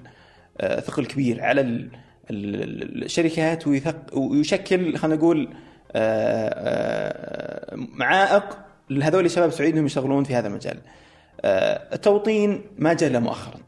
آه، 0.60 0.80
ثقل 0.80 1.06
كبير 1.06 1.42
على 1.44 1.60
ال- 1.60 1.90
ال- 2.30 3.04
الشركات 3.04 3.66
ويثق 3.66 4.18
ويشكل 4.18 4.96
خلينا 4.96 5.16
نقول 5.16 5.48
آه، 5.92 7.74
معائق 7.76 8.58
لهذول 8.90 9.24
الشباب 9.24 9.48
السعوديين 9.48 9.72
انهم 9.74 9.86
يشتغلون 9.86 10.24
في 10.24 10.34
هذا 10.34 10.48
المجال. 10.48 10.78
التوطين 11.44 12.62
ما 12.78 12.92
جاء 12.94 13.10
إلا 13.10 13.18
مؤخرا. 13.20 13.60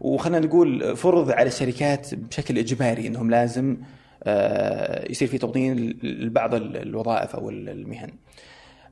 وخلينا 0.00 0.46
نقول 0.46 0.96
فرض 0.96 1.30
على 1.30 1.46
الشركات 1.48 2.14
بشكل 2.14 2.58
إجباري 2.58 3.06
إنهم 3.06 3.30
لازم 3.30 3.76
آه، 4.24 5.10
يصير 5.10 5.28
في 5.28 5.38
توطين 5.38 5.98
لبعض 6.02 6.54
ال- 6.54 6.76
الوظائف 6.76 7.36
أو 7.36 7.50
ال- 7.50 7.68
المهن. 7.68 8.10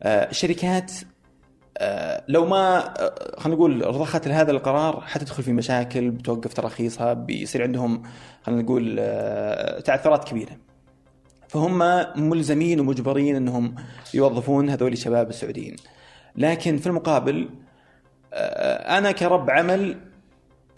آه، 0.03 0.31
الشركات 0.31 0.93
آه، 1.79 2.25
لو 2.29 2.47
ما 2.47 2.95
خلينا 3.39 3.57
نقول 3.57 3.87
رضخت 3.87 4.29
لهذا 4.29 4.51
القرار 4.51 5.01
حتدخل 5.01 5.43
في 5.43 5.53
مشاكل 5.53 6.11
بتوقف 6.11 6.55
تراخيصها 6.55 7.13
بيصير 7.13 7.63
عندهم 7.63 8.03
خلينا 8.43 8.63
نقول 8.63 8.97
تعثرات 9.85 10.25
كبيرة. 10.29 10.57
فهم 11.49 11.79
ملزمين 12.31 12.81
ومجبرين 12.81 13.37
إنهم 13.37 13.75
يوظفون 14.15 14.71
هذول 14.71 14.93
الشباب 14.93 15.29
السعوديين. 15.31 15.77
لكن 16.37 16.77
في 16.77 16.87
المقابل 16.87 17.49
أنا 18.99 19.13
كرب 19.13 19.51
عمل 19.51 19.97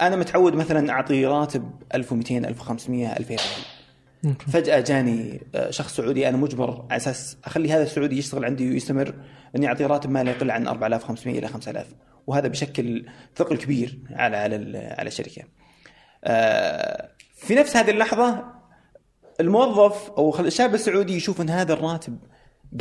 أنا 0.00 0.16
متعود 0.16 0.54
مثلا 0.54 0.90
أعطي 0.92 1.26
راتب 1.26 1.70
1200 1.94 2.38
1500 2.38 3.12
2000 3.16 3.28
ريال. 3.34 4.34
فجأة 4.52 4.80
جاني 4.80 5.40
آه، 5.54 5.70
شخص 5.70 5.96
سعودي 5.96 6.28
أنا 6.28 6.36
مجبر 6.36 6.86
على 6.90 6.96
أساس 6.96 7.36
أخلي 7.44 7.72
هذا 7.72 7.82
السعودي 7.82 8.18
يشتغل 8.18 8.44
عندي 8.44 8.70
ويستمر 8.70 9.14
إني 9.56 9.66
أعطيه 9.66 9.86
راتب 9.86 10.10
ما 10.10 10.24
لا 10.24 10.30
يقل 10.30 10.50
عن 10.50 10.68
4500 10.68 11.38
إلى 11.38 11.48
5000 11.48 11.86
وهذا 12.26 12.48
بشكل 12.48 13.06
ثقل 13.36 13.56
كبير 13.56 13.98
على 14.10 14.36
على 14.36 14.78
على 14.98 15.08
الشركة. 15.08 15.42
آه، 16.24 17.08
في 17.36 17.54
نفس 17.54 17.76
هذه 17.76 17.90
اللحظة 17.90 18.44
الموظف 19.40 20.10
أو 20.10 20.30
خل- 20.30 20.46
الشاب 20.46 20.74
السعودي 20.74 21.16
يشوف 21.16 21.40
أن 21.40 21.50
هذا 21.50 21.72
الراتب 21.72 22.18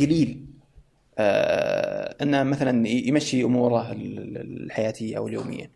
قليل 0.00 0.46
آه، 1.18 2.16
إنه 2.22 2.42
مثلا 2.42 2.88
يمشي 2.88 3.44
أموره 3.44 3.92
ال- 3.92 4.18
ال- 4.18 4.64
الحياتية 4.64 5.16
أو 5.16 5.28
اليومية. 5.28 5.70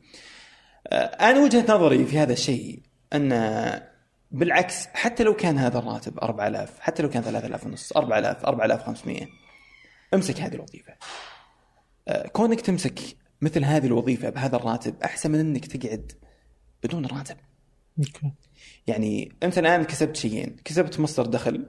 آه، 0.86 1.30
أنا 1.30 1.40
وجهة 1.40 1.74
نظري 1.74 2.06
في 2.06 2.18
هذا 2.18 2.32
الشيء 2.32 2.80
أن 3.12 3.32
بالعكس 4.30 4.86
حتى 4.86 5.24
لو 5.24 5.34
كان 5.36 5.58
هذا 5.58 5.78
الراتب 5.78 6.18
4000 6.18 6.80
حتى 6.80 7.02
لو 7.02 7.10
كان 7.10 7.22
3000 7.22 7.66
ونص 7.66 7.92
4000 7.96 8.44
4500 8.44 9.26
امسك 10.14 10.40
هذه 10.40 10.54
الوظيفة. 10.54 10.94
آه، 12.08 12.28
كونك 12.28 12.60
تمسك 12.60 12.98
مثل 13.42 13.64
هذه 13.64 13.86
الوظيفة 13.86 14.30
بهذا 14.30 14.56
الراتب 14.56 14.94
أحسن 15.04 15.30
من 15.30 15.40
أنك 15.40 15.66
تقعد 15.66 16.12
بدون 16.82 17.06
راتب. 17.06 17.36
يعني 18.86 19.32
أنت 19.42 19.58
الآن 19.58 19.84
كسبت 19.84 20.16
شيئين، 20.16 20.56
كسبت 20.64 21.00
مصدر 21.00 21.26
دخل 21.26 21.66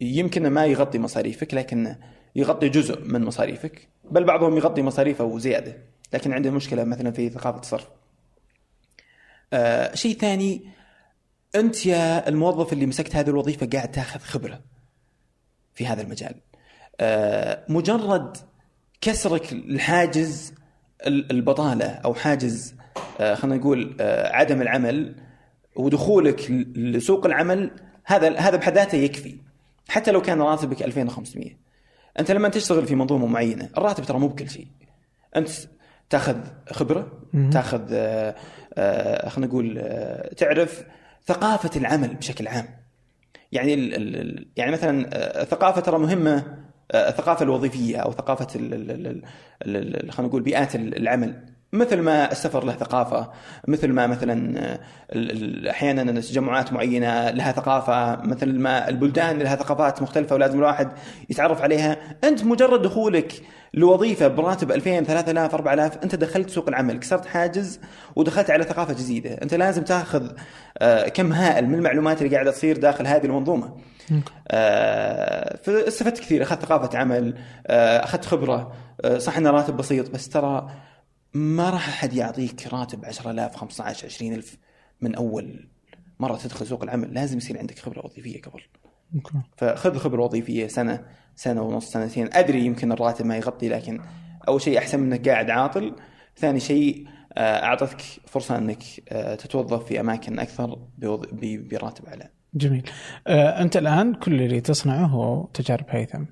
يمكن 0.00 0.46
ما 0.46 0.66
يغطي 0.66 0.98
مصاريفك 0.98 1.54
لكن 1.54 1.96
يغطي 2.36 2.68
جزء 2.68 3.04
من 3.04 3.24
مصاريفك، 3.24 3.88
بل 4.10 4.24
بعضهم 4.24 4.56
يغطي 4.56 4.82
مصاريفه 4.82 5.24
وزياده، 5.24 5.76
لكن 6.12 6.32
عنده 6.32 6.50
مشكلة 6.50 6.84
مثلا 6.84 7.10
في 7.10 7.30
ثقافة 7.30 7.60
الصرف. 7.60 7.99
آه 9.52 9.94
شيء 9.94 10.16
ثاني 10.18 10.64
أنت 11.54 11.86
يا 11.86 12.28
الموظف 12.28 12.72
اللي 12.72 12.86
مسكت 12.86 13.16
هذه 13.16 13.30
الوظيفة 13.30 13.68
قاعد 13.72 13.90
تاخذ 13.90 14.20
خبرة 14.20 14.60
في 15.74 15.86
هذا 15.86 16.02
المجال. 16.02 16.34
آه 17.00 17.64
مجرد 17.68 18.36
كسرك 19.00 19.52
الحاجز 19.52 20.54
ال- 21.06 21.30
البطالة 21.30 21.86
أو 21.86 22.14
حاجز 22.14 22.74
آه 23.20 23.34
خلينا 23.34 23.56
نقول 23.56 23.96
آه 24.00 24.32
عدم 24.36 24.62
العمل 24.62 25.14
ودخولك 25.76 26.50
لسوق 26.76 27.26
العمل 27.26 27.70
هذا 28.04 28.36
هذا 28.38 28.56
بحد 28.56 28.74
ذاته 28.74 28.96
يكفي 28.96 29.38
حتى 29.88 30.10
لو 30.10 30.22
كان 30.22 30.40
راتبك 30.42 30.82
2500 30.82 31.50
أنت 32.18 32.30
لما 32.30 32.48
تشتغل 32.48 32.86
في 32.86 32.94
منظومة 32.94 33.26
معينة 33.26 33.70
الراتب 33.78 34.04
ترى 34.04 34.18
مو 34.18 34.28
بكل 34.28 34.50
شيء 34.50 34.66
أنت 35.36 35.48
تاخذ 36.10 36.36
خبرة 36.72 37.12
تاخذ 37.52 37.82
آه، 37.92 38.34
آه، 38.74 39.28
خلينا 39.28 39.46
نقول 39.52 39.78
آه، 39.78 40.34
تعرف 40.34 40.84
ثقافة 41.26 41.70
العمل 41.80 42.14
بشكل 42.14 42.48
عام. 42.48 42.64
يعني 43.52 43.74
ال 43.74 43.94
ال 43.94 44.46
يعني 44.56 44.72
مثلا 44.72 45.06
الثقافة 45.42 45.80
ترى 45.80 45.98
مهمة 45.98 46.44
الثقافة 46.94 47.42
الوظيفية 47.42 47.96
أو 47.96 48.12
ثقافة 48.12 48.46
خلينا 50.10 50.28
نقول 50.28 50.42
بيئات 50.42 50.74
ال- 50.74 50.96
العمل. 50.96 51.46
مثل 51.72 52.00
ما 52.00 52.32
السفر 52.32 52.64
له 52.64 52.72
ثقافة 52.72 53.30
مثل 53.68 53.88
ما 53.92 54.06
مثلا 54.06 54.78
أحيانا 55.70 56.20
تجمعات 56.20 56.72
معينة 56.72 57.30
لها 57.30 57.52
ثقافة 57.52 58.22
مثل 58.22 58.58
ما 58.58 58.88
البلدان 58.88 59.38
لها 59.38 59.56
ثقافات 59.56 60.02
مختلفة 60.02 60.34
ولازم 60.34 60.58
الواحد 60.58 60.90
يتعرف 61.30 61.62
عليها. 61.62 61.96
أنت 62.24 62.44
مجرد 62.44 62.82
دخولك 62.82 63.42
لوظيفه 63.74 64.28
براتب 64.28 64.72
2000 64.72 65.04
3000 65.04 65.54
4000 65.54 65.98
أنت 66.02 66.14
دخلت 66.14 66.50
سوق 66.50 66.68
العمل 66.68 66.98
كسرت 66.98 67.26
حاجز 67.26 67.80
ودخلت 68.16 68.50
على 68.50 68.64
ثقافة 68.64 68.94
جديدة. 68.94 69.30
أنت 69.42 69.54
لازم 69.54 69.82
تاخذ 69.82 70.32
آه، 70.78 71.08
كم 71.08 71.32
هائل 71.32 71.66
من 71.68 71.74
المعلومات 71.74 72.22
اللي 72.22 72.34
قاعدة 72.34 72.50
تصير 72.50 72.76
داخل 72.76 73.06
هذه 73.06 73.24
المنظومة. 73.24 73.76
آه، 74.48 75.56
فاستفدت 75.56 76.18
كثير 76.18 76.42
أخذت 76.42 76.62
ثقافة 76.62 76.98
عمل 76.98 77.38
آه، 77.66 78.04
أخذت 78.04 78.24
خبرة 78.24 78.72
صح 79.18 79.36
إنه 79.36 79.50
راتب 79.50 79.76
بسيط 79.76 80.10
بس 80.10 80.28
ترى 80.28 80.70
ما 81.34 81.70
راح 81.70 81.88
أحد 81.88 82.12
يعطيك 82.12 82.72
راتب 82.72 83.04
10000 83.04 83.56
15 83.56 84.06
20000 84.06 84.56
من 85.00 85.14
أول 85.14 85.68
مرة 86.20 86.36
تدخل 86.36 86.66
سوق 86.66 86.82
العمل. 86.82 87.14
لازم 87.14 87.38
يصير 87.38 87.58
عندك 87.58 87.78
خبرة 87.78 88.06
وظيفية 88.06 88.42
قبل. 88.42 88.62
فخذ 89.56 89.98
خبرة 89.98 90.22
وظيفية 90.22 90.66
سنة. 90.66 91.04
سنة 91.36 91.62
ونص 91.62 91.90
سنتين 91.90 92.28
أدري 92.32 92.64
يمكن 92.64 92.92
الراتب 92.92 93.26
ما 93.26 93.36
يغطي 93.36 93.68
لكن 93.68 94.00
أول 94.48 94.62
شيء 94.62 94.78
أحسن 94.78 95.00
من 95.00 95.12
انك 95.12 95.28
قاعد 95.28 95.50
عاطل. 95.50 95.96
ثاني 96.36 96.60
شيء 96.60 97.06
آه، 97.32 97.64
أعطتك 97.64 98.00
فرصة 98.26 98.58
إنك 98.58 98.82
آه، 99.08 99.34
تتوظف 99.34 99.84
في 99.84 100.00
أماكن 100.00 100.38
أكثر 100.38 100.78
براتب 101.38 102.06
أعلى. 102.06 102.28
جميل. 102.54 102.90
آه، 103.26 103.62
أنت 103.62 103.76
الآن 103.76 104.14
كل 104.14 104.42
اللي 104.42 104.60
تصنعه 104.60 105.06
هو 105.06 105.44
تجارب 105.44 105.84
هيثم. 105.88 106.24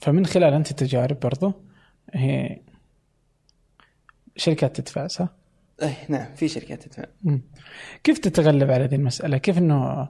فمن 0.00 0.26
خلال 0.26 0.54
أنت 0.54 0.70
التجارب 0.70 1.20
برضو 1.20 1.52
هي 2.14 2.60
شركات 4.36 4.80
تدفع 4.80 5.06
صح؟ 5.06 5.28
اي 5.82 5.94
نعم 6.08 6.34
في 6.34 6.48
شركات 6.48 6.82
تدفع. 6.82 7.04
كيف 8.04 8.18
تتغلب 8.18 8.70
على 8.70 8.84
هذه 8.84 8.94
المسألة؟ 8.94 9.38
كيف 9.38 9.58
إنه 9.58 10.08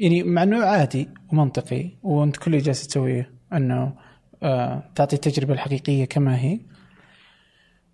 يعني 0.00 0.22
مع 0.22 0.42
إنه 0.42 0.64
عادي 0.64 1.08
ومنطقي 1.32 1.90
وأنت 2.02 2.36
كل 2.36 2.50
اللي 2.54 2.64
جالس 2.64 2.86
تسويه 2.86 3.30
أنه 3.52 3.94
آه 4.42 4.90
تعطي 4.94 5.16
التجربة 5.16 5.54
الحقيقية 5.54 6.04
كما 6.04 6.38
هي 6.40 6.60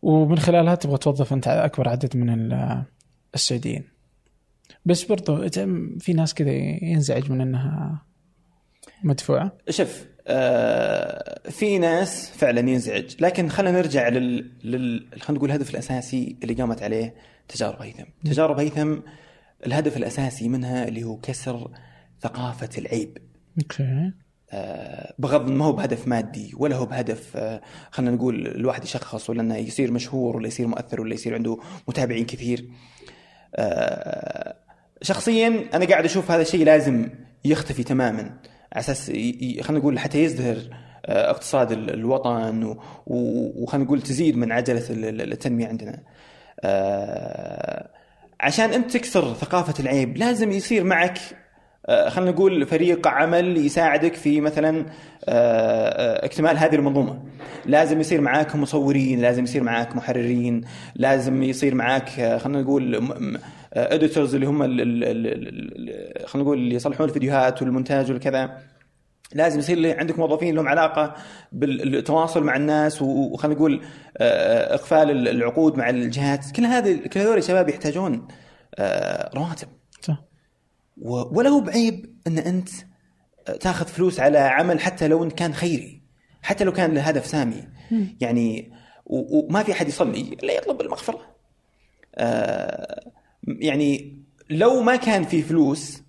ومن 0.03 0.39
خلالها 0.39 0.75
تبغى 0.75 0.99
توظف 0.99 1.33
أنت 1.33 1.49
أكبر 1.49 1.89
عدد 1.89 2.17
من 2.17 2.31
ال- 2.31 2.85
السعوديين. 3.35 3.85
بس 4.85 5.05
برضو 5.05 5.49
في 5.99 6.13
ناس 6.13 6.35
كذا 6.35 6.51
ينزعج 6.85 7.31
من 7.31 7.41
إنها 7.41 8.03
مدفوعة. 9.05 9.53
شوف 9.71 10.05
آه، 10.29 11.51
في 11.51 11.79
ناس 11.79 12.31
فعلا 12.31 12.61
ينزعج 12.71 13.15
لكن 13.21 13.49
خلينا 13.49 13.79
نرجع 13.79 14.09
لل, 14.09 14.51
لل... 14.65 15.07
خلينا 15.21 15.39
نقول 15.39 15.51
الهدف 15.51 15.71
الأساسي 15.71 16.37
اللي 16.43 16.55
قامت 16.55 16.83
عليه 16.83 17.15
تجارب 17.49 17.83
هيثم 17.83 18.03
تجارب 18.25 18.59
هيثم 18.59 18.97
الهدف 19.67 19.97
الأساسي 19.97 20.49
منها 20.49 20.89
اللي 20.89 21.05
هو 21.05 21.17
كسر 21.17 21.71
ثقافة 22.21 22.69
العيب. 22.79 23.19
أوكي. 23.63 24.13
آه، 24.53 25.15
بغض 25.19 25.51
ما 25.51 25.65
هو 25.65 25.73
بهدف 25.73 26.09
مادي 26.09 26.53
ولا 26.57 26.77
هو 26.77 26.87
بهدف 26.87 27.37
آه، 27.37 27.61
خلينا 27.91 28.13
نقول 28.17 28.47
الواحد 28.47 28.85
يشخص 28.85 29.31
ولا 29.31 29.41
إنه 29.43 29.57
يصير 29.57 29.91
مشهور 29.91 30.37
ولا 30.37 30.47
يصير 30.47 30.67
مؤثر 30.67 31.01
ولا 31.01 31.15
يصير 31.15 31.35
عنده 31.35 31.59
متابعين 31.89 32.25
كثير. 32.27 32.69
آه، 33.55 34.57
شخصيا 35.03 35.65
أنا 35.75 35.85
قاعد 35.87 36.05
أشوف 36.05 36.31
هذا 36.31 36.43
الشيء 36.43 36.65
لازم 36.65 37.09
يختفي 37.45 37.83
تماما. 37.85 38.23
على 38.73 38.81
أساس 38.81 39.07
خلينا 39.11 39.79
نقول 39.79 39.99
حتى 39.99 40.25
يزدهر 40.25 40.59
اقتصاد 41.05 41.73
ال- 41.73 41.91
الوطن 41.95 42.77
وخلينا 43.07 43.85
نقول 43.87 44.03
تزيد 44.03 44.37
من 44.37 44.53
عجلة 44.53 44.91
ال- 44.91 45.05
ال- 45.05 45.33
التنمية 45.33 45.67
عندنا. 45.67 46.03
عشان 48.41 48.73
أنت 48.73 48.91
تكسر 48.91 49.35
ثقافة 49.35 49.75
العيب 49.83 50.17
لازم 50.17 50.53
يصير 50.53 50.85
معك 50.85 51.19
خلينا 51.87 52.31
نقول 52.31 52.67
فريق 52.67 53.09
عمل 53.09 53.57
يساعدك 53.57 54.15
في 54.15 54.41
مثلا 54.41 54.79
آه، 54.79 54.85
آه، 55.29 56.25
اكتمال 56.25 56.59
هذه 56.59 56.75
المنظومة. 56.75 57.23
لازم 57.67 58.01
يصير 58.01 58.21
معاك 58.21 58.57
مصورين 58.57 59.21
لازم 59.21 59.45
يصير 59.45 59.63
معاك 59.63 59.97
محررين 59.97 60.61
لازم 60.95 61.43
يصير 61.43 61.75
معاك 61.75 62.21
آه، 62.21 62.39
خلينا 62.39 62.63
نقول 62.63 63.11
اديتورز 63.73 64.35
اللي 64.35 64.47
هم 64.47 64.63
خلينا 66.27 66.45
نقول 66.45 66.59
اللي 66.59 66.75
يصلحون 66.75 67.09
الفيديوهات 67.09 67.63
والمونتاج 67.63 68.11
والكذا. 68.13 68.59
لازم 69.35 69.59
يصير 69.59 69.99
عندك 69.99 70.19
موظفين 70.19 70.55
لهم 70.55 70.69
علاقة 70.69 71.15
بالتواصل 71.53 72.45
مع 72.45 72.57
الناس 72.57 73.03
وخلينا 73.03 73.59
نقول 73.59 73.83
آه، 74.17 74.75
إقفال 74.75 75.29
العقود 75.29 75.79
مع 75.79 75.91
الجهات. 75.91 76.51
كل 76.57 76.65
هذه 76.65 77.07
كل 77.13 77.21
هذول 77.21 77.39
الشباب 77.39 77.69
يحتاجون 77.69 78.29
آه، 78.79 79.31
رواتب. 79.35 79.69
ولا 81.03 81.49
هو 81.49 81.61
بعيب 81.61 82.17
أن 82.27 82.39
أنت 82.39 82.69
تاخذ 83.61 83.87
فلوس 83.87 84.21
على 84.21 84.39
عمل 84.39 84.81
حتى 84.81 85.09
لو 85.09 85.25
إن 85.25 85.31
كان 85.31 85.55
خيري 85.55 86.03
حتى 86.43 86.65
لو 86.65 86.73
كان 86.73 86.95
له 86.95 87.01
هدف 87.01 87.27
سامي 87.27 87.65
يعني 88.21 88.73
وما 89.07 89.63
في 89.63 89.73
أحد 89.73 89.89
يصلي 89.89 90.21
الا 90.21 90.53
يطلب 90.53 90.81
المغفرة. 90.81 91.21
آه، 92.15 93.11
يعني 93.47 94.19
لو 94.51 94.81
ما 94.83 94.97
كان 94.97 95.25
في 95.25 95.43
فلوس 95.43 96.03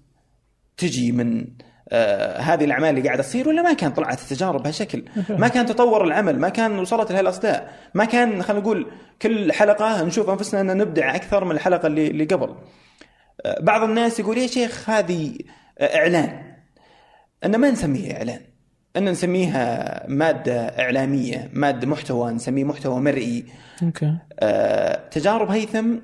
تجي 0.78 1.12
من 1.12 1.48
آه 1.90 2.40
هذه 2.40 2.64
الأعمال 2.64 2.90
اللي 2.90 3.02
قاعدة 3.02 3.24
تصير 3.24 3.50
ولا 3.50 3.62
ما 3.62 3.74
كان 3.74 3.92
طلعت 3.92 4.22
التجارب 4.22 4.64
بهالشكل. 4.64 5.04
ما 5.30 5.48
كان 5.48 5.66
تطور 5.66 6.04
العمل 6.04 6.40
ما 6.40 6.50
كان 6.50 6.80
وصلت 6.80 7.12
لهالأصداء. 7.12 7.74
ما 7.94 8.06
كان 8.06 8.44
خلينا 8.44 8.64
نقول 8.64 8.92
كل 9.22 9.52
حلقة 9.52 10.04
نشوف 10.04 10.30
أنفسنا 10.30 10.62
أن 10.62 10.78
نبدع 10.78 11.16
أكثر 11.16 11.46
من 11.46 11.52
الحلقة 11.52 11.88
اللي 11.88 12.08
اللي 12.08 12.24
قبل. 12.26 12.50
آه، 12.50 12.58
بعض 13.60 13.84
الناس 13.84 14.20
يقول 14.20 14.38
يا 14.38 14.48
شيخ 14.48 14.90
هذه 14.90 15.38
إعلان. 15.82 16.56
أن 17.46 17.56
ما 17.56 17.72
نسميها 17.72 18.18
إعلان؟ 18.18 18.42
أن 18.98 19.10
نسميها 19.10 20.06
مادة 20.08 20.66
إعلامية 20.66 21.50
مادة 21.54 21.88
محتوى 21.88 22.32
نسميه 22.32 22.64
محتوى 22.64 23.00
مرئي. 23.00 23.46
okay. 23.84 24.18
آه، 24.40 25.10
تجارب 25.10 25.52
هيثم 25.52 25.96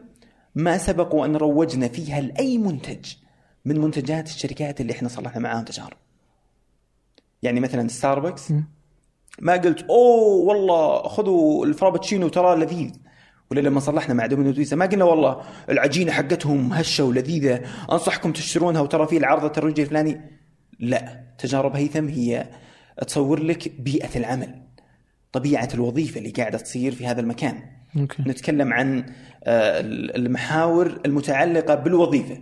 ما 0.55 0.77
سبق 0.77 1.15
وان 1.15 1.35
روجنا 1.35 1.87
فيها 1.87 2.21
لأي 2.21 2.57
منتج 2.57 3.13
من 3.65 3.79
منتجات 3.79 4.27
الشركات 4.27 4.81
اللي 4.81 4.93
إحنا 4.93 5.09
صلحنا 5.09 5.41
معاهم 5.41 5.65
تجارب. 5.65 5.97
يعني 7.41 7.59
مثلا 7.59 7.87
ستاربكس 7.87 8.53
ما 9.39 9.53
قلت 9.53 9.83
أوه 9.83 10.45
والله 10.47 11.03
خذوا 11.03 11.65
ال 11.65 11.70
Frappuccino 11.70 12.27
ترى 12.27 12.55
لذيذ. 12.55 12.91
ولا 13.51 13.59
لما 13.59 13.79
صلحنا 13.79 14.13
مع 14.13 14.25
دومينو 14.25 14.51
بيتزا 14.51 14.75
ما 14.75 14.85
قلنا 14.85 15.05
والله 15.05 15.41
العجينة 15.69 16.11
حقتهم 16.11 16.73
هشة 16.73 17.03
ولذيذة 17.03 17.61
أنصحكم 17.91 18.31
تشترونها 18.31 18.81
وترى 18.81 19.07
في 19.07 19.17
العرض 19.17 19.43
الترويجي 19.45 19.81
الفلاني. 19.81 20.21
لا 20.79 21.23
تجارب 21.37 21.75
هيثم 21.75 22.07
هي 22.07 22.49
تصور 23.07 23.43
لك 23.43 23.81
بيئة 23.81 24.19
العمل 24.19 24.61
طبيعة 25.31 25.69
الوظيفة 25.73 26.19
اللي 26.19 26.29
قاعدة 26.29 26.57
تصير 26.57 26.91
في 26.95 27.07
هذا 27.07 27.21
المكان. 27.21 27.63
أوكي. 27.97 28.23
نتكلم 28.27 28.73
عن 28.73 29.05
آه، 29.43 29.81
المحاور 30.15 31.01
المتعلقة 31.05 31.75
بالوظيفة. 31.75 32.41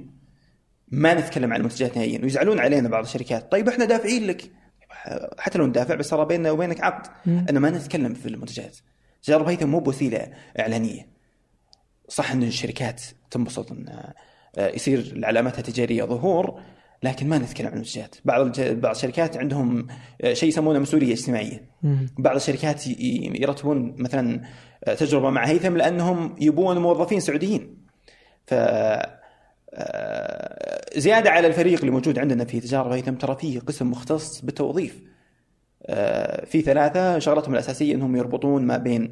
ما 0.92 1.14
نتكلم 1.14 1.54
عن 1.54 1.60
المنتجات 1.60 1.98
نهائيا 1.98 2.22
ويزعلون 2.24 2.60
علينا 2.60 2.90
بعض 2.90 3.04
الشركات. 3.04 3.52
طيب 3.52 3.70
إحنا 3.70 3.86
دافعين 3.86 4.28
لك. 4.28 4.52
حتى 5.40 5.58
لو 5.60 5.66
ندافع 5.66 5.96
بس 5.96 6.10
ترى 6.10 6.26
بيننا 6.26 6.52
وبينك 6.52 6.82
عقد. 6.82 7.12
ان 7.28 7.58
ما 7.58 7.70
نتكلم 7.70 8.14
في 8.14 8.26
المنتجات. 8.30 8.78
تجارب 9.24 9.48
هيثم 9.48 9.70
مو 9.70 9.80
بوسيلة 9.80 10.28
إعلانية. 10.60 11.08
صح 12.10 12.32
إن 12.32 12.44
الشركات 12.44 13.02
تنبسط 13.32 13.72
إن 13.72 13.90
آه، 14.58 14.68
يصير 14.76 15.22
علامتها 15.24 15.60
التجاريه 15.60 16.04
ظهور 16.04 16.62
لكن 17.04 17.30
ما 17.30 17.38
نتكلم 17.38 17.68
عن 17.68 17.74
المنتجات. 17.74 18.16
بعض 18.26 18.42
الج- 18.46 18.72
بعض 18.80 18.96
الشركات 18.96 19.38
عندهم 19.38 19.88
آه، 20.22 20.34
شيء 20.34 20.50
يسمونه 20.50 20.80
مسؤولية 20.80 21.14
اجتماعية. 21.14 21.70
بعض 22.18 22.36
الشركات 22.36 22.88
ي- 22.88 23.32
يرتبون 23.42 23.96
مثلا 23.98 24.42
آه، 24.84 24.94
تجربة 24.94 25.30
مع 25.30 25.48
هيثم 25.48 25.78
لأنهم 25.78 26.36
يبون 26.40 26.78
موظفين 26.78 27.20
سعوديين. 27.20 27.78
ف 28.48 28.54
زيادة 30.98 31.30
على 31.30 31.48
الفريق 31.48 31.80
اللي 31.80 31.92
موجود 31.92 32.20
عندنا 32.20 32.46
في 32.46 32.60
تجارب 32.60 32.92
هيثم 32.92 33.14
ترى 33.16 33.36
فيه 33.36 33.60
قسم 33.60 33.92
مختص 33.92 34.42
بالتوظيف. 34.42 35.02
في 36.46 36.62
ثلاثة 36.66 37.20
شغلتهم 37.20 37.54
الأساسية 37.54 37.96
إنهم 37.96 38.16
يربطون 38.16 38.66
ما 38.66 38.78
بين 38.78 39.12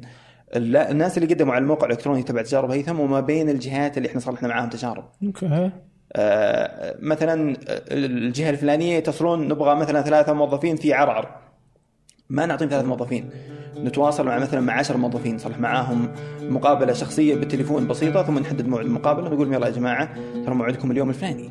ال- 0.56 0.76
الناس 0.76 1.18
اللي 1.18 1.34
قدموا 1.34 1.54
على 1.54 1.62
الموقع 1.62 1.86
الإلكتروني 1.86 2.22
تبع 2.22 2.42
تجارب 2.42 2.70
هيثم 2.70 3.00
وما 3.00 3.20
بين 3.20 3.48
الجهات 3.48 3.96
اللي 3.98 4.08
إحنا 4.08 4.20
صلحنا 4.20 4.48
معاهم 4.48 4.68
تجارب. 4.68 5.04
أوكي. 5.24 5.70
آه، 6.12 6.96
مثلا 7.00 7.56
الجهة 7.90 8.50
الفلانية 8.50 8.96
يتصلون 8.96 9.48
نبغى 9.48 9.74
مثلا 9.74 10.02
ثلاثة 10.02 10.32
موظفين 10.32 10.76
في 10.76 10.92
عرعر. 10.92 11.36
ما 12.30 12.46
نعطيهم 12.46 12.68
ثلاث 12.68 12.84
موظفين. 12.84 13.30
نتواصل 13.76 14.26
مع 14.26 14.38
مثلا 14.38 14.60
مع 14.60 14.72
10 14.78 14.96
موظفين 14.96 15.34
نصلح 15.34 15.58
معاهم 15.58 16.08
مقابلة 16.42 16.92
شخصية 16.92 17.34
بالتليفون 17.34 17.88
بسيطة 17.88 18.22
ثم 18.22 18.38
نحدد 18.38 18.66
موعد 18.68 18.84
المقابله 18.84 19.26
ونقول 19.26 19.46
لهم 19.46 19.52
يلا 19.54 19.66
يا 19.66 19.72
جماعة 19.72 20.14
ترى 20.46 20.54
موعدكم 20.54 20.90
اليوم 20.90 21.08
الفلاني. 21.08 21.50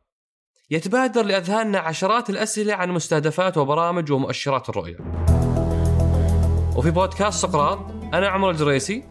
يتبادر 0.71 1.23
لأذهاننا 1.23 1.79
عشرات 1.79 2.29
الأسئلة 2.29 2.73
عن 2.73 2.91
مستهدفات 2.91 3.57
وبرامج 3.57 4.11
ومؤشرات 4.11 4.69
الرؤية. 4.69 4.97
وفي 6.75 6.91
بودكاست 6.91 7.41
سقراط 7.41 7.79
أنا 8.13 8.27
عمر 8.27 8.49
الجريسي 8.49 9.03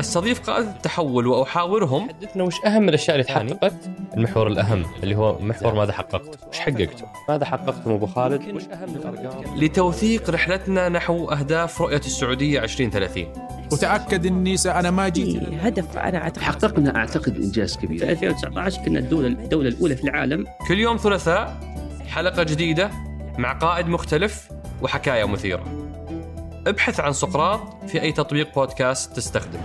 استضيف 0.00 0.50
قادة 0.50 0.70
التحول 0.70 1.26
وأحاورهم. 1.26 2.08
حدثنا 2.08 2.42
وش 2.42 2.64
أهم 2.66 2.88
الأشياء 2.88 3.16
اللي 3.16 3.24
تحققت؟ 3.24 3.90
المحور 4.16 4.46
الأهم 4.46 4.84
اللي 5.02 5.14
هو 5.14 5.38
محور 5.38 5.74
ماذا 5.74 5.92
حققت؟ 5.92 6.38
وش 6.48 6.58
حققته 6.58 7.06
ماذا 7.28 7.44
حققتم 7.44 7.90
أبو 7.90 8.06
خالد؟ 8.06 8.54
وش 8.54 8.62
أهم 8.64 8.94
الأرقام؟ 8.96 9.56
لتوثيق 9.56 10.30
رحلتنا 10.30 10.88
نحو 10.88 11.30
أهداف 11.30 11.80
رؤية 11.80 11.96
السعودية 11.96 12.64
2030 12.64 13.26
وتأكد 13.72 14.26
إني 14.26 14.56
أنا 14.66 14.90
ما 14.90 15.08
جيت 15.08 15.44
في 15.44 15.56
هدف 15.60 15.98
أنا 15.98 16.18
أعتقد. 16.18 16.42
حققنا 16.42 16.96
أعتقد 16.96 17.36
إنجاز 17.36 17.76
في 17.76 17.86
كبير 17.86 18.10
2019 18.10 18.82
كنا 18.84 18.98
الدولة 18.98 19.26
الدولة 19.26 19.68
الأولى 19.68 19.96
في 19.96 20.04
العالم. 20.04 20.46
كل 20.68 20.78
يوم 20.78 20.96
ثلاثاء 20.96 21.56
حلقة 22.08 22.42
جديدة 22.42 22.90
مع 23.38 23.52
قائد 23.52 23.88
مختلف 23.88 24.48
وحكاية 24.82 25.24
مثيرة. 25.24 25.93
ابحث 26.66 27.00
عن 27.00 27.12
سقراط 27.12 27.84
في 27.86 28.02
أي 28.02 28.12
تطبيق 28.12 28.54
بودكاست 28.54 29.16
تستخدم. 29.16 29.60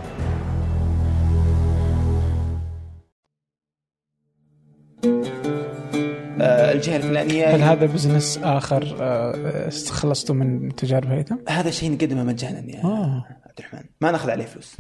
آه، 6.42 6.72
الجهة 6.72 6.96
الفلانية. 6.96 7.56
هل 7.56 7.62
هذا 7.62 7.86
بزنس 7.86 8.40
آخر 8.44 8.98
آه، 9.00 9.70
خلصتوا 9.70 10.36
من 10.36 10.76
تجارب 10.76 11.08
هيثم؟ 11.12 11.36
هذا 11.50 11.72
شيء 11.72 11.92
نقدمه 11.92 12.24
مجانا 12.24 12.60
يا 12.60 12.84
آه. 12.84 13.26
عبد 13.46 13.60
الرحمن. 13.60 13.84
ما 14.02 14.12
ناخذ 14.12 14.30
عليه 14.30 14.46
فلوس. 14.46 14.78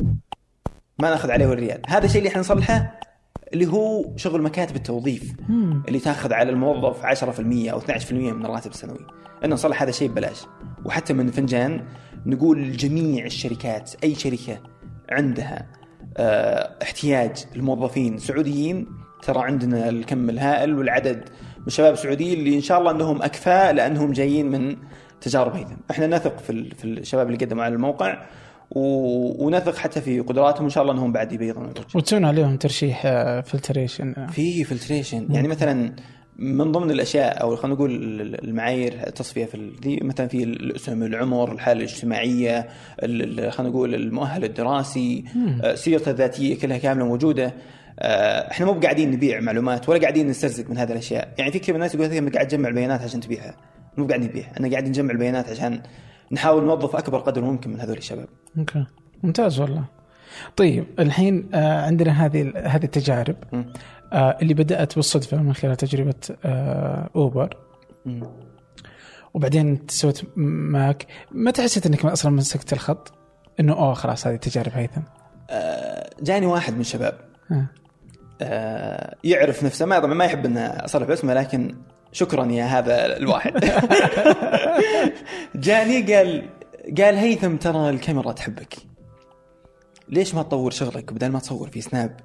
ما 0.99 1.09
ناخذ 1.09 1.31
عليه 1.31 1.45
ولا 1.45 1.59
ريال 1.59 1.81
هذا 1.87 2.05
الشيء 2.05 2.17
اللي 2.17 2.29
إحنا 2.29 2.39
نصلحه 2.41 2.99
اللي 3.53 3.67
هو 3.67 4.17
شغل 4.17 4.41
مكاتب 4.41 4.75
التوظيف 4.75 5.33
اللي 5.87 5.99
تاخذ 5.99 6.33
على 6.33 6.49
الموظف 6.49 7.05
10% 7.05 7.71
أو 7.71 7.79
12% 7.79 8.11
من 8.11 8.45
الراتب 8.45 8.71
السنوي. 8.71 9.07
ان 9.45 9.49
نصلح 9.49 9.81
هذا 9.81 9.89
الشيء 9.89 10.09
ببلاش. 10.09 10.37
وحتى 10.85 11.13
من 11.13 11.31
فنجان 11.31 11.85
نقول 12.25 12.71
جميع 12.77 13.25
الشركات 13.25 13.91
أي 14.03 14.15
شركة 14.15 14.59
عندها 15.09 15.67
آه، 16.17 16.69
احتياج 16.81 17.45
الموظفين 17.55 18.17
سعوديين 18.17 18.87
ترى 19.23 19.39
عندنا 19.43 19.89
الكم 19.89 20.29
الهائل 20.29 20.73
والعدد 20.77 21.17
من 21.59 21.67
الشباب 21.67 21.93
السعوديين 21.93 22.39
اللي 22.39 22.55
إن 22.55 22.61
شاء 22.61 22.79
الله 22.79 22.91
إنهم 22.91 23.21
أكفاء 23.21 23.73
لأنهم 23.73 24.11
جايين 24.11 24.51
من 24.51 24.75
تجارب 25.21 25.55
هيثم، 25.55 25.75
إحنا 25.91 26.07
نثق 26.07 26.39
في 26.39 26.49
ال- 26.49 26.75
في 26.75 26.85
الشباب 26.85 27.27
اللي 27.27 27.45
قدموا 27.45 27.63
على 27.63 27.73
الموقع 27.73 28.21
و- 28.71 29.45
ونثق 29.45 29.75
حتى 29.75 30.01
في 30.01 30.19
قدراتهم 30.19 30.63
إن 30.63 30.69
شاء 30.69 30.81
الله 30.83 30.93
إنهم 30.93 31.11
بعد 31.11 31.31
يبيضون. 31.31 31.69
وتسوون 31.95 32.25
عليهم 32.25 32.57
ترشيح 32.57 33.01
filtration 33.45 34.27
في 34.31 34.63
filtration 34.63 35.27
يعني 35.33 35.47
مثلا 35.47 35.93
من 36.41 36.71
ضمن 36.71 36.91
الأشياء 36.91 37.41
أو 37.41 37.55
خلينا 37.55 37.75
نقول 37.75 37.91
المعايير 38.43 38.93
التصفية 39.07 39.45
في 39.45 39.71
دي 39.81 39.99
مثلا 40.03 40.27
في 40.27 40.43
الأسم 40.43 41.03
العمر 41.03 41.51
الحالة 41.51 41.77
الاجتماعية 41.79 42.59
ال- 43.03 43.39
ال- 43.39 43.51
خلينا 43.51 43.71
نقول 43.73 43.95
المؤهل 43.95 44.43
الدراسي 44.43 45.23
آه، 45.63 45.75
سيرته 45.75 46.11
الذاتية 46.11 46.59
كلها 46.59 46.77
كاملة 46.77 47.05
موجودة. 47.05 47.53
آه، 47.99 48.51
إحنا 48.51 48.65
مو 48.65 48.71
قاعدين 48.73 49.11
نبيع 49.11 49.39
معلومات 49.39 49.89
ولا 49.89 49.99
قاعدين 50.01 50.27
نسترزق 50.27 50.69
من 50.69 50.77
هذه 50.77 50.91
الأشياء. 50.91 51.33
يعني 51.37 51.51
في 51.51 51.59
كثير 51.59 51.75
من 51.75 51.81
الناس 51.81 51.95
يقول 51.95 52.05
انت 52.05 52.33
قاعد 52.35 52.47
تجمع 52.47 52.69
البيانات 52.69 53.01
عشان 53.01 53.19
تبيعها. 53.19 53.55
مو 53.97 54.07
قاعد 54.07 54.23
نبيع 54.23 54.45
أنا 54.59 54.69
قاعد 54.71 54.87
نجمع 54.87 55.11
البيانات 55.11 55.49
عشان 55.49 55.81
نحاول 56.31 56.63
نوظف 56.63 56.95
أكبر 56.95 57.17
قدر 57.19 57.41
ممكن 57.41 57.69
من 57.69 57.79
هذول 57.79 57.97
الشباب. 57.97 58.27
okay. 58.57 58.85
ممتاز 59.23 59.59
والله. 59.59 59.83
طيب 60.55 60.85
الحين 60.99 61.49
آه، 61.53 61.85
عندنا 61.85 62.25
هذه 62.25 62.53
هذه 62.55 62.83
التجارب. 62.83 63.35
آه، 64.13 64.37
اللي 64.41 64.53
بدأت 64.53 64.95
بالصدفة 64.95 65.37
من 65.37 65.53
خلال 65.53 65.75
تجربة 65.75 66.13
آه، 66.45 67.09
اوبر 67.15 67.57
مم. 68.05 68.23
وبعدين 69.33 69.79
سويت 69.87 70.21
ماك 70.35 71.05
متى 71.31 71.61
حسيت 71.61 71.85
إنك 71.85 72.05
أصلا 72.05 72.31
مسكت 72.31 72.73
الخط؟ 72.73 73.13
إنه 73.59 73.73
أوه 73.73 73.93
خلاص 73.93 74.27
هذه 74.27 74.35
تجارب 74.35 74.71
هيثم. 74.75 75.01
آه، 75.49 76.09
جاني 76.21 76.45
واحد 76.45 76.73
من 76.73 76.81
الشباب. 76.81 77.17
آه. 77.51 77.65
آه، 78.41 79.15
يعرف 79.23 79.63
نفسه. 79.63 79.85
ما 79.85 79.99
طبعا 79.99 80.13
ما 80.13 80.25
يحب 80.25 80.45
ان 80.45 80.57
اصرح 80.57 81.07
باسمه 81.07 81.33
لكن 81.33 81.75
شكرا 82.11 82.45
يا 82.45 82.65
هذا 82.65 83.17
الواحد. 83.17 83.53
جاني 85.55 86.15
قال 86.15 86.49
قال 86.97 87.15
هيثم 87.15 87.55
ترى 87.55 87.89
الكاميرا 87.89 88.31
تحبك. 88.31 88.88
ليش 90.09 90.35
ما 90.35 90.43
تطور 90.43 90.71
شغلك 90.71 91.13
بدل 91.13 91.29
ما 91.29 91.39
تصور 91.39 91.69
في 91.69 91.81
سناب؟ 91.81 92.19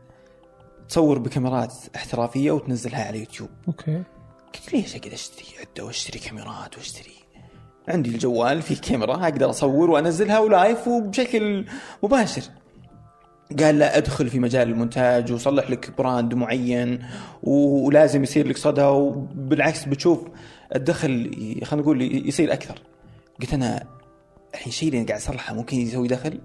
تصور 0.89 1.19
بكاميرات 1.19 1.75
احترافية 1.97 2.51
وتنزلها 2.51 3.05
على 3.05 3.19
يوتيوب. 3.19 3.49
okay. 3.69 4.03
قلت 4.55 4.75
ليش 4.75 4.97
اقعد 4.97 5.13
أشتري 5.13 5.47
عدة 5.61 5.85
وأشتري 5.85 6.19
كاميرات 6.19 6.77
وأشتري؟ 6.79 7.15
عندي 7.89 8.11
الجوال 8.11 8.63
فيه 8.63 8.77
كاميرا 8.77 9.25
أقدر 9.25 9.51
أصور 9.51 9.91
وأنزلها 9.91 10.39
و 10.39 10.49
live 10.49 10.89
وبشكل 10.89 11.67
مباشر. 12.03 12.43
قال 13.59 13.79
لا 13.79 13.97
أدخل 13.99 14.29
في 14.29 14.39
مجال 14.39 14.69
المونتاج 14.69 15.33
وصلح 15.33 15.71
لك 15.71 15.97
brand 15.99 16.35
معين 16.35 17.05
ولازم 17.43 18.23
يصير 18.23 18.49
لك 18.49 18.57
صدى 18.57 18.83
وبالعكس 18.83 19.85
بتشوف 19.85 20.29
الدخل 20.75 21.31
خلينا 21.65 21.83
نقول 21.83 22.29
يصير 22.29 22.53
أكثر. 22.53 22.83
قلت 23.41 23.55
أنا 23.55 23.87
الحين 24.55 24.69
الشيء 24.69 24.89
اللي 24.89 24.99
أنا 24.99 25.09
قاعد 25.09 25.21
اصلحه 25.21 25.55
ممكن 25.55 25.77
يسوي 25.77 26.09
دخل. 26.09 26.41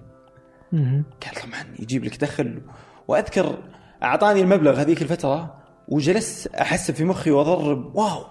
قال 0.74 1.34
طبعا 1.44 1.76
يجيب 1.80 2.04
لك 2.04 2.22
دخل. 2.22 2.62
وأذكر 3.08 3.58
أعطاني 4.04 4.42
المبلغ 4.42 4.82
هذيك 4.82 5.02
الفترة 5.02 5.56
وجلست 5.88 6.48
احسب 6.48 6.94
في 6.94 7.04
مخي 7.04 7.32
وأضرب. 7.32 7.96
واو! 7.96 8.26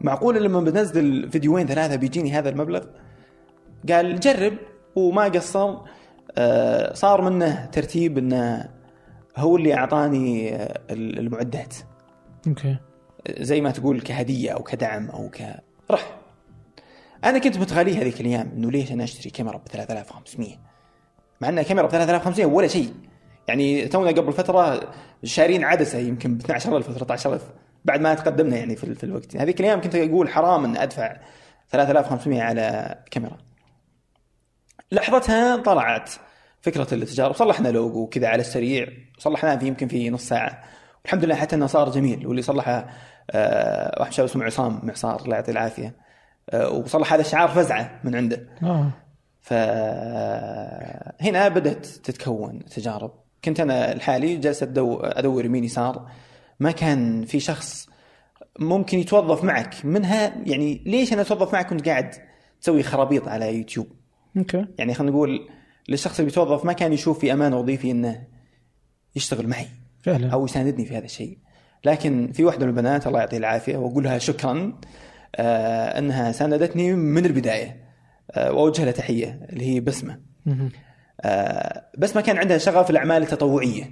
معقول 0.00 0.44
لما 0.44 0.60
بنزل 0.60 1.30
فيديوين 1.30 1.66
ثلاثة 1.66 1.96
بيجيني 1.96 2.32
هذا 2.32 2.48
المبلغ؟ 2.48 2.84
قال 3.88 4.20
جرب. 4.20 4.58
وما 4.96 5.24
قصر. 5.24 5.76
آه، 6.38 6.94
صار 6.94 7.30
منه 7.30 7.66
ترتيب 7.66 8.18
إنه 8.18 8.68
هو 9.36 9.56
اللي 9.56 9.74
أعطاني 9.74 10.54
آه، 10.54 10.80
المعدات. 10.90 11.74
أوكي. 12.46 12.76
زي 13.38 13.60
ما 13.60 13.70
تقول 13.70 14.00
كهدية 14.00 14.50
أو 14.50 14.62
كدعم 14.62 15.10
أو 15.10 15.28
ك 15.28 15.42
رح 15.90 16.20
أنا 17.24 17.38
كنت 17.38 17.58
متغاليه 17.58 18.02
هذيك 18.02 18.20
الأيام 18.20 18.52
إنه 18.56 18.70
ليش 18.70 18.92
أنا 18.92 19.04
أشتري 19.04 19.30
كاميرا 19.30 19.56
ب 19.56 19.68
3500 19.68 20.56
مع 21.40 21.48
انها 21.48 21.62
كاميرا 21.62 21.86
ب 21.86 21.90
3500 21.90 22.46
ولا 22.46 22.66
شيء. 22.66 22.94
يعني 23.48 23.88
تونا 23.88 24.10
قبل 24.10 24.32
فترة 24.32 24.92
شارين 25.24 25.64
عدسة 25.64 25.98
يمكن 25.98 26.38
ب 26.38 26.40
12000 26.40 26.90
13000 26.92 27.42
بعد 27.84 28.00
ما 28.00 28.14
تقدمنا 28.14 28.56
يعني 28.56 28.76
في, 28.76 28.94
في 28.94 29.04
الوقت. 29.04 29.36
هذيك 29.36 29.60
الأيام 29.60 29.80
كنت 29.80 29.94
أقول 29.94 30.28
حرام 30.28 30.64
أن 30.64 30.76
أدفع 30.76 31.16
3500 31.68 32.42
على 32.42 32.96
كاميرا. 33.10 33.38
لحظتها 34.92 35.56
طلعت 35.56 36.10
فكرة 36.60 36.94
التجارب 36.94 37.34
صلحنا 37.34 37.68
لوجو 37.68 38.06
كذا 38.06 38.28
على 38.28 38.40
السريع. 38.40 38.86
صلحناه 39.18 39.56
في 39.56 39.66
يمكن 39.66 39.88
في 39.88 40.10
نص 40.10 40.28
ساعة. 40.28 40.62
والحمد 41.02 41.24
لله 41.24 41.34
حتى 41.34 41.56
إنه 41.56 41.66
صار 41.66 41.90
جميل. 41.90 42.26
واللي 42.26 42.42
صلحه 42.42 42.86
آه، 43.30 44.00
واحد 44.00 44.12
شاب 44.12 44.24
اسمه 44.24 44.44
عصام 44.44 44.80
معصار 44.82 45.22
الله 45.22 45.36
يعطيه 45.36 45.52
العافية. 45.52 45.96
آه، 46.50 46.70
وصلح 46.70 47.12
هذا 47.12 47.20
الشعار 47.20 47.48
فزعة 47.48 48.00
من 48.04 48.16
عنده. 48.16 48.48
آه. 48.62 48.90
فهنا 49.40 51.48
بدأت 51.48 51.86
تتكون 51.86 52.64
تجارب. 52.64 53.10
كنت 53.44 53.60
أنا 53.60 53.94
لحالي 53.94 54.36
جالس 54.36 54.64
أدو- 54.64 54.68
أدور 55.02 55.44
يمين 55.44 55.64
يسار. 55.64 56.10
ما 56.60 56.70
كان 56.70 57.24
في 57.24 57.40
شخص 57.40 57.88
ممكن 58.58 58.98
يتوظف 58.98 59.44
معك. 59.44 59.84
منها 59.84 60.34
يعني 60.46 60.82
ليش 60.86 61.12
أنا 61.12 61.22
أتوظف 61.22 61.52
معك 61.52 61.68
كنت 61.70 61.88
قاعد 61.88 62.10
تسوي 62.60 62.82
خرابيط 62.82 63.28
على 63.28 63.56
يوتيوب؟ 63.58 63.86
أوكي. 64.36 64.66
يعني 64.78 64.94
خلينا 64.94 65.12
نقول 65.12 65.48
للشخص 65.88 66.18
اللي 66.18 66.30
بيتوظف 66.30 66.64
ما 66.64 66.72
كان 66.72 66.92
يشوف 66.92 67.18
في 67.18 67.32
أمان 67.32 67.54
وظيفي 67.54 67.90
أنه 67.90 68.22
يشتغل 69.16 69.46
معي 69.48 69.66
فعلا. 70.02 70.30
أو 70.32 70.44
يساندني 70.44 70.84
في 70.84 70.96
هذا 70.96 71.04
الشيء. 71.04 71.38
لكن 71.84 72.32
في 72.32 72.44
واحدة 72.44 72.66
من 72.66 72.70
البنات 72.70 73.06
الله 73.06 73.18
يعطيها 73.20 73.38
العافية 73.38 73.76
واقول 73.76 74.04
لها 74.04 74.18
شكرا 74.18 74.72
آه 75.36 75.98
إنها 75.98 76.32
ساندتني 76.32 76.92
من 76.94 77.26
البداية. 77.26 77.89
وأوجه 78.36 78.84
لها 78.84 78.92
تحية 78.92 79.40
اللي 79.52 79.74
هي 79.74 79.80
بسمة. 79.80 80.20
آه 81.20 81.84
بس 81.98 82.16
ما 82.16 82.22
كان 82.22 82.38
عندها 82.38 82.58
شغف 82.58 82.84
في 82.84 82.90
الأعمال 82.90 83.22
التطوعية 83.22 83.90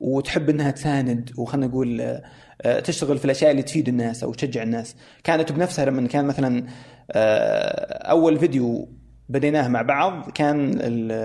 وتحب 0.00 0.50
إنها 0.50 0.70
تساند 0.70 1.30
وخلنا 1.38 1.66
نقول 1.66 2.00
آه، 2.00 2.22
آه، 2.62 2.80
تشتغل 2.80 3.18
في 3.18 3.24
الأشياء 3.24 3.50
اللي 3.50 3.62
تفيد 3.62 3.88
الناس 3.88 4.22
أو 4.24 4.34
تشجع 4.34 4.62
الناس. 4.62 4.96
كانت 5.24 5.52
بنفسها 5.52 5.84
لما 5.84 6.08
كان 6.08 6.24
مثلا 6.24 6.66
آه، 7.10 8.10
أول 8.10 8.38
فيديو 8.38 8.88
بديناه 9.28 9.68
مع 9.68 9.82
بعض 9.82 10.30
كان 10.30 10.72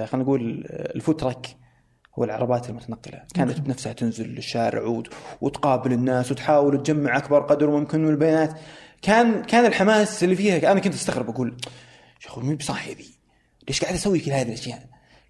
خلينا 0.06 0.08
نقول 0.24 0.66
الفوت 0.70 1.20
تراك 1.20 1.48
هو 2.20 2.24
العربات 2.24 2.70
المتنقلة. 2.70 3.22
كانت 3.34 3.60
بنفسها 3.60 3.94
تنزل 3.94 4.28
للشارع 4.28 4.82
وت- 4.84 5.10
وتقابل 5.42 5.94
الناس 5.94 6.32
وتحاول 6.32 6.84
تجمع 6.84 7.18
أكبر 7.18 7.39
قدر 7.42 7.70
ممكن 7.70 8.04
من 8.04 8.10
البيانات. 8.10 8.54
كان 9.02 9.42
كان 9.44 9.66
الحماس 9.66 10.24
اللي 10.24 10.36
فيها 10.36 10.72
أنا 10.72 10.80
كنت 10.80 10.94
أستغرب 10.94 11.30
أقول 11.30 11.58
مين 12.39 12.55
بصاحي 12.55 12.93
ذي؟ 12.93 13.09
ليش 13.67 13.82
قاعد 13.82 13.93
أسوي 13.93 14.19
كل 14.19 14.32
هذه 14.32 14.47
الأشياء؟ 14.47 14.79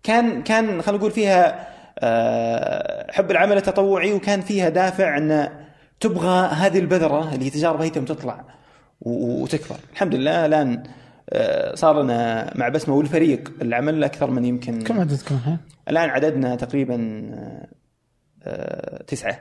كان 0.04 0.44
كان 0.44 0.82
خلينا 0.82 1.00
نقول 1.00 1.12
فيها 1.12 1.68
آه، 2.00 3.12
حب 3.12 3.32
العمل 3.32 3.58
التطوعي 3.58 4.14
وكان 4.14 4.42
فيها 4.42 4.70
دافع 4.70 5.18
أن 5.18 5.50
تبغى 6.00 6.48
هذه 6.48 6.80
البذرة 6.80 7.34
اللي 7.34 7.46
هي 7.46 7.50
تجارب 7.50 7.82
هيثم 7.82 8.06
تطلع 8.06 8.46
وتكبر 9.02 9.76
الحمد 9.94 10.16
لله 10.16 10.46
الآن 10.46 10.84
آه، 11.30 11.76
صار 11.76 12.02
لنا 12.02 12.52
مع 12.58 12.70
بسمة 12.70 12.96
والفريق 12.96 13.54
العمل 13.62 14.04
أكثر 14.04 14.32
من 14.32 14.46
يمكن 14.46 14.82
كم 14.82 15.00
عددكم 15.00 15.36
الحين؟ 15.36 15.58
الآن 15.90 16.10
عددنا 16.10 16.56
تقريبا 16.56 17.30
آه، 18.44 19.04
تسعة 19.04 19.40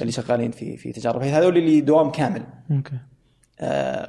اللي 0.00 0.12
شغالين 0.12 0.50
في 0.50 0.76
في 0.76 0.92
تجارب 0.92 1.22
هذول 1.22 1.56
اللي 1.56 1.80
دوام 1.80 2.10
كامل 2.10 2.42
أوكي 2.70 2.96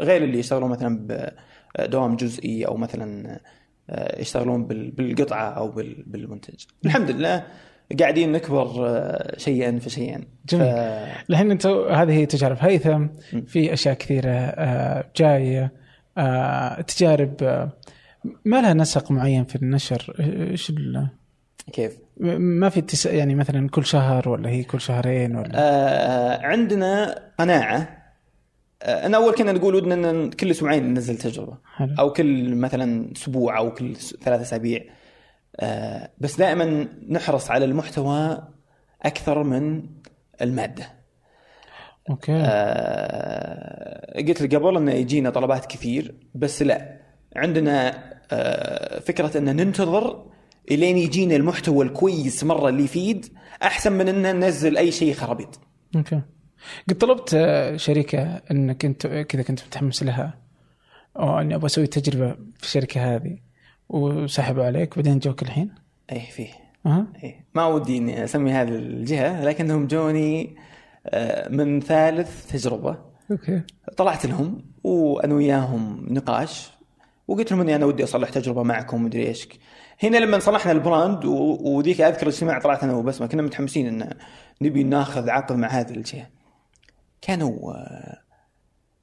غير 0.04 0.24
اللي 0.24 0.40
يشتغلون 0.40 0.70
مثلا 0.70 1.32
بدوام 1.80 2.16
جزئي 2.16 2.66
أو 2.68 2.78
مثلا 2.78 3.40
آه، 3.90 4.22
يشتغلون 4.22 4.66
بال- 4.68 4.92
بالقطعة 4.92 5.50
أو 5.50 5.68
بال- 5.72 6.04
بالمنتج. 6.08 6.64
الحمد 6.86 7.12
لله 7.12 7.44
قاعدين 8.00 8.32
نكبر 8.32 8.88
آه، 8.88 9.38
شيئا 9.38 9.80
فشيئا. 9.80 10.22
جميل. 10.50 10.66
ف- 10.66 11.30
الحين 11.30 11.52
انت 11.52 11.66
هذه 11.68 12.12
هي 12.12 12.26
تجارب 12.26 12.58
هيثم. 12.60 13.08
في 13.48 13.74
أشياء 13.74 13.94
كثيرة 13.96 14.30
آه، 14.32 15.06
جاية 15.16 15.72
تجارب 16.88 17.34
ما 18.46 18.62
لها 18.62 18.74
نسق 18.74 19.12
معين 19.12 19.44
في 19.44 19.56
النشر؟ 19.56 20.16
إيش 20.20 20.72
كيف؟ 21.74 21.98
ما 22.20 22.70
في 22.70 22.82
تس... 22.82 23.06
يعني 23.06 23.36
مثلا 23.36 23.70
كل 23.70 23.86
شهر 23.86 24.30
ولا 24.30 24.50
هي 24.50 24.64
كل 24.64 24.82
شهرين 24.82 25.36
ولا؟ 25.36 25.52
آه، 25.56 26.42
عندنا 26.46 27.16
قناعة 27.40 28.01
أنا 28.82 29.18
أول 29.18 29.34
كنا 29.36 29.52
نقول 29.52 29.76
ودنا 29.76 30.30
كل 30.30 30.52
أسبوعين 30.52 30.84
ننزل 30.84 31.18
تجربة. 31.18 31.58
حلو. 31.76 31.96
أو 32.00 32.14
كل 32.14 32.56
مثلا 32.56 33.12
أسبوع 33.16 33.58
أو 33.58 33.74
كل 33.74 33.96
ثلاثة 33.96 34.42
أسابيع. 34.42 34.82
آه، 35.60 36.12
بس 36.18 36.38
دائما 36.38 36.88
نحرص 37.10 37.52
على 37.52 37.66
المحتوى 37.66 38.48
أكثر 39.02 39.44
من 39.44 39.84
المادة. 40.42 40.86
okay. 42.10 42.32
آه، 42.36 44.22
قلت 44.28 44.42
لك 44.42 44.56
قبل 44.56 44.78
انه 44.78 44.92
يجينا 44.92 45.30
طلبات 45.30 45.66
كثير 45.66 46.16
بس 46.36 46.62
لا. 46.62 47.02
عندنا 47.36 48.04
آه، 48.32 49.00
فكرة 49.00 49.38
إن 49.38 49.56
ننتظر 49.56 50.26
إلين 50.72 50.98
يجينا 50.98 51.36
المحتوى 51.36 51.86
الكويس 51.86 52.44
مرة 52.44 52.70
اللي 52.70 52.84
يفيد 52.84 53.26
أحسن 53.64 53.92
من 53.92 54.08
إن 54.08 54.36
ننزل 54.36 54.78
أي 54.78 54.92
شيء 54.92 55.14
خرابيط. 55.14 55.60
okay. 55.96 56.22
قد 56.90 56.98
طلبت 56.98 57.30
شركة 57.76 58.42
إنك 58.52 58.86
انت 58.86 59.08
كذا 59.08 59.42
كنت 59.42 59.64
متحمس 59.64 60.04
لها 60.04 60.38
أو 61.18 61.40
أني 61.40 61.56
أبغى 61.56 61.66
أسوي 61.66 61.88
تجربة 61.88 62.36
في 62.58 62.64
الشركة 62.64 63.16
هذه 63.16 63.38
وسحبوا 63.90 64.64
عليك 64.64 64.96
بعدين 64.96 65.20
جوك 65.20 65.42
الحين؟ 65.42 65.72
إيه 66.12 66.30
فيه. 66.30 66.50
أها. 66.86 67.08
إيه. 67.24 67.46
ما 67.56 67.66
ودي 67.66 67.98
إني 67.98 68.24
أسمي 68.24 68.52
هذه 68.52 68.70
الجهة 68.70 69.44
لكنهم 69.44 69.88
جوني 69.88 70.56
آه، 71.08 71.50
من 71.50 71.80
ثالث 71.80 72.52
تجربة. 72.52 72.98
okay. 73.32 73.62
طلعت 73.98 74.26
لهم 74.26 74.62
وأنا 74.84 75.34
وياهم 75.34 76.06
نقاش 76.10 76.72
وقلت 77.28 77.52
لهم 77.52 77.62
إني 77.62 77.76
أنا 77.76 77.86
ودي 77.86 78.04
أصلح 78.04 78.30
تجربة 78.30 78.64
معكم 78.64 79.04
مدري 79.04 79.28
إيش. 79.28 79.48
هنا 80.04 80.18
لما 80.18 80.40
صلحنا 80.40 80.72
ال 80.72 80.81
brand 80.81 81.26
وذيك 81.26 82.02
أذكر 82.02 82.24
الاجتماع 82.24 82.60
طلعت 82.60 82.84
أنا 82.84 82.94
وبسمة 82.94 83.28
كنا 83.28 83.42
متحمسين 83.42 83.88
إن 83.88 84.14
نبي 84.62 84.84
ناخذ 84.84 85.30
عقد 85.30 85.56
مع 85.56 85.68
هذه 85.68 85.92
الجهة. 85.92 86.28
كانوا 87.22 87.74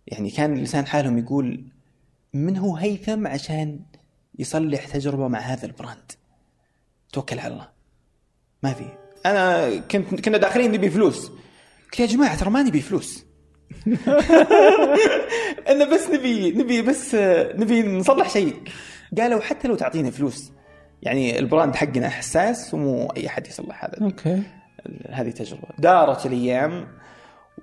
يعني 0.06 0.30
كان 0.30 0.54
لسان 0.54 0.86
حالهم 0.86 1.18
يقول 1.18 1.64
من 2.34 2.56
هو 2.56 2.76
هيثم 2.76 3.26
عشان 3.26 3.80
يصلح 4.38 4.86
تجربه 4.86 5.28
مع 5.28 5.38
هذا 5.38 5.66
ال 5.66 5.73
brand؟ 5.73 6.12
توكل 7.12 7.38
على 7.38 7.52
الله. 7.52 7.68
ما 8.62 8.72
في. 8.72 8.84
أنا 9.26 9.76
كنت 9.76 10.20
كنا 10.20 10.38
داخلين 10.38 10.72
نبي 10.72 10.90
فلوس. 10.90 11.30
قلت 11.84 12.00
يا 12.00 12.06
جماعة 12.06 12.40
ترى 12.40 12.50
ما 12.50 12.62
نبي 12.62 12.80
فلوس. 12.80 13.24
أنا 15.68 15.84
بس 15.94 16.10
نبي 16.10 16.52
نبي 16.52 16.82
بس 16.82 17.14
نبي 17.54 17.82
نصلح 17.82 18.30
شيء. 18.30 18.62
قالوا 19.18 19.40
حتى 19.40 19.68
لو 19.68 19.74
تعطينا 19.74 20.10
فلوس 20.10 20.52
يعني 21.02 21.38
ال 21.38 21.44
brand 21.44 21.74
حقنا 21.74 22.08
حساس 22.08 22.74
ومو 22.74 23.06
أي 23.06 23.26
أحد 23.26 23.46
يصلح 23.46 23.84
هذا. 23.84 23.98
okay. 24.00 24.42
هذه 25.10 25.30
تجربة. 25.30 25.68
دارت 25.78 26.26
الأيام. 26.26 26.88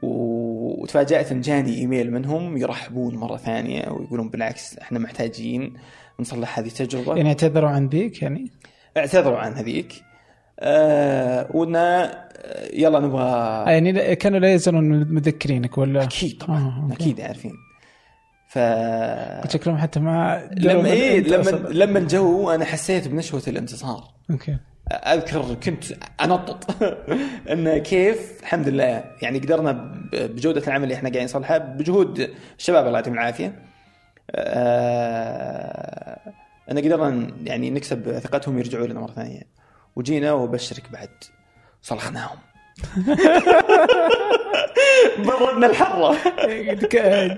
و- 0.01 0.81
وتفاجأت 0.83 1.31
إن 1.31 1.41
جاني 1.41 1.77
إيميل 1.77 2.11
منهم 2.11 2.57
يرحبون 2.57 3.15
مرة 3.15 3.37
ثانية 3.37 3.89
ويقولون 3.89 4.29
بالعكس 4.29 4.77
إحنا 4.77 4.99
محتاجين 4.99 5.73
نصلح 6.19 6.59
هذه 6.59 6.67
التجربة. 6.67 7.15
يعني 7.15 7.29
اعتذروا 7.29 7.69
عن 7.69 7.87
ذيك 7.87 8.21
يعني؟ 8.21 8.51
اعتذروا 8.97 9.37
عن 9.37 9.53
هذيك. 9.53 9.93
آه 10.59 11.47
ونا 11.53 12.03
آه، 12.05 12.69
يلا 12.73 12.99
نبغى 12.99 13.21
آه، 13.23 13.69
يعني 13.69 14.15
كانوا 14.15 14.39
لا 14.39 14.53
يزالون 14.53 15.13
مذكرينك 15.13 15.77
ولا؟ 15.77 16.03
أكيد 16.03 16.37
طبعا 16.37 16.59
آه،. 16.59 16.93
أكيد 16.93 17.21
عارفين 17.21 17.53
ف 18.49 18.59
شكلهم 19.53 19.77
حتى 19.77 19.99
ما 19.99 20.49
لما 20.57 20.89
إيه 20.89 21.19
لما. 21.19 21.49
لما 21.69 21.99
جو 21.99 22.49
أنا 22.49 22.65
حسيت 22.65 23.07
بنشوة 23.07 23.41
الانتصار. 23.47 24.03
أوكي. 24.31 24.57
أذكر 24.91 25.53
كنت 25.63 25.83
أنطط. 26.21 26.83
إن 27.51 27.77
كيف؟ 27.77 28.39
الحمد 28.41 28.69
لله. 28.69 29.03
يعني 29.21 29.39
قدرنا 29.39 29.71
بجودة 30.13 30.67
العمل 30.67 30.83
اللي 30.83 30.95
إحنا 30.95 31.09
قاعدين 31.09 31.23
نصلحها 31.23 31.57
بجهود 31.57 32.29
الشباب 32.59 32.87
الله 32.87 32.97
يعطيهم 32.99 33.13
العافية. 33.13 33.55
آه، 34.31 36.19
إن 36.71 36.77
قدرنا 36.77 37.27
يعني 37.43 37.69
نكسب 37.71 38.19
ثقتهم 38.19 38.57
يرجعوا 38.59 38.87
لنا 38.87 38.99
مرة 38.99 39.11
ثانية. 39.11 39.41
وجينا 39.95 40.31
وبشرك 40.31 40.91
بعد 40.91 41.09
صلخناهم 41.81 42.37
بردنا 45.25 45.67
الحرة. 45.67 46.15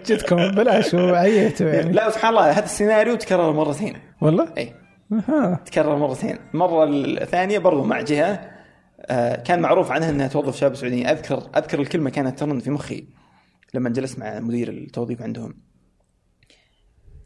جتكم 0.05 0.35
ببلاش 0.35 0.93
وعيتوا 0.93 1.67
يعني. 1.73 1.91
لا 1.91 2.09
سبحان 2.09 2.29
الله 2.29 2.51
هذا 2.51 2.65
السيناريو 2.65 3.15
تكرر 3.15 3.51
مرتين. 3.53 3.97
والله؟ 4.21 4.47
اي 4.57 4.73
تكرر 5.65 5.95
مرتين. 5.97 6.37
المره 6.53 6.83
الثانية 6.83 7.59
برضو 7.59 7.83
مع 7.83 8.01
جهة 8.01 8.51
آه، 9.01 9.35
كان 9.35 9.59
معروف 9.61 9.91
عنها 9.91 10.09
إنها 10.09 10.27
توظف 10.27 10.55
شباب 10.57 10.75
سعوديين. 10.75 11.07
اذكر 11.07 11.37
أذكر 11.57 11.79
الكلمة 11.79 12.09
كانت 12.09 12.39
ترن 12.39 12.59
في 12.59 12.69
مخي 12.71 13.07
لما 13.73 13.89
جلست 13.89 14.19
مع 14.19 14.39
مدير 14.39 14.69
التوظيف 14.69 15.21
عندهم. 15.21 15.61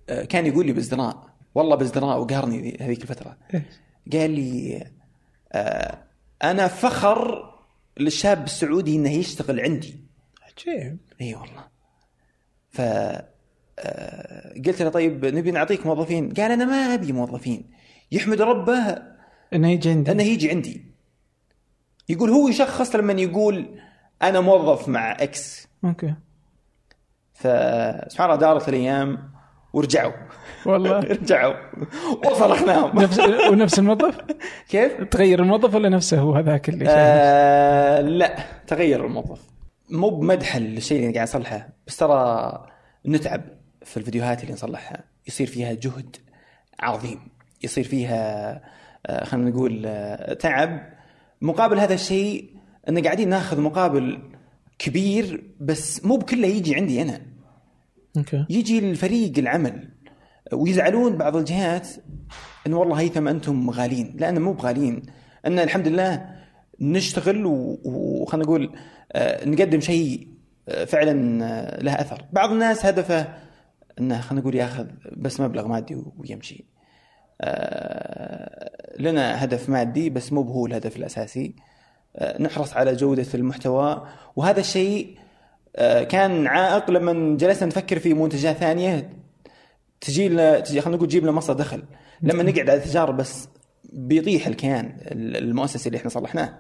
آه، 0.10 0.24
كان 0.26 0.46
يقول 0.46 0.66
لي 0.66 0.74
بازدراء. 0.74 1.32
والله 1.56 1.76
بازدراء 1.76 2.20
وقهرني 2.20 2.62
ذي- 2.62 2.78
هذيك 2.82 3.02
الفترة. 3.02 3.38
قال 4.14 4.32
لي 4.32 4.84
آه، 5.52 6.04
أنا 6.44 6.68
فخر 6.68 7.52
للشاب 8.00 8.44
السعودي 8.44 8.96
إنه 8.96 9.10
يشتغل 9.12 9.60
عندي. 9.60 10.06
عجيب. 10.44 10.98
إي 11.22 11.36
والله. 11.36 11.68
ف 12.70 12.82
قلت 14.66 14.82
له 14.82 14.90
طيب 14.90 15.26
نبي 15.26 15.52
نعطيك 15.52 15.86
موظفين. 15.86 16.34
قال 16.34 16.52
أنا 16.52 16.66
ما 16.66 16.94
أبي 16.94 17.12
موظفين. 17.12 17.72
يحمد 18.12 18.42
ربه 18.42 18.98
إنه 19.54 19.72
يجي 19.72 19.90
عندي. 19.90 20.12
إنه 20.12 20.24
يجي 20.24 20.50
عندي. 20.50 20.86
يقول 22.10 22.30
هو 22.30 22.48
يشخص 22.48 22.96
لما 22.96 23.14
يقول 23.14 23.80
أنا 24.22 24.40
موظف 24.40 24.88
مع 24.88 25.12
إكس 25.12 25.68
okay. 25.86 26.14
فسبحان 27.34 28.30
الله 28.30 28.36
دارت 28.36 28.70
الأيام 28.70 29.32
ورجعوا. 29.74 30.14
والله. 30.66 31.00
رجعوا. 31.22 31.54
وصلحناهم. 32.26 33.00
نفس 33.00 33.20
ونفس 33.52 33.80
الموظف؟ 33.80 34.18
كيف؟ 34.70 35.04
تغير 35.04 35.42
الموظف 35.42 35.76
ولا 35.76 35.90
نفسه 35.90 36.20
هو 36.20 36.36
هذاك 36.36 36.70
اللي 36.70 36.86
آه 36.90 38.02
لا 38.02 38.36
تغير 38.68 39.06
الموظف. 39.06 39.40
مو 39.90 40.10
بمدح 40.10 40.56
الشيء 40.56 41.00
اللي 41.02 41.14
قاعد 41.14 41.28
اصلحه 41.28 41.70
بس 41.88 41.98
ترى 41.98 42.52
نتعب. 43.06 43.61
في 43.86 43.98
الفيديوهات 43.98 44.42
اللي 44.42 44.54
نصلحها. 44.54 45.04
يصير 45.28 45.48
فيها 45.48 45.74
جهد 45.74 46.16
عظيم. 46.80 47.20
يصير 47.64 47.84
فيها 47.84 48.62
آه، 49.06 49.24
خلينا 49.24 49.50
نقول 49.50 49.84
آه، 49.86 50.34
تعب. 50.34 50.90
مقابل 51.42 51.80
هذا 51.80 51.94
الشيء 51.94 52.50
إن 52.90 53.04
قاعدين 53.04 53.30
ناخذ 53.30 53.62
مقابل 53.62 54.20
كبير 54.80 55.44
بس 55.60 56.06
مو 56.06 56.18
بكله 56.18 56.48
يجي 56.48 56.76
عندي 56.76 57.02
أنا. 57.02 57.22
أوكي. 58.18 58.46
يجي 58.50 58.80
الفريق 58.80 59.38
العمل. 59.38 59.90
ويزعلون 60.54 61.18
بعض 61.18 61.36
الجهات 61.36 61.88
انه 62.68 62.78
والله 62.78 63.00
هيثم 63.00 63.28
أنتم 63.28 63.70
غالين 63.70 64.16
لأن 64.20 64.42
مو 64.42 64.54
بغاليين. 64.54 65.02
إن 65.46 65.60
الحمد 65.60 65.88
لله 65.88 66.26
نشتغل 66.80 67.46
وخلينا 67.46 68.46
نقول 68.46 68.76
آه، 69.12 69.46
نقدم 69.46 69.80
شيء 69.80 70.28
فعلا 70.88 71.14
له 71.82 72.02
أثر. 72.02 72.26
بعض 72.34 72.52
الناس 72.52 72.86
هدفه 72.86 73.28
إنه 74.00 74.22
خلينا 74.22 74.42
نقول 74.42 74.56
ياخذ 74.56 74.88
بس 75.18 75.40
مبلغ 75.40 75.68
مادي 75.68 76.04
ويمشي. 76.18 76.66
آه، 77.42 78.72
لنا 79.00 79.44
هدف 79.44 79.70
مادي 79.70 80.10
بس 80.10 80.34
مو 80.34 80.42
هو 80.42 80.66
الهدف 80.66 80.98
الأساسي. 80.98 81.56
آه، 82.16 82.42
نحرص 82.42 82.74
على 82.74 82.96
جودة 82.96 83.28
المحتوى. 83.34 84.08
وهذا 84.36 84.60
الشيء 84.60 85.18
آه، 85.76 86.04
كان 86.04 86.48
عائق 86.48 86.92
لما 86.92 87.38
جلسنا 87.38 87.68
نفكر 87.68 88.00
في 88.00 88.14
منتجات 88.14 88.58
ثانية. 88.58 89.10
تجي 90.02 90.30
لنا 90.30 90.60
تجي 90.60 90.82
خلينا 90.82 90.98
نقول 90.98 91.10
تجيب 91.10 91.24
لنا 91.24 91.32
مصدر 91.32 91.54
دخل. 91.54 91.84
لما 92.22 92.44
نقعد 92.44 92.70
على 92.70 92.76
التجارب 92.76 93.18
بس 93.18 93.48
بيطيح 93.94 94.48
الكيان 94.48 94.98
المؤسسي 95.12 95.90
اللي 95.90 95.98
إحنا 95.98 96.10
صلحناه 96.10 96.60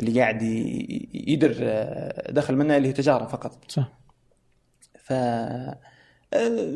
اللي 0.00 0.20
قاعد 0.20 0.42
يدر 1.14 1.54
دخل 2.30 2.56
منه 2.56 2.76
اللي 2.76 2.88
هي 2.88 2.92
تجارة 2.92 3.26
فقط. 3.26 3.70
صح. 3.70 3.92
ف 4.98 5.12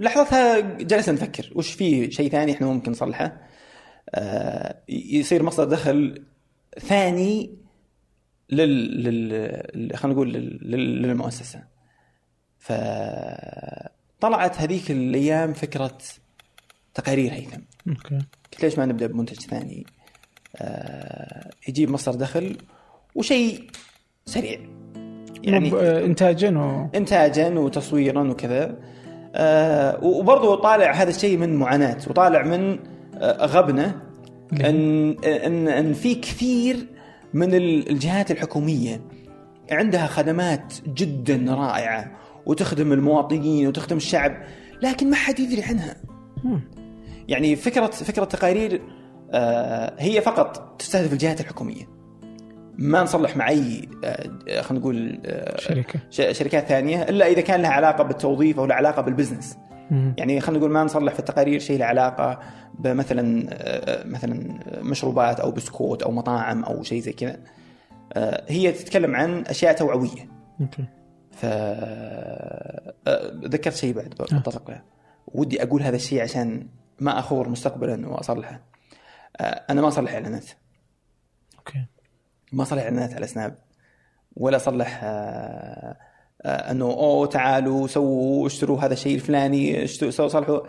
لحظتها 0.00 0.60
جلسنا 0.60 1.14
نفكر 1.14 1.50
وش 1.54 1.72
في 1.72 2.10
شيء 2.10 2.30
ثاني 2.30 2.52
إحنا 2.52 2.66
ممكن 2.66 2.90
نصلحه؟ 2.90 3.36
آه، 4.14 4.76
يصير 4.88 5.42
مصدر 5.42 5.64
دخل 5.64 6.24
ثاني 6.78 7.54
لل, 8.50 9.04
لل... 9.04 9.96
خلينا 9.96 10.14
نقول 10.14 10.32
لل... 10.32 10.58
لل- 10.62 11.02
للمؤسسة. 11.02 11.64
فطلعت 12.58 12.80
هذيك 14.60 14.90
الأيام 14.90 15.52
فكرة 15.52 15.98
تقارير 16.94 17.32
هيثم. 17.32 17.60
أوكي. 17.88 18.18
قلت 18.52 18.62
ليش 18.62 18.78
ما 18.78 18.86
نبدأ 18.86 19.06
بمنتج 19.06 19.40
ثاني؟ 19.40 19.86
آه، 20.56 21.50
يجيب 21.68 21.90
مصدر 21.90 22.18
دخل 22.18 22.56
وشيء 23.14 23.70
سريع. 24.26 24.60
يعني 25.44 25.68
يعني 25.68 26.04
انتاجا 26.04 26.58
و... 26.58 26.88
انتاجا 26.94 27.48
وتصويرا 27.48 28.30
وكذا. 28.30 28.64
آه 28.64 28.76
وبرضه 30.02 30.54
طالع 30.56 30.90
هذا 30.92 31.10
الشيء 31.10 31.36
من 31.36 31.54
معاناة 31.56 31.96
وطالع 32.10 32.42
من 32.42 32.78
آه 33.14 33.46
غبنة 33.46 34.00
إن 34.60 35.10
إن 35.24 35.68
إن 35.68 35.92
في 35.92 36.14
كثير 36.14 36.86
من 37.34 37.54
ال- 37.54 37.90
الجهات 37.90 38.30
الحكومية 38.30 39.00
عندها 39.70 40.06
خدمات 40.06 40.74
جدا 40.86 41.54
رائعة 41.54 42.12
وتخدم 42.46 42.92
المواطنين 42.92 43.66
وتخدم 43.68 43.96
الشعب 43.96 44.36
لكن 44.82 45.10
ما 45.10 45.16
حد 45.16 45.40
يدري 45.40 45.62
عنها. 45.62 45.96
يعني 47.28 47.56
فكرة 47.56 47.86
فكرة 47.86 48.24
تقارير 48.24 48.82
آه 49.30 49.94
هي 49.98 50.20
فقط 50.20 50.76
تستهدف 50.78 51.12
الجهات 51.12 51.40
الحكومية. 51.40 51.99
ما 52.80 53.02
نصلح 53.02 53.36
مع 53.36 53.48
اي 53.48 53.88
آه 54.04 54.60
خلينا 54.60 54.80
نقول 54.80 55.20
آه 55.24 55.60
شركة. 55.60 56.00
شركات 56.10 56.66
ثانية 56.66 57.02
إلا 57.02 57.26
إذا 57.26 57.40
كان 57.40 57.62
لها 57.62 57.70
علاقة 57.70 58.04
بالتوظيف 58.04 58.58
أو 58.58 58.66
لها 58.66 58.76
علاقة 58.76 59.02
بال 59.02 59.13
business. 59.13 59.58
مم. 59.90 60.14
يعني 60.18 60.40
خلينا 60.40 60.58
نقول 60.58 60.70
ما 60.72 60.84
نصلح 60.84 61.12
في 61.12 61.18
التقارير 61.18 61.60
شيء 61.60 61.78
له 61.78 61.84
علاقة 61.84 62.40
بمثلا 62.78 63.46
آه، 63.50 64.06
مثلا 64.06 64.60
مشروبات 64.82 65.40
أو 65.40 65.50
بسكوت 65.50 66.02
أو 66.02 66.10
مطاعم 66.10 66.64
أو 66.64 66.82
شيء 66.82 67.00
زي 67.00 67.12
كذا. 67.12 67.36
آه، 68.12 68.44
هي 68.48 68.72
تتكلم 68.72 69.16
عن 69.16 69.44
أشياء 69.46 69.72
توعوية. 69.72 70.28
okay. 70.60 70.84
ف 71.30 71.44
آه، 71.44 72.94
ذكرت 73.44 73.74
شيء 73.74 73.94
بعد 73.94 74.08
بتطرق 74.08 74.70
له 74.70 74.82
ودي 75.26 75.62
أقول 75.62 75.82
هذا 75.82 75.96
الشيء 75.96 76.22
عشان 76.22 76.68
ما 77.00 77.18
أخور 77.18 77.48
مستقبلا 77.48 78.08
وأصلحه. 78.08 78.60
آه، 79.40 79.44
أنا 79.70 79.80
ما 79.80 79.88
أصلح 79.88 80.12
إعلانات. 80.12 80.46
أوكي. 81.58 81.84
ما 82.52 82.62
اصلح 82.62 82.82
اعلانات 82.82 83.14
على 83.14 83.26
سناب 83.26 83.58
ولا 84.36 84.56
اصلح 84.56 85.00
آه، 85.04 85.96
آه، 86.42 86.70
إنه 86.70 86.84
أوه 86.84 87.26
تعالوا 87.26 87.86
سووا 87.86 88.46
اشتروا 88.46 88.80
هذا 88.80 88.92
الشيء 88.92 89.14
الفلاني 89.14 89.84
اشتروا 89.84 90.28
صلحوا. 90.28 90.60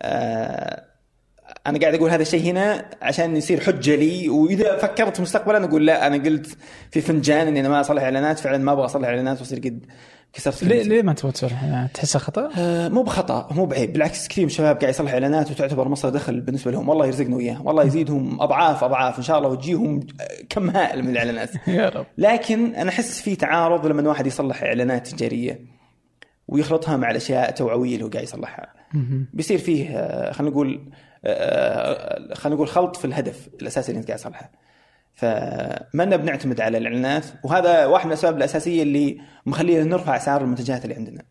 آه، 0.00 0.84
أنا 1.66 1.78
قاعد 1.78 1.94
أقول 1.94 2.10
هذا 2.10 2.22
الشيء 2.22 2.42
هنا 2.42 2.90
عشان 3.02 3.36
يصير 3.36 3.60
حجة 3.60 3.94
لي 3.94 4.28
وإذا 4.28 4.76
فكرت 4.76 5.20
مستقبلا 5.20 5.64
أقول 5.64 5.86
لا 5.86 6.06
أنا 6.06 6.24
قلت 6.24 6.56
في 6.90 7.00
فنجان 7.00 7.46
إني 7.46 7.60
أنا 7.60 7.68
ما 7.68 7.80
أصلح 7.80 8.02
إعلانات 8.02 8.38
فعلا 8.38 8.58
ما 8.58 8.72
أبغى 8.72 8.84
أصلح 8.84 9.08
إعلانات 9.08 9.40
وأصير 9.40 9.58
قد 9.58 9.86
كسرت 10.32 10.64
ليه. 10.64 10.82
ليه 10.82 11.02
ما 11.02 11.12
تبغى 11.12 11.32
تصلح 11.32 11.64
يعني 11.64 11.88
تحسها 11.94 12.18
خطأ؟ 12.18 12.50
آه، 12.58 12.88
مو 12.88 13.02
بخطأ 13.02 13.48
مو 13.50 13.66
بعيب. 13.66 13.92
بالعكس 13.92 14.28
كثير 14.28 14.44
من 14.44 14.50
الشباب 14.50 14.76
قاعد 14.76 14.94
يصلح 14.94 15.12
إعلانات 15.12 15.50
وتعتبر 15.50 15.88
مصدر 15.88 16.08
دخل 16.08 16.40
بالنسبة 16.40 16.70
لهم. 16.70 16.88
والله 16.88 17.06
يرزقنا 17.06 17.36
وياه. 17.36 17.62
والله 17.62 17.84
يزيدهم 17.84 18.40
أضعاف 18.42 18.84
أضعاف 18.84 19.18
إن 19.18 19.22
شاء 19.22 19.38
الله 19.38 19.48
وتجيهم 19.48 20.00
كم 20.48 20.70
هائل 20.70 21.02
من 21.02 21.10
الإعلانات. 21.10 21.50
يا 21.68 21.88
رب. 21.88 22.06
لكن 22.18 22.74
أنا 22.74 22.90
أحس 22.90 23.20
في 23.20 23.36
تعارض 23.36 23.86
لما 23.86 24.08
واحد 24.08 24.26
يصلح 24.26 24.62
إعلانات 24.62 25.08
تجارية 25.08 25.60
ويخلطها 26.48 26.96
مع 26.96 27.10
الأشياء 27.10 27.48
التوعويه 27.48 27.94
اللي 27.94 28.04
هو 28.04 28.08
قاعد 28.08 28.24
يصلحها. 28.24 28.72
بيصير 29.32 29.58
فيه 29.58 29.98
آه، 29.98 30.32
خلينا 30.32 30.50
نقول 30.52 30.92
آه، 31.24 32.34
خلينا 32.34 32.56
نقول 32.56 32.68
خلط 32.68 32.96
في 32.96 33.04
الهدف 33.04 33.48
الأساسي 33.62 33.88
اللي 33.88 34.00
أنت 34.00 34.08
قاعد 34.08 34.18
تصلحه. 34.20 34.50
فما 35.14 36.04
بنعتمد 36.16 36.60
على 36.60 36.78
الإعلانات 36.78 37.24
وهذا 37.44 37.86
واحد 37.86 38.06
من 38.06 38.12
الأسباب 38.12 38.36
الأساسية 38.36 38.82
اللي 38.82 39.20
مخلينا 39.46 39.84
نرفع 39.84 40.16
أسعار 40.16 40.40
المنتجات 40.40 40.84
اللي 40.84 40.94
عندنا. 40.94 41.22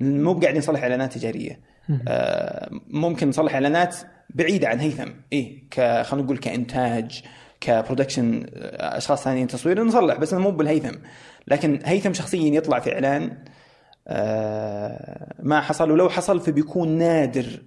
مو 0.00 0.32
قاعدين 0.32 0.58
نصلح 0.58 0.82
إعلانات 0.82 1.12
تجارية. 1.12 1.60
آه، 2.08 2.70
ممكن 2.88 3.28
نصلح 3.28 3.54
إعلانات 3.54 3.96
بعيدة 4.30 4.68
عن 4.68 4.80
هيثم. 4.80 5.10
ك 5.70 6.02
خلينا 6.02 6.24
نقول 6.24 6.38
كإنتاج 6.38 7.22
كبرودكشن 7.60 8.46
آه، 8.54 8.96
أشخاص 8.96 9.24
ثانيين 9.24 9.46
تصوير 9.46 9.84
نصلح 9.84 10.16
بس 10.16 10.34
مو 10.34 10.50
بالهيثم. 10.50 10.94
لكن 11.48 11.78
هيثم 11.84 12.12
شخصيا 12.12 12.54
يطلع 12.54 12.80
في 12.80 12.94
إعلان 12.94 13.36
آه، 14.08 15.34
ما 15.42 15.60
حصل 15.60 15.90
ولو 15.90 16.08
حصل 16.08 16.40
فبيكون 16.40 16.88
نادر 16.88 17.62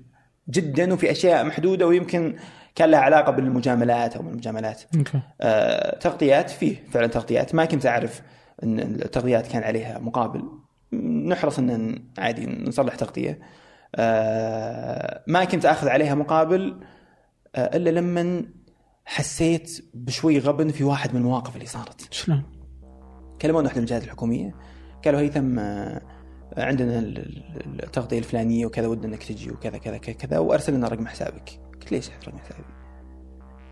جدا 0.49 0.93
وفي 0.93 1.11
أشياء 1.11 1.45
محدودة 1.45 1.87
ويمكن 1.87 2.35
كان 2.75 2.89
لها 2.91 2.99
علاقة 2.99 3.31
بالمجاملات 3.31 4.15
أو 4.15 4.21
المجاملات 4.21 4.81
أوكي. 4.97 5.19
آه، 5.41 5.97
تغطيات 5.99 6.49
فيه 6.49 6.83
فعلا 6.91 7.07
تغطيات. 7.07 7.55
ما 7.55 7.65
كنت 7.65 7.85
أعرف 7.85 8.21
إن 8.63 8.79
التغطيات 8.79 9.47
كان 9.47 9.63
عليها 9.63 9.99
مقابل. 9.99 10.43
نحرص 11.27 11.59
إن 11.59 12.03
عادي 12.17 12.45
نصلح 12.47 12.95
تغطية. 12.95 13.39
آه، 13.95 15.23
ما 15.27 15.43
كنت 15.43 15.65
أخذ 15.65 15.87
عليها 15.87 16.15
مقابل 16.15 16.79
آه، 17.55 17.75
إلا 17.77 17.89
لما 17.89 18.45
حسيت 19.05 19.85
بشوي 19.93 20.39
غبن 20.39 20.69
في 20.69 20.83
واحد 20.83 21.13
من 21.13 21.21
المواقف 21.21 21.55
اللي 21.55 21.65
صارت. 21.65 22.13
شلون؟ 22.13 22.43
كلمونا 23.41 23.69
من 23.75 23.81
الجهات 23.81 24.03
الحكومية. 24.03 24.55
قالوا 25.05 25.19
هيثم 25.19 25.59
آه، 25.59 26.01
عندنا 26.57 26.99
ال- 26.99 27.17
ال- 27.17 27.83
التغطية 27.83 28.19
الفلانية 28.19 28.65
وكذا 28.65 28.87
ودنا 28.87 29.07
إنك 29.13 29.23
تجي 29.23 29.51
وكذا 29.51 29.77
كذا 29.77 29.97
كذا, 29.97 30.15
كذا 30.15 30.37
وارسل 30.39 30.73
لنا 30.73 30.87
رقم 30.87 31.07
حسابك. 31.07 31.59
قلت 31.83 31.91
ليش 31.91 32.09
رقم 32.09 32.37
حسابي؟ 32.37 32.63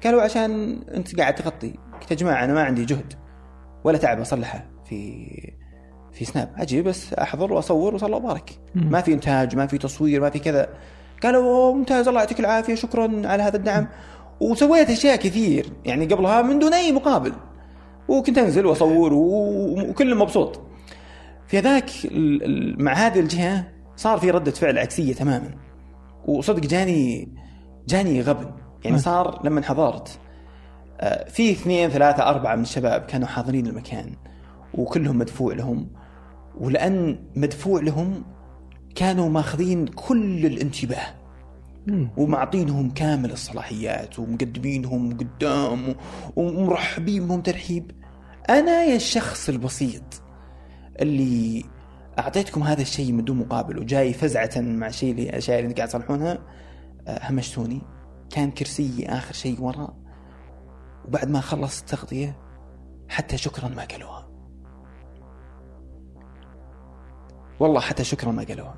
قالوا 0.03 0.22
عشان 0.22 0.82
أنت 0.82 1.20
قاعد 1.20 1.36
تغطي. 1.36 1.74
قلت 2.01 2.12
يا 2.12 2.16
جماعة 2.16 2.43
أنا 2.43 2.53
ما 2.53 2.64
عندي 2.64 2.86
جهد 2.86 3.14
ولا 3.84 3.97
تعب 3.97 4.20
أصلحه 4.20 4.66
في 4.86 5.28
في 6.12 6.26
سناب. 6.26 6.53
أجي 6.57 6.82
بس 6.82 7.14
أحضر 7.14 7.53
وأصور 7.53 7.95
وصلى 7.95 8.16
وبارك. 8.16 8.59
ما 8.76 9.01
في 9.01 9.14
إنتاج 9.14 9.55
ما 9.55 9.68
في 9.68 9.78
تصوير 9.78 10.22
ما 10.22 10.30
في 10.30 10.39
كذا. 10.39 10.70
قالوا 11.24 11.43
أوه 11.43 11.74
ممتاز 11.74 12.07
الله 12.07 12.20
يعطيك 12.20 12.39
العافية 12.39 12.76
شكرا 12.76 13.28
على 13.28 13.43
هذا 13.43 13.57
الدعم. 13.57 13.88
وسويت 14.39 14.89
أشياء 14.89 15.16
كثير. 15.16 15.66
يعني 15.86 16.05
قبلها 16.05 16.41
من 16.41 16.59
دون 16.59 16.74
أي 16.74 16.91
مقابل. 16.91 17.34
وكنت 18.07 18.38
أنزل 18.38 18.66
وأصور 18.66 19.14
وكل 19.14 20.16
مبسوط. 20.16 20.62
في 21.47 21.59
ذاك 21.59 21.89
مع 22.78 22.93
هذه 22.93 23.20
الجهة 23.20 23.68
صار 23.95 24.20
في 24.20 24.32
ردة 24.32 24.51
فعل 24.51 24.78
عكسية 24.78 25.14
تماما. 25.14 25.49
وصدق 26.26 26.59
جاني 26.59 27.30
جاني 27.91 28.21
غبن 28.21 28.51
يعني 28.83 28.95
نعم. 28.95 28.97
صار 28.97 29.41
لما 29.43 29.61
حضرت 29.61 30.19
آه، 30.99 31.29
في 31.29 31.51
اثنين 31.51 31.89
ثلاثة 31.89 32.29
أربعة 32.29 32.55
من 32.55 32.61
الشباب 32.61 33.01
كانوا 33.01 33.27
حاضرين 33.27 33.67
المكان 33.67 34.15
وكلهم 34.73 35.17
مدفوع 35.17 35.53
لهم 35.53 35.87
ولأن 36.57 37.19
مدفوع 37.35 37.81
لهم 37.81 38.23
كانوا 38.95 39.29
ماخذين 39.29 39.87
كل 39.87 40.45
الانتباه. 40.45 41.21
ومعطينهم 42.17 42.89
كامل 42.89 43.31
الصلاحيات 43.31 44.19
ومقدمينهم 44.19 45.17
قدام 45.17 45.95
ومرحبين 46.35 47.27
بهم 47.27 47.41
ترحيب 47.41 47.91
أنا 48.49 48.83
يا 48.83 48.95
الشخص 48.95 49.49
البسيط 49.49 50.21
اللي 51.01 51.63
أعطيتكم 52.19 52.63
هذا 52.63 52.81
الشيء 52.81 53.11
من 53.11 53.23
دون 53.23 53.37
مقابل 53.37 53.79
وجاي 53.79 54.13
فزعة 54.13 54.51
مع 54.57 54.89
شيء 54.89 55.11
اللي 55.11 55.29
الاشياء 55.29 55.59
اللي 55.59 55.73
قاعد 55.73 55.87
تصلحونها 55.87 56.39
همشتوني. 57.07 57.81
كان 58.29 58.51
كرسيي 58.51 59.09
آخر 59.09 59.33
شيء 59.33 59.61
ورا. 59.61 59.93
وبعد 61.05 61.29
ما 61.29 61.41
خلص 61.41 61.79
التغطية 61.79 62.37
حتى 63.09 63.37
شكرا 63.37 63.67
ما 63.67 63.83
قالوها. 63.85 64.27
والله 67.59 67.79
حتى 67.79 68.03
شكرا 68.03 68.31
ما 68.31 68.43
قالوها. 68.43 68.75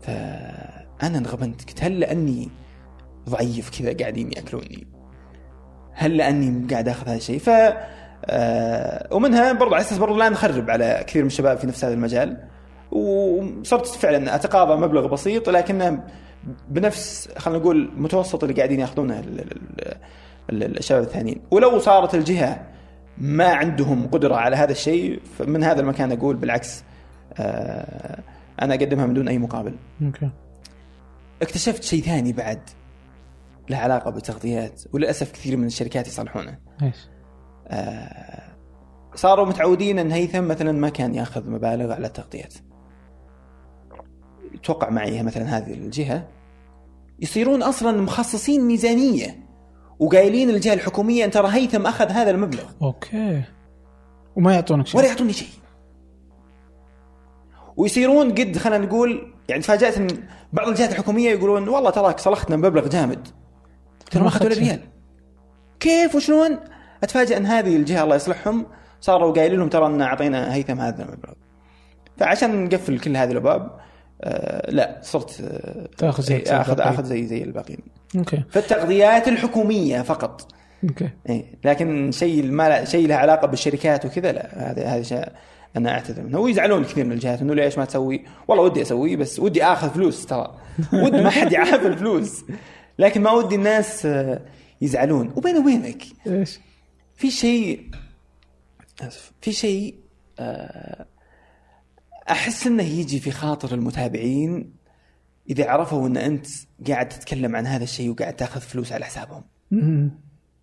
فأنا 0.00 1.18
انغبنت 1.18 1.68
قلت 1.68 1.84
هل 1.84 2.00
لأني 2.00 2.50
ضعيف 3.28 3.78
كذا 3.78 3.96
قاعدين 4.00 4.32
يأكلوني؟ 4.32 4.86
هل 5.92 6.16
لأني 6.16 6.66
قاعد 6.70 6.88
آخذ 6.88 7.08
هذا 7.08 7.16
الشيء؟ 7.16 7.38
ف 7.38 7.50
آه، 8.24 9.14
ومنها 9.14 9.52
برضو 9.52 9.74
على 9.74 9.82
أساس 9.82 9.98
برضو 9.98 10.18
لا 10.18 10.28
نخرب 10.28 10.70
على 10.70 11.04
كثير 11.06 11.22
من 11.22 11.26
الشباب 11.26 11.58
في 11.58 11.66
نفس 11.66 11.84
هذا 11.84 11.94
المجال. 11.94 12.48
وصرت 12.90 13.86
فعلا 13.86 14.34
أتقاضى 14.34 14.80
مبلغ 14.80 15.06
بسيط 15.06 15.48
لكنه 15.48 16.04
بنفس 16.68 17.28
خلينا 17.38 17.60
نقول 17.60 17.90
متوسط 17.96 18.44
اللي 18.44 18.56
قاعدين 18.56 18.80
ياخذونه 18.80 19.20
ال- 19.20 19.40
ال- 19.40 19.98
ال- 20.50 20.78
الشباب 20.78 21.02
الثانيين. 21.02 21.40
ولو 21.50 21.78
صارت 21.78 22.14
الجهة 22.14 22.66
ما 23.18 23.46
عندهم 23.54 24.06
قدرة 24.06 24.34
على 24.34 24.56
هذا 24.56 24.72
الشيء 24.72 25.20
فمن 25.38 25.64
هذا 25.64 25.80
المكان 25.80 26.12
أقول 26.12 26.36
بالعكس 26.36 26.84
آه، 27.36 28.18
أنا 28.62 28.74
أقدمها 28.74 29.06
من 29.06 29.14
دون 29.14 29.28
أي 29.28 29.38
مقابل. 29.38 29.74
أوكي. 30.02 30.30
اكتشفت 31.42 31.82
شيء 31.82 32.02
ثاني 32.02 32.32
بعد 32.32 32.60
له 33.70 33.76
علاقة 33.76 34.10
بالتغطيات 34.10 34.82
وللأسف 34.92 35.32
كثير 35.32 35.56
من 35.56 35.66
الشركات 35.66 36.06
يصلحونه. 36.08 36.58
إيش؟ 36.82 36.96
آه، 37.68 38.42
صاروا 39.14 39.46
متعودين 39.46 39.98
إن 39.98 40.12
هيثم 40.12 40.44
مثلا 40.48 40.72
ما 40.72 40.88
كان 40.88 41.14
ياخذ 41.14 41.50
مبالغ 41.50 41.92
على 41.92 42.06
التغطيات. 42.06 42.54
توقع 44.62 44.90
معي 44.90 45.22
مثلا 45.22 45.58
هذه 45.58 45.74
الجهة 45.74 46.28
يصيرون 47.20 47.62
أصلا 47.62 48.00
مخصصين 48.02 48.64
ميزانية 48.64 49.42
وقايلين 49.98 50.50
للجهه 50.50 50.74
الحكومية 50.74 51.24
ان 51.24 51.30
ترى 51.30 51.48
هيثم 51.50 51.86
أخذ 51.86 52.08
هذا 52.08 52.30
المبلغ. 52.30 52.64
أوكي. 52.82 53.42
وما 54.36 54.54
يعطونك 54.54 54.86
شيء. 54.86 55.00
ولا 55.00 55.08
يعطوني 55.08 55.32
شيء. 55.32 55.48
ويصيرون 57.76 58.30
قد 58.30 58.58
خلينا 58.58 58.86
نقول 58.86 59.32
يعني 59.48 59.62
تفاجأت 59.62 59.98
إن 59.98 60.08
بعض 60.52 60.68
الجهات 60.68 60.90
الحكومية 60.90 61.30
يقولون 61.30 61.68
والله 61.68 61.90
تراك 61.90 62.20
صلحتنا 62.20 62.56
مبلغ 62.56 62.88
جامد. 62.88 63.28
ترى 64.10 64.22
ما 64.22 64.28
أخذوا 64.28 64.50
ولا. 64.50 64.58
ريال. 64.58 64.80
كيف 65.80 66.14
وشلون؟ 66.14 66.58
اتفاجئ 67.02 67.36
إن 67.36 67.46
هذه 67.46 67.76
الجهة 67.76 68.04
الله 68.04 68.16
يصلحهم 68.16 68.66
صاروا 69.00 69.32
قايلين 69.32 69.58
لهم 69.58 69.68
ترى 69.68 69.86
إن 69.86 70.00
أعطينا 70.00 70.54
هيثم 70.54 70.80
هذا 70.80 71.02
المبلغ. 71.02 71.32
فعشان 72.16 72.64
نقفل 72.64 72.98
كل 72.98 73.16
هذه 73.16 73.32
الأبواب 73.32 73.80
لا 74.68 74.98
صرت 75.02 75.40
آه 75.40 75.88
تأخذ 75.98 76.22
زي 76.22 76.36
إيه، 76.36 76.60
اخذ. 76.60 76.80
آخذ 76.80 77.04
زي 77.04 77.26
زي 77.26 77.42
الباقيين. 77.42 77.80
okay. 78.16 78.42
فالتغطيات 78.50 79.28
الحكومية 79.28 80.02
فقط. 80.02 80.52
okay. 80.84 81.10
إيه 81.28 81.44
لكن 81.64 82.10
شيء 82.12 82.44
ما 82.44 82.84
شيء 82.84 83.08
له 83.08 83.14
علاقة 83.14 83.46
بالشركات 83.46 84.04
وكذا 84.06 84.32
لا 84.32 84.70
هذا 84.70 84.86
هذا 84.86 85.02
شيء 85.02 85.28
أنا 85.76 85.90
أعتذر 85.90 86.22
منه. 86.22 86.38
ويزعلون 86.38 86.84
كثير 86.84 87.04
من 87.04 87.12
الجهات 87.12 87.40
إنه 87.40 87.54
ليش 87.54 87.78
ما 87.78 87.84
تسوي؟ 87.84 88.24
والله 88.48 88.64
ودي 88.64 88.82
أسوي 88.82 89.16
بس 89.16 89.38
ودي 89.38 89.64
آخذ 89.64 89.90
فلوس 89.90 90.26
ترى. 90.26 90.54
ودي 90.92 91.22
ما 91.22 91.30
حد 91.30 91.52
يعرف 91.52 91.86
الفلوس 91.86 92.44
لكن 92.98 93.22
ما 93.22 93.30
ودي 93.30 93.54
الناس 93.54 94.06
آه، 94.06 94.40
يزعلون. 94.80 95.32
وبيني 95.36 95.58
وبينك 95.58 96.02
إيش؟ 96.26 96.60
في 97.16 97.30
شيء 97.30 97.90
أسف 99.00 99.32
في 99.40 99.52
شيء 99.52 99.94
آه، 100.38 101.06
أحس 102.32 102.66
إنه 102.66 102.82
يجي 102.82 103.20
في 103.20 103.30
خاطر 103.30 103.74
المتابعين 103.74 104.72
إذا 105.50 105.70
عرفوا 105.70 106.06
إن 106.08 106.16
أنت 106.16 106.46
قاعد 106.88 107.08
تتكلم 107.08 107.56
عن 107.56 107.66
هذا 107.66 107.84
الشيء 107.84 108.10
وقاعد 108.10 108.36
تأخذ 108.36 108.60
فلوس 108.60 108.92
على 108.92 109.04
حسابهم. 109.04 109.42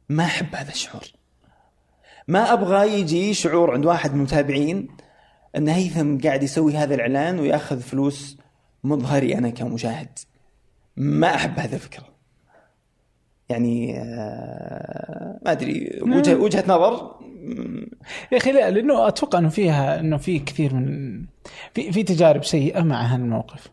ما 0.09 0.23
أحب 0.23 0.55
هذا 0.55 0.69
الشعور. 0.69 1.03
ما 2.27 2.53
أبغى 2.53 2.99
يجي 2.99 3.33
شعور 3.33 3.73
عند 3.73 3.85
واحد 3.85 4.11
من 4.11 4.17
المتابعين 4.17 4.87
إن 5.55 5.67
هيثم 5.67 6.17
قاعد 6.17 6.43
يسوي 6.43 6.77
هذا 6.77 6.95
الإعلان 6.95 7.39
ويأخذ 7.39 7.79
فلوس 7.79 8.37
مظهري 8.83 9.37
أنا 9.37 9.49
كمشاهد 9.49 10.19
ما 10.97 11.35
أحب 11.35 11.59
هذه 11.59 11.73
الفكرة. 11.73 12.05
يعني 13.49 13.99
آه، 13.99 15.39
ما 15.45 15.51
أدري 15.51 15.99
وجهه 16.01 16.35
وجهة 16.35 16.63
نظر 16.67 17.18
يا 18.31 18.37
أخي 18.37 18.51
لا 18.51 18.71
لأنه 18.71 19.07
أتوقع 19.07 19.39
إنه 19.39 19.49
فيها 19.49 19.99
إنه 19.99 20.17
في 20.17 20.39
كثير 20.39 20.73
من 20.73 21.25
في 21.73 21.91
في 21.91 22.03
تجارب 22.03 22.43
سيئة 22.43 22.81
مع 22.81 23.01
هالموقف 23.01 23.67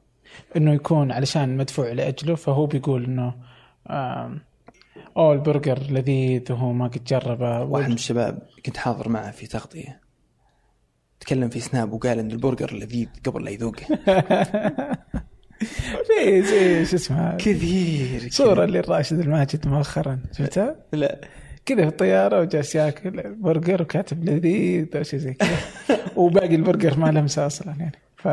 إنه 0.57 0.75
يكون 0.75 1.13
علشان 1.13 1.57
مدفوع 1.57 1.93
لأجله 1.93 2.35
فهو 2.35 2.67
بيقول 2.67 3.05
إنه 3.05 3.35
أوه 5.17 5.33
البرجر 5.33 5.79
لذيذ 5.91 6.53
وهو 6.53 6.73
ما 6.73 6.87
قد 6.87 7.05
جربه. 7.05 7.63
واحد 7.63 7.89
من 7.89 7.95
الشباب 7.95 8.43
كنت 8.67 8.77
حاضر 8.77 9.09
معه 9.09 9.31
في 9.31 9.47
تغطية. 9.47 10.01
تكلم 11.21 11.49
في 11.49 11.61
سناب 11.61 11.93
وقال 11.93 12.19
إن 12.19 12.31
البرجر 12.31 12.75
لذيذ 12.75 13.09
قبل 13.25 13.45
لا 13.45 13.51
يذوقه. 13.51 13.85
في 16.07 16.43
زي 16.43 16.85
شو 16.85 16.97
اسمه 16.97 17.37
كثير. 17.37 18.29
صورة 18.31 18.65
لراشد 18.65 19.19
الماجد 19.19 19.69
مؤخرا 19.69 20.21
شفتها؟ 20.39 20.77
لا. 20.93 21.21
كذا 21.67 21.83
في 21.83 21.89
الطيارة 21.89 22.41
وجالس 22.41 22.75
ياكل 22.75 23.35
برجر 23.35 23.83
وكاتب 23.83 24.25
لذيذ 24.25 24.87
أو 24.97 25.03
شيء 25.03 25.19
زي 25.19 25.33
كذا. 25.35 25.49
وباقي 26.17 26.55
البرجر 26.55 26.99
ما 26.99 27.07
لمسه 27.11 27.47
أصلا 27.47 27.75
يعني. 27.79 27.93
ف 28.17 28.29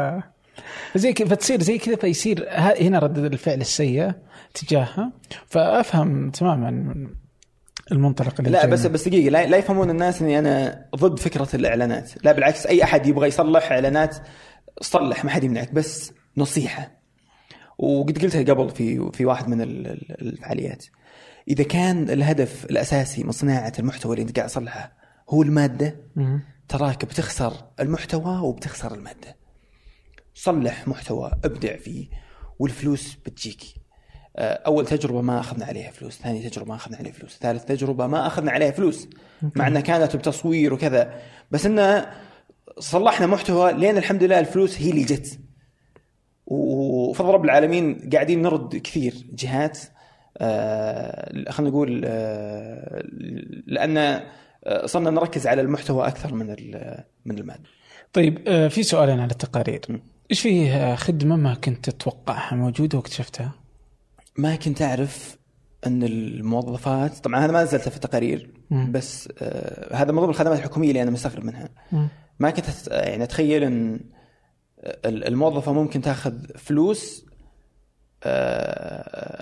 زي 0.98 1.14
كذا 1.14 1.28
فتصير 1.28 1.62
زي 1.64 1.78
كذا 1.78 1.96
فيصير 1.96 2.48
هنا 2.82 3.00
ردة 3.00 3.28
الفعل 3.28 3.62
السيئة 3.62 4.16
تجاهها 4.54 5.12
فأفهم 5.48 6.30
تماما 6.30 6.96
المنطلق 7.92 8.34
اللي 8.40 8.52
لا 8.52 8.66
بس. 8.66 8.86
بس 8.86 9.08
دقيقة 9.08 9.30
لا, 9.30 9.46
لا 9.46 9.58
يفهمون 9.58 9.90
الناس 9.90 10.22
إني 10.22 10.40
أنا 10.40 10.86
ضد 10.96 11.20
فكرة 11.20 11.48
الإعلانات. 11.54 12.12
لا 12.24 12.32
بالعكس 12.32 12.66
أي 12.68 12.84
أحد 12.84 13.08
يبغى 13.08 13.28
يصلح 13.28 13.72
إعلانات 13.72 14.16
صلح 14.82 15.26
ما 15.26 15.32
حد 15.32 15.44
يمنعك 15.44 15.74
بس 15.74 16.12
نصيحة. 16.38 16.92
وقد 17.78 18.18
قلتها 18.22 18.54
قبل 18.54 18.70
في 18.70 19.10
في 19.14 19.26
واحد 19.26 19.48
من 19.48 19.62
ال- 19.62 19.88
ال- 19.88 20.28
الفعاليات. 20.28 20.86
إذا 21.48 21.64
كان 21.64 22.10
الهدف 22.10 22.66
الأساسي 22.66 23.24
من 23.24 23.32
صناعة 23.32 23.74
المحتوى 23.80 24.14
اللي 24.14 24.28
أنت 24.28 24.36
قاعد 24.38 24.50
تصلحه 24.50 24.94
هو 25.30 25.42
المادة. 25.42 25.96
تراك 26.68 27.06
بتخسر 27.06 27.54
المحتوى 27.80 28.40
وبتخسر 28.40 28.94
المادة. 28.96 29.36
صلح 30.34 30.88
محتوى 30.88 31.32
ابدع 31.46 31.78
فيه 31.78 32.08
والفلوس 32.60 33.16
بتجيك. 33.26 33.62
آه، 34.36 34.54
أول 34.66 34.86
تجربة 34.86 35.22
ما 35.22 35.40
أخذنا 35.40 35.66
عليها 35.66 35.92
فلوس 35.92 36.18
ثاني 36.18 36.50
تجربة 36.50 36.70
ما 36.70 36.76
أخذنا 36.76 36.98
عليها 36.98 37.12
فلوس 37.14 37.38
ثالث 37.38 37.66
تجربة 37.66 38.08
ما 38.08 38.28
أخذنا 38.28 38.52
عليها 38.52 38.72
فلوس 38.72 39.08
مع 39.56 39.68
إنها 39.68 39.82
كانت 39.82 40.16
بتصوير 40.16 40.74
وكذا. 40.74 41.22
بس 41.52 41.66
إنه 41.66 42.10
صلحنا 42.80 43.28
محتوى 43.28 43.74
لين 43.74 43.98
الحمد 43.98 44.24
لله 44.24 44.40
الفلوس 44.40 44.82
هي 44.82 44.90
اللي 44.90 45.04
جت. 45.04 45.40
وفضل 46.46 47.30
رب 47.30 47.46
العالمين 47.46 48.10
قاعدين 48.14 48.42
نرد 48.42 48.76
كثير 48.76 49.14
جهات 49.34 49.80
خلينا 51.50 51.70
نقول 51.72 52.02
آه، 52.06 53.04
لأن 53.68 53.98
آه، 53.98 54.86
صرنا 54.86 55.10
نركز 55.10 55.48
على 55.48 55.62
المحتوى 55.62 56.08
أكثر 56.08 56.34
من 56.34 56.48
من 57.26 57.38
المادة 57.38 57.64
طيب 58.14 58.40
آه، 58.48 58.68
في 58.68 58.84
سؤالين 58.84 59.20
على 59.20 59.32
التقارير 59.32 59.82
إيش 60.32 60.42
في 60.42 60.72
آه، 60.72 60.96
خدمة 60.96 61.36
ما 61.36 61.54
كنت 61.54 61.90
تتوقعها 61.90 62.56
موجودة 62.56 62.98
واكتشفتها؟ 62.98 63.52
ما 64.38 64.56
كنت 64.56 64.82
أعرف 64.82 65.38
أن 65.88 66.04
الموظفات 66.04 67.18
طبعا 67.18 67.46
هذا 67.46 67.52
ما 67.52 67.64
نزلته 67.64 67.90
في 67.90 67.96
التقارير 67.96 68.50
مم. 68.70 68.92
بس 68.92 69.30
آه 69.42 69.96
هذا 69.96 70.12
من 70.12 70.20
ضمن 70.20 70.30
الخدمات 70.30 70.58
الحكومية 70.60 70.88
اللي 70.90 71.02
أنا 71.02 71.12
مستغرب 71.12 71.44
منها 71.44 71.70
مم. 71.92 72.08
ما 72.40 72.50
كنت 72.50 72.66
يعني 72.88 73.24
أتخيل 73.24 73.64
أن 73.64 74.00
ال- 75.06 75.28
الموظفة 75.28 75.74
ممكن 75.74 76.02
تأخذ 76.02 76.34
فلوس 76.58 77.26
آه 77.26 77.33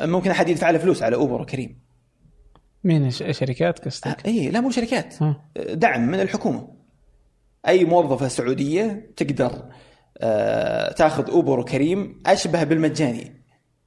ممكن 0.07 0.31
أحد 0.31 0.49
يدفع 0.49 0.69
له 0.69 0.77
فلوس 0.77 1.03
على 1.03 1.15
أوبر 1.15 1.41
وكريم. 1.41 1.79
مين؟ 2.83 3.11
شركات 3.11 3.85
قصدك؟ 3.85 4.25
اي 4.25 4.49
لا 4.49 4.61
مو 4.61 4.71
شركات. 4.71 5.23
ها. 5.23 5.45
دعم 5.73 6.07
من 6.07 6.19
الحكومة. 6.19 6.67
أي 7.67 7.85
موظفة 7.85 8.27
سعودية 8.27 9.13
تقدر 9.17 9.65
آه 10.17 10.91
تاخذ 10.91 11.29
أوبر 11.29 11.59
وكريم 11.59 12.21
أشبه 12.25 12.63
بالمجاني 12.63 13.41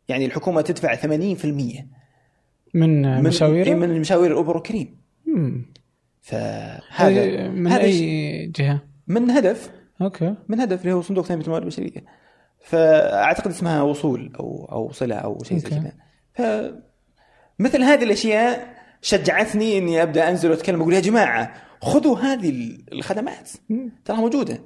يعني 0.09 0.26
الحكومة 0.26 0.61
تدفع 0.61 0.95
80% 0.95 1.05
من 2.74 3.05
آه، 3.05 3.20
من 3.20 3.28
مشاوير؟ 3.28 3.66
إيه، 3.66 3.74
من 3.74 4.01
مشاوير 4.01 4.30
الأوبر 4.30 4.57
وكريم. 4.57 4.97
مم. 5.26 5.72
فهذا 6.20 7.45
آه، 7.45 7.49
من 7.49 7.66
هذا 7.66 7.82
أي 7.82 8.47
جهة؟ 8.47 8.82
من 9.07 9.30
هدف. 9.30 9.70
okay. 10.00 10.34
من 10.49 10.61
هدف 10.61 10.80
اللي 10.80 10.92
هو 10.92 11.03
صندوق 11.03 11.26
تنميه 11.26 11.45
الموارد 11.45 11.62
البشرية. 11.62 12.05
فأعتقد 12.64 13.50
اسمها 13.50 13.82
وصول 13.82 14.32
أو 14.40 14.68
أو 14.72 14.92
صلة 14.92 15.14
أو 15.14 15.38
شيء 15.44 15.58
زي. 15.58 15.70
كذا. 15.70 15.92
ف 16.34 16.42
مثل 17.58 17.82
هذه 17.82 18.04
الأشياء 18.04 18.74
شجعتني 19.02 19.78
إني 19.78 20.02
أبدأ 20.02 20.28
أنزل 20.30 20.50
وأتكلم 20.50 20.80
أقول 20.80 20.94
يا 20.94 21.00
جماعة 21.00 21.54
خذوا 21.82 22.18
هذه 22.18 22.78
الخدمات. 22.92 23.50
تراها 24.04 24.20
موجودة. 24.20 24.58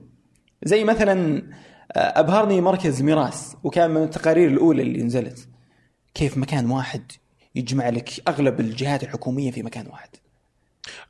زي 0.63 0.85
مثلا 0.85 1.43
آه، 1.93 2.21
أبهرني 2.21 2.61
مركز 2.61 3.03
ميراث 3.03 3.55
وكان 3.65 3.91
من 3.91 4.03
التقارير 4.03 4.49
الأولى 4.49 4.83
اللي 4.83 5.03
نزلت. 5.03 5.49
كيف 6.15 6.39
مكان 6.39 6.71
واحد 6.71 7.13
يجمع 7.55 7.89
لك 7.89 8.11
أغلب 8.29 8.61
الجهات 8.61 9.03
الحكومية 9.03 9.51
في 9.51 9.63
مكان 9.63 9.87
واحد. 9.87 10.09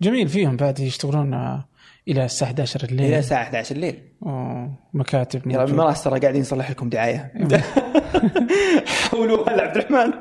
جميل 0.02 0.28
فيهم 0.28 0.56
بعد 0.56 0.80
يشتغلون 0.80 1.34
آه، 1.34 1.67
إلى 2.08 2.24
الساعة 2.24 2.48
11 2.48 2.84
الليل. 2.84 3.06
إلى 3.06 3.18
الساعة 3.18 3.42
11 3.42 3.76
الليل. 3.76 3.98
أوه، 4.26 4.74
مكاتب 4.94 5.46
يا 5.46 5.58
موجودة. 5.58 5.76
مراس 5.76 6.04
ترى 6.04 6.20
قاعدين 6.20 6.40
نصلح 6.40 6.70
لكم 6.70 6.88
دعاية. 6.88 7.32
حولوها 9.10 9.56
لعبد 9.56 9.76
الرحمن. 9.76 10.12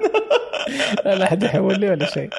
لا 1.06 1.16
لا 1.16 1.26
حد 1.26 1.44
يحول 1.44 1.80
لي 1.80 1.90
ولا 1.90 2.06
شيء. 2.06 2.30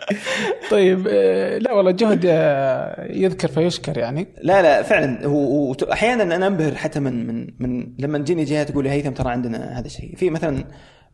طيب 0.71 1.09
آه، 1.11 1.59
لا 1.59 1.73
والله 1.73 1.91
جهد 1.91 2.27
آه، 2.27 3.13
يذكر 3.13 3.49
فيشكر 3.49 3.99
يعني. 3.99 4.27
لا 4.43 4.63
لا 4.63 4.83
فعلا. 4.83 5.27
هو 5.27 5.75
أحيانا 5.93 6.37
أنا 6.37 6.47
أنبهر 6.47 6.75
حتى 6.75 7.01
من 7.01 7.27
من 7.27 7.47
من 7.59 7.93
لما 7.99 8.19
تجيني 8.19 8.45
جهة 8.45 8.63
تقول 8.63 8.85
لي 8.85 8.91
هيثم 8.91 9.11
ترى 9.11 9.31
عندنا 9.31 9.79
هذا 9.79 9.87
الشيء. 9.87 10.17
في 10.17 10.31
مثلا 10.31 10.65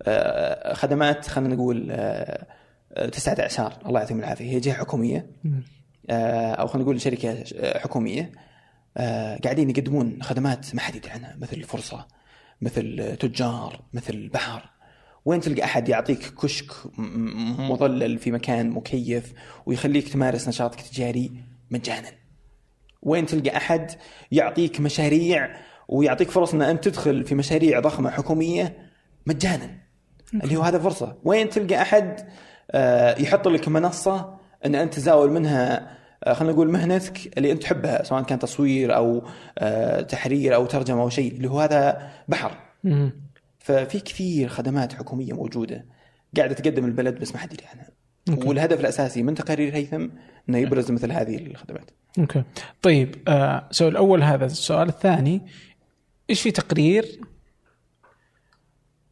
آه، 0.02 0.74
خدمات 0.74 1.26
خلينا 1.26 1.54
نقول 1.54 1.96
تسعة 3.12 3.36
اعشار 3.40 3.72
الله 3.86 4.00
يعطيهم 4.00 4.18
العافية. 4.18 4.50
هي 4.50 4.60
جهة 4.60 4.74
حكومية. 4.74 5.26
أو 6.10 6.66
خلينا 6.66 6.84
نقول 6.84 7.00
شركة 7.00 7.44
آه، 7.56 7.78
حكومية 7.78 8.32
آه، 8.96 9.38
قاعدين 9.44 9.70
يقدمون 9.70 10.22
خدمات 10.22 10.74
ما 10.74 10.80
حد 10.80 10.94
يدري 10.94 11.10
عنها 11.10 11.36
مثل 11.40 11.56
الفرصة 11.56 12.06
مثل 12.60 13.16
تجار 13.20 13.80
مثل 13.92 14.28
بحر. 14.28 14.70
وين 15.24 15.40
تلقى 15.40 15.64
أحد 15.64 15.88
يعطيك 15.88 16.34
كشك 16.34 16.72
مظلل 17.58 18.18
في 18.18 18.32
مكان 18.32 18.70
مكيف 18.70 19.32
ويخليك 19.66 20.08
تمارس 20.08 20.48
نشاطك 20.48 20.80
التجاري 20.80 21.32
مجانا؟ 21.70 22.08
وين 23.02 23.26
تلقى 23.26 23.56
أحد 23.56 23.90
يعطيك 24.32 24.80
مشاريع 24.80 25.56
ويعطيك 25.88 26.30
فرص 26.30 26.54
إن 26.54 26.62
أنت 26.62 26.88
تدخل 26.88 27.24
في 27.24 27.34
مشاريع 27.34 27.80
ضخمة 27.80 28.10
حكومية 28.10 28.76
مجانا؟ 29.26 29.70
اللي 30.34 30.56
هو 30.56 30.62
هذا 30.62 30.78
فرصة. 30.78 31.16
وين 31.24 31.48
تلقى 31.48 31.82
أحد 31.82 32.28
آه، 32.70 33.20
يحط 33.20 33.48
لك 33.48 33.68
منصة 33.68 34.38
أن 34.64 34.74
أنت 34.74 34.94
تزاول 34.94 35.32
منها 35.32 35.94
آه، 36.24 36.32
خلينا 36.32 36.54
نقول 36.54 36.70
مهنتك 36.70 37.38
اللي 37.38 37.52
أنت 37.52 37.62
تحبها 37.62 38.02
سواء 38.02 38.22
كان 38.22 38.38
تصوير 38.38 38.96
أو 38.96 39.22
آه، 39.58 40.00
تحرير 40.00 40.54
أو 40.54 40.66
ترجمة 40.66 41.02
أو 41.02 41.08
شيء 41.08 41.32
اللي 41.32 41.50
هو 41.50 41.60
هذا 41.60 42.10
بحر. 42.28 42.58
مم. 42.84 43.12
ففي 43.58 44.00
كثير 44.00 44.48
خدمات 44.48 44.92
حكومية 44.92 45.32
موجودة 45.32 45.84
قاعدة 46.36 46.54
تقدم 46.54 46.84
البلد 46.84 47.20
بس 47.20 47.32
ما 47.34 47.38
حد 47.38 47.52
يدري 47.52 47.66
عنها. 47.66 47.88
okay. 48.30 48.48
والهدف 48.48 48.80
الأساسي 48.80 49.22
من 49.22 49.34
تقارير 49.34 49.74
هيثم 49.74 50.08
إنه 50.48 50.58
يبرز 50.58 50.90
مثل 50.90 51.12
هذه 51.12 51.46
الخدمات. 51.46 51.90
okay. 52.18 52.44
طيب 52.82 53.16
آه 53.28 53.68
سؤال 53.70 53.92
الأول 53.92 54.22
هذا 54.22 54.46
السؤال 54.46 54.88
الثاني 54.88 55.42
إيش 56.30 56.42
في 56.42 56.50
تقرير 56.50 57.20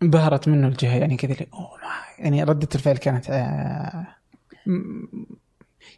انبهرت 0.02 0.48
منه 0.48 0.68
الجهة؟ 0.68 0.96
يعني 0.96 1.16
كذا 1.16 1.36
أوه 1.52 1.76
ما 1.82 2.24
يعني 2.24 2.44
ردة 2.44 2.68
الفعل 2.74 2.96
كانت 2.96 3.30
آه 3.30 4.06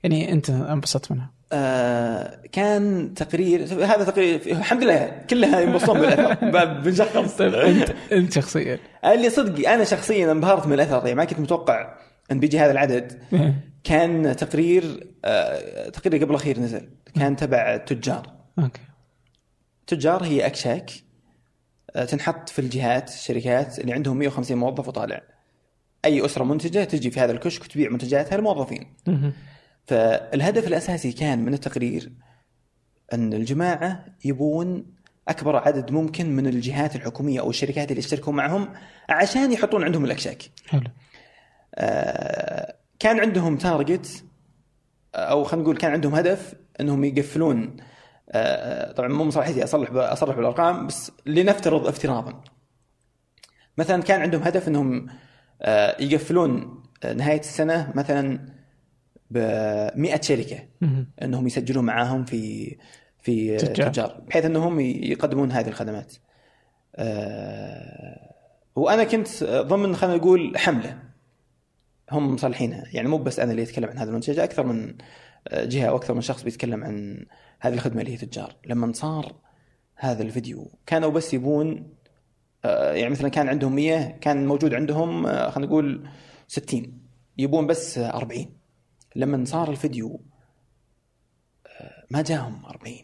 يعني 0.03 0.33
أنت 0.33 0.51
انبسطت 0.51 1.13
منها. 1.13 1.31
آه 1.53 2.41
كان 2.53 3.15
تقرير 3.15 3.65
هذا 3.65 4.05
تقرير 4.05 4.41
الحمد 4.47 4.85
لله 4.85 5.23
كلها 5.31 5.61
ينبسطون 5.61 6.01
بالاثر 6.01 6.35
بنشخص 6.81 7.37
طيب 7.37 7.55
انت 7.55 7.95
أنت 8.13 8.33
شخصيا. 8.33 8.79
اللي 9.05 9.31
صدق 9.31 9.69
أنا 9.69 9.85
شخصيا 9.85 10.33
انبهرت 10.33 10.67
من 10.67 10.73
الأثر 10.73 10.97
يعني 11.07 11.15
ما 11.15 11.25
كنت 11.25 11.41
متوقع 11.41 11.95
إن 12.33 12.41
بيجي 12.41 12.59
هذا 12.59 12.73
العدد. 12.73 13.23
كان 13.85 14.37
تقرير 14.37 15.15
آه 15.25 15.89
تقرير 15.89 16.25
قبل 16.25 16.35
اخير 16.35 16.61
نزل. 16.61 16.89
كان 17.15 17.37
تبع 17.43 17.77
تجار. 17.77 18.33
أوكي. 18.59 18.81
تجار 19.87 20.25
هي 20.25 20.47
أكشاك 20.47 20.91
آه، 21.97 22.05
تنحط 22.05 22.49
في 22.49 22.59
الجهات 22.59 23.09
الشركات 23.09 23.79
اللي 23.79 23.93
عندهم 23.93 24.17
150 24.17 24.57
موظف 24.57 24.89
وطالع. 24.89 25.21
أي 26.05 26.25
أسرة 26.25 26.45
منتجة 26.45 26.85
تجي 26.85 27.11
في 27.11 27.21
هذا 27.21 27.33
الكشك 27.33 27.63
وتبيع 27.65 27.91
منتجاتها 27.91 28.37
للموظفين. 28.37 28.87
فالهدف 29.87 30.67
الأساسي 30.67 31.13
كان 31.13 31.45
من 31.45 31.55
التقرير 31.55 32.13
أن 33.13 33.33
الجماعة 33.33 34.05
يبون 34.25 34.95
أكبر 35.29 35.57
عدد 35.57 35.91
ممكن 35.91 36.37
من 36.37 36.47
الجهات 36.47 36.97
الحكومية 36.97 37.41
أو 37.41 37.51
الشركات 37.51 37.91
اللي 37.91 37.99
يشتركوا 37.99 38.33
معهم 38.33 38.69
عشان 39.09 39.53
يحطون 39.53 39.85
عندهم 39.85 40.05
الاكشاك. 40.05 40.43
حلو 40.69 40.83
آه، 41.75 42.75
كان 42.99 43.21
عندهم 43.21 43.57
target 43.57 44.25
أو 45.15 45.45
خلينا 45.45 45.63
نقول 45.63 45.77
كان 45.77 45.93
عندهم 45.93 46.15
هدف 46.15 46.55
إنهم 46.81 47.05
يقفلون 47.05 47.77
آه، 48.31 48.93
طبعا 48.93 49.09
مو 49.09 49.25
مصلحتي 49.25 49.65
أصلح 49.65 49.91
أصرح 49.93 50.37
بالأرقام 50.37 50.87
بس 50.87 51.13
لنفترض 51.27 51.87
افتراضا 51.87 52.41
مثلا 53.79 54.03
كان 54.03 54.21
عندهم 54.21 54.43
هدف 54.43 54.69
إنهم 54.69 55.07
آه، 55.63 55.97
يقفلون 56.03 56.83
آه، 57.05 57.13
نهاية 57.13 57.41
السنة 57.41 57.93
مثلا 57.95 58.54
ب 59.35 59.39
100 59.97 60.21
شركه. 60.21 60.59
إنهم 61.23 61.47
يسجلون 61.47 61.85
معاهم 61.85 62.25
في 62.25 62.77
في 63.23 63.57
تجار. 63.57 63.89
تجار, 63.89 64.21
بحيث 64.29 64.45
إنهم 64.45 64.81
يقدمون 64.81 65.53
هذه 65.53 65.69
الخدمات. 65.69 66.15
آه، 66.97 68.35
وأنا 68.77 69.05
كنت 69.05 69.45
ضمن 69.45 69.97
خلينا 69.97 70.17
نقول 70.17 70.59
حملة 70.59 70.99
هم 72.11 72.35
مصلحينها 72.35 72.85
يعني 72.93 73.09
مو 73.09 73.19
بس 73.19 73.41
أنا 73.41 73.51
اللي 73.51 73.63
أتكلم 73.63 73.89
عن 73.89 73.99
هذا 73.99 74.11
المنتج 74.11 74.39
أكثر 74.39 74.67
من 74.67 74.95
آه، 75.49 75.65
جهة 75.65 75.89
أو 75.89 75.97
أكثر 75.97 76.15
من 76.15 76.21
شخص 76.21 76.43
بيتكلم 76.43 76.85
عن 76.85 77.27
هذه 77.61 77.75
الخدمة 77.75 78.01
اللي 78.01 78.13
هي 78.13 78.17
تجار 78.17 78.57
لما 78.67 78.93
صار 78.93 79.33
هذا 79.97 80.23
الفيديو 80.23 80.71
كانوا 80.87 81.11
بس 81.11 81.35
يبون 81.35 81.95
آه، 82.65 82.93
يعني 82.93 83.11
مثلا 83.11 83.29
كان 83.29 83.49
عندهم 83.49 83.75
100 83.75 84.11
كان 84.11 84.47
موجود 84.47 84.75
عندهم 84.75 85.27
آه، 85.27 85.51
خلينا 85.51 85.71
نقول 85.71 86.09
60 86.49 87.01
يبون 87.39 87.67
بس 87.67 87.99
آه، 87.99 88.17
40 88.17 88.47
لما 89.17 89.45
صار 89.45 89.71
الفيديو 89.71 90.21
آه، 91.67 92.05
ما 92.11 92.23
جاهم 92.23 92.65
40 92.67 92.95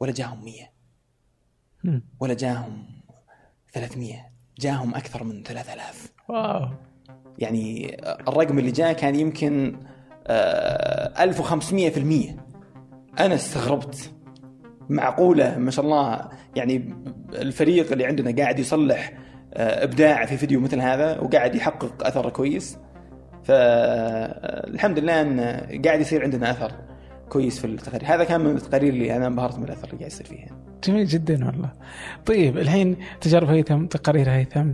ولا 0.00 0.12
جاهم 0.12 0.44
100 0.44 0.54
مم. 1.84 2.02
ولا 2.20 2.34
جاهم 2.34 2.86
300 3.72 4.30
جاهم 4.58 4.94
أكثر 4.94 5.24
من 5.24 5.42
3000 5.42 6.12
واو. 6.28 6.68
يعني 7.38 7.96
الرقم 8.04 8.58
اللي 8.58 8.70
جاء 8.70 8.92
كان 8.92 9.14
يمكن 9.14 9.80
آه، 10.26 11.24
1500% 11.24 12.36
أنا 13.20 13.34
استغربت. 13.34 14.12
معقولة؟ 14.88 15.58
ما 15.58 15.70
شاء 15.70 15.84
الله. 15.84 16.28
يعني 16.56 16.94
الفريق 17.34 17.92
اللي 17.92 18.06
عندنا 18.06 18.42
قاعد 18.42 18.58
يصلح 18.58 19.12
آه، 19.54 19.84
إبداع 19.84 20.24
في 20.26 20.36
فيديو 20.36 20.60
مثل 20.60 20.80
هذا 20.80 21.20
وقاعد 21.20 21.54
يحقق 21.54 22.06
اثر 22.06 22.30
كويس. 22.30 22.78
فالحمد 23.44 24.98
لله 24.98 25.20
أن 25.20 25.40
قاعد 25.84 26.00
يصير 26.00 26.22
عندنا 26.22 26.50
أثر 26.50 26.72
كويس 27.28 27.58
في 27.58 27.66
التقارير 27.66 28.14
هذا 28.14 28.24
كان 28.24 28.40
من 28.40 28.56
التقارير 28.56 28.92
اللي 28.92 29.16
أنا 29.16 29.26
انبهرت 29.26 29.58
من 29.58 29.64
الأثر 29.64 29.84
اللي 29.84 29.98
قاعد 29.98 30.10
يصير 30.10 30.26
فيها. 30.26 30.48
جميل 30.84 31.06
جدا 31.06 31.46
والله. 31.46 31.70
طيب 32.26 32.58
الحين 32.58 32.96
تجارب 33.20 33.48
هيثم 33.48 33.86
تقارير 33.86 34.30
هيثم 34.30 34.70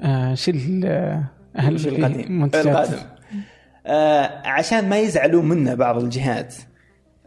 آه 0.00 0.34
شل 0.34 0.82
آه 0.84 1.24
هل 1.56 1.74
وش 1.74 1.82
في 1.82 1.88
القديم 1.88 2.44
القادم. 2.44 2.98
آه 3.86 4.48
عشان 4.48 4.88
ما 4.88 4.98
يزعلون 4.98 5.48
منا 5.48 5.74
بعض 5.74 6.02
الجهات 6.02 6.54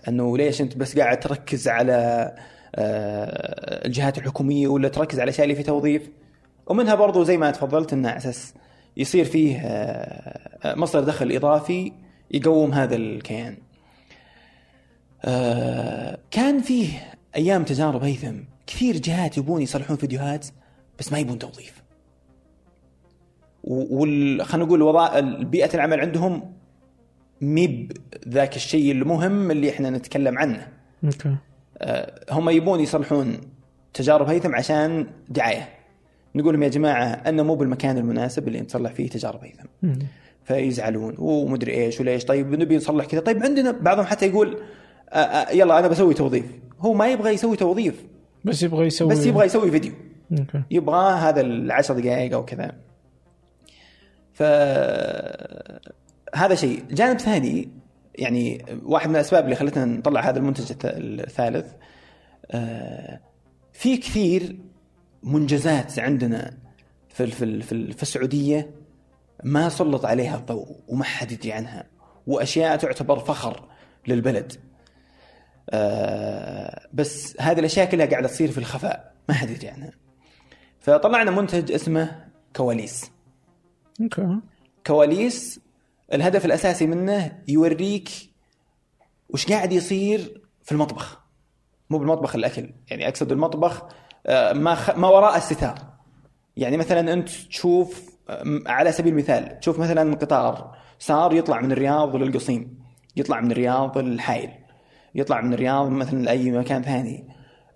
إنه 0.07 0.37
ليش 0.37 0.61
أنت 0.61 0.77
بس 0.77 0.99
قاعد 0.99 1.19
تركز 1.19 1.67
على 1.67 1.93
آه 2.75 3.85
الجهات 3.85 4.17
الحكومية 4.17 4.67
ولا 4.67 4.87
تركز 4.87 5.19
على 5.19 5.23
الاشياء 5.23 5.43
اللي 5.43 5.55
في 5.55 5.63
توظيف؟ 5.63 6.09
ومنها 6.67 6.95
برضو 6.95 7.23
زي 7.23 7.37
ما 7.37 7.51
تفضلت 7.51 7.93
إنه 7.93 8.09
على 8.09 8.17
أساس 8.17 8.53
يصير 8.97 9.26
فيه 9.26 9.57
آه 9.57 10.76
مصدر 10.76 11.03
دخل 11.03 11.31
إضافي 11.31 11.91
يقوم 12.31 12.73
هذا 12.73 12.95
الكيان. 12.95 13.57
آه 15.26 16.18
كان 16.31 16.61
فيه 16.61 17.13
أيام 17.35 17.63
تجارب 17.63 18.03
هيثم 18.03 18.35
كثير 18.68 18.97
جهات 18.97 19.38
يبون 19.38 19.61
يصلحون 19.61 19.97
فيديوهات 19.97 20.47
بس 20.99 21.11
ما 21.11 21.19
يبون 21.19 21.39
توظيف. 21.39 21.81
وال 23.63 24.45
خلينا 24.45 24.65
نقول 24.68 24.81
وضع 24.81 25.19
بيئة 25.19 25.76
العمل 25.76 25.99
عندهم 25.99 26.53
ميب 27.41 27.97
ذاك 28.27 28.55
الشيء 28.55 28.91
المهم 28.91 29.51
اللي 29.51 29.69
إحنا 29.69 29.89
نتكلم 29.89 30.38
عنه 30.38 30.68
okay 31.03 31.35
آه، 31.77 32.26
هم 32.31 32.49
يبون 32.49 32.80
يصلحون 32.80 33.38
تجارب 33.93 34.30
هيثم 34.30 34.55
عشان 34.55 35.07
دعاية 35.30 35.69
نقول 36.35 36.53
لهم 36.53 36.63
يا 36.63 36.67
جماعة 36.67 37.05
أنه 37.05 37.43
مو 37.43 37.55
بالمكان 37.55 37.97
المناسب 37.97 38.47
اللي 38.47 38.61
نصلح 38.61 38.91
فيه 38.93 39.09
تجارب 39.09 39.43
هيثم. 39.43 39.67
فيزعلون 40.43 41.15
ومدري 41.17 41.73
إيش 41.73 41.99
وليش. 41.99 42.25
طيب 42.25 42.51
نبي 42.59 42.77
نصلح 42.77 43.05
كذا. 43.05 43.19
طيب 43.19 43.43
عندنا 43.43 43.71
بعضهم 43.71 44.05
حتى 44.05 44.27
يقول 44.27 44.57
آه، 45.09 45.15
آه، 45.17 45.51
يلا 45.51 45.79
أنا 45.79 45.87
بسوي 45.87 46.13
توظيف. 46.13 46.45
هو 46.79 46.93
ما 46.93 47.07
يبغى 47.07 47.29
يسوي 47.33 47.57
توظيف. 47.57 48.03
بس 48.45 48.63
يبغى 48.63 48.85
يسوي 48.85 49.09
بس 49.09 49.25
يبغى 49.25 49.45
يسوي 49.45 49.71
فيديو. 49.71 49.93
أوكي. 50.39 50.61
يبغى 50.71 51.13
هذا 51.13 51.41
العشر 51.41 51.99
دقائق 51.99 52.33
أو 52.33 52.45
كذا. 52.45 52.71
ف 54.33 54.43
هذا 56.35 56.55
شيء. 56.55 56.83
جانب 56.91 57.19
ثاني 57.19 57.69
يعني 58.15 58.65
واحد 58.83 59.09
من 59.09 59.15
الأسباب 59.15 59.43
اللي 59.43 59.55
خلتنا 59.55 59.85
نطلع 59.85 60.29
هذا 60.29 60.39
المنتج 60.39 60.65
الث- 60.73 60.95
الثالث 60.95 61.71
في 63.73 63.97
كثير 63.97 64.55
منجزات 65.23 65.99
عندنا 65.99 66.57
في 67.10 67.27
في 67.27 67.61
في 67.61 67.72
ال- 67.72 67.93
في 67.93 68.02
السعودية 68.03 68.72
ما 69.43 69.69
سلط 69.69 70.06
عليها 70.06 70.38
الضوء 70.38 70.68
وما 70.88 71.03
حد 71.03 71.31
يدري 71.31 71.52
عنها 71.53 71.88
وأشياء 72.27 72.77
تعتبر 72.77 73.19
فخر 73.19 73.68
للبلد. 74.07 74.53
آه، 75.69 76.88
بس 76.93 77.41
هذه 77.41 77.60
الأشياء 77.60 77.89
كلها 77.89 78.06
قاعدة 78.06 78.27
تصير 78.27 78.52
في 78.52 78.57
الخفاء 78.57 79.14
ما 79.30 79.35
حد 79.35 79.49
يدري 79.49 79.69
عنها. 79.69 79.91
فطلعنا 80.80 81.31
منتج 81.31 81.72
اسمه 81.72 82.26
كواليس. 82.56 83.11
okay. 84.01 84.39
كواليس 84.88 85.60
الهدف 86.14 86.45
الأساسي 86.45 86.88
منه 86.88 87.39
يوريك 87.48 88.10
وش 89.30 89.45
قاعد 89.45 89.72
يصير 89.73 90.41
في 90.64 90.72
المطبخ. 90.72 91.22
مو 91.89 91.98
بالمطبخ 91.98 92.35
الأكل 92.35 92.73
يعني 92.89 93.07
أقصد 93.07 93.31
المطبخ 93.31 93.88
ما 94.53 94.76
خ... 94.76 94.98
ما 94.98 95.07
وراء 95.07 95.38
الستار. 95.38 95.80
يعني 96.57 96.77
مثلا 96.77 97.14
أنت 97.14 97.30
تشوف 97.30 98.11
آه، 98.30 98.43
على 98.65 98.91
سبيل 98.91 99.14
المثال 99.14 99.60
تشوف 99.60 99.80
مثلا 99.80 100.15
قطار 100.15 100.76
صار 100.99 101.34
يطلع 101.34 101.61
من 101.61 101.72
الرياض 101.72 102.15
للقصيم 102.15 102.80
يطلع 103.15 103.41
من 103.41 103.52
الرياض 103.52 103.98
للحائل 103.98 104.49
يطلع 105.15 105.41
من 105.41 105.53
الرياض 105.53 105.89
مثلا 105.89 106.19
لأي 106.19 106.52
مكان 106.52 106.81
ثاني. 106.81 107.27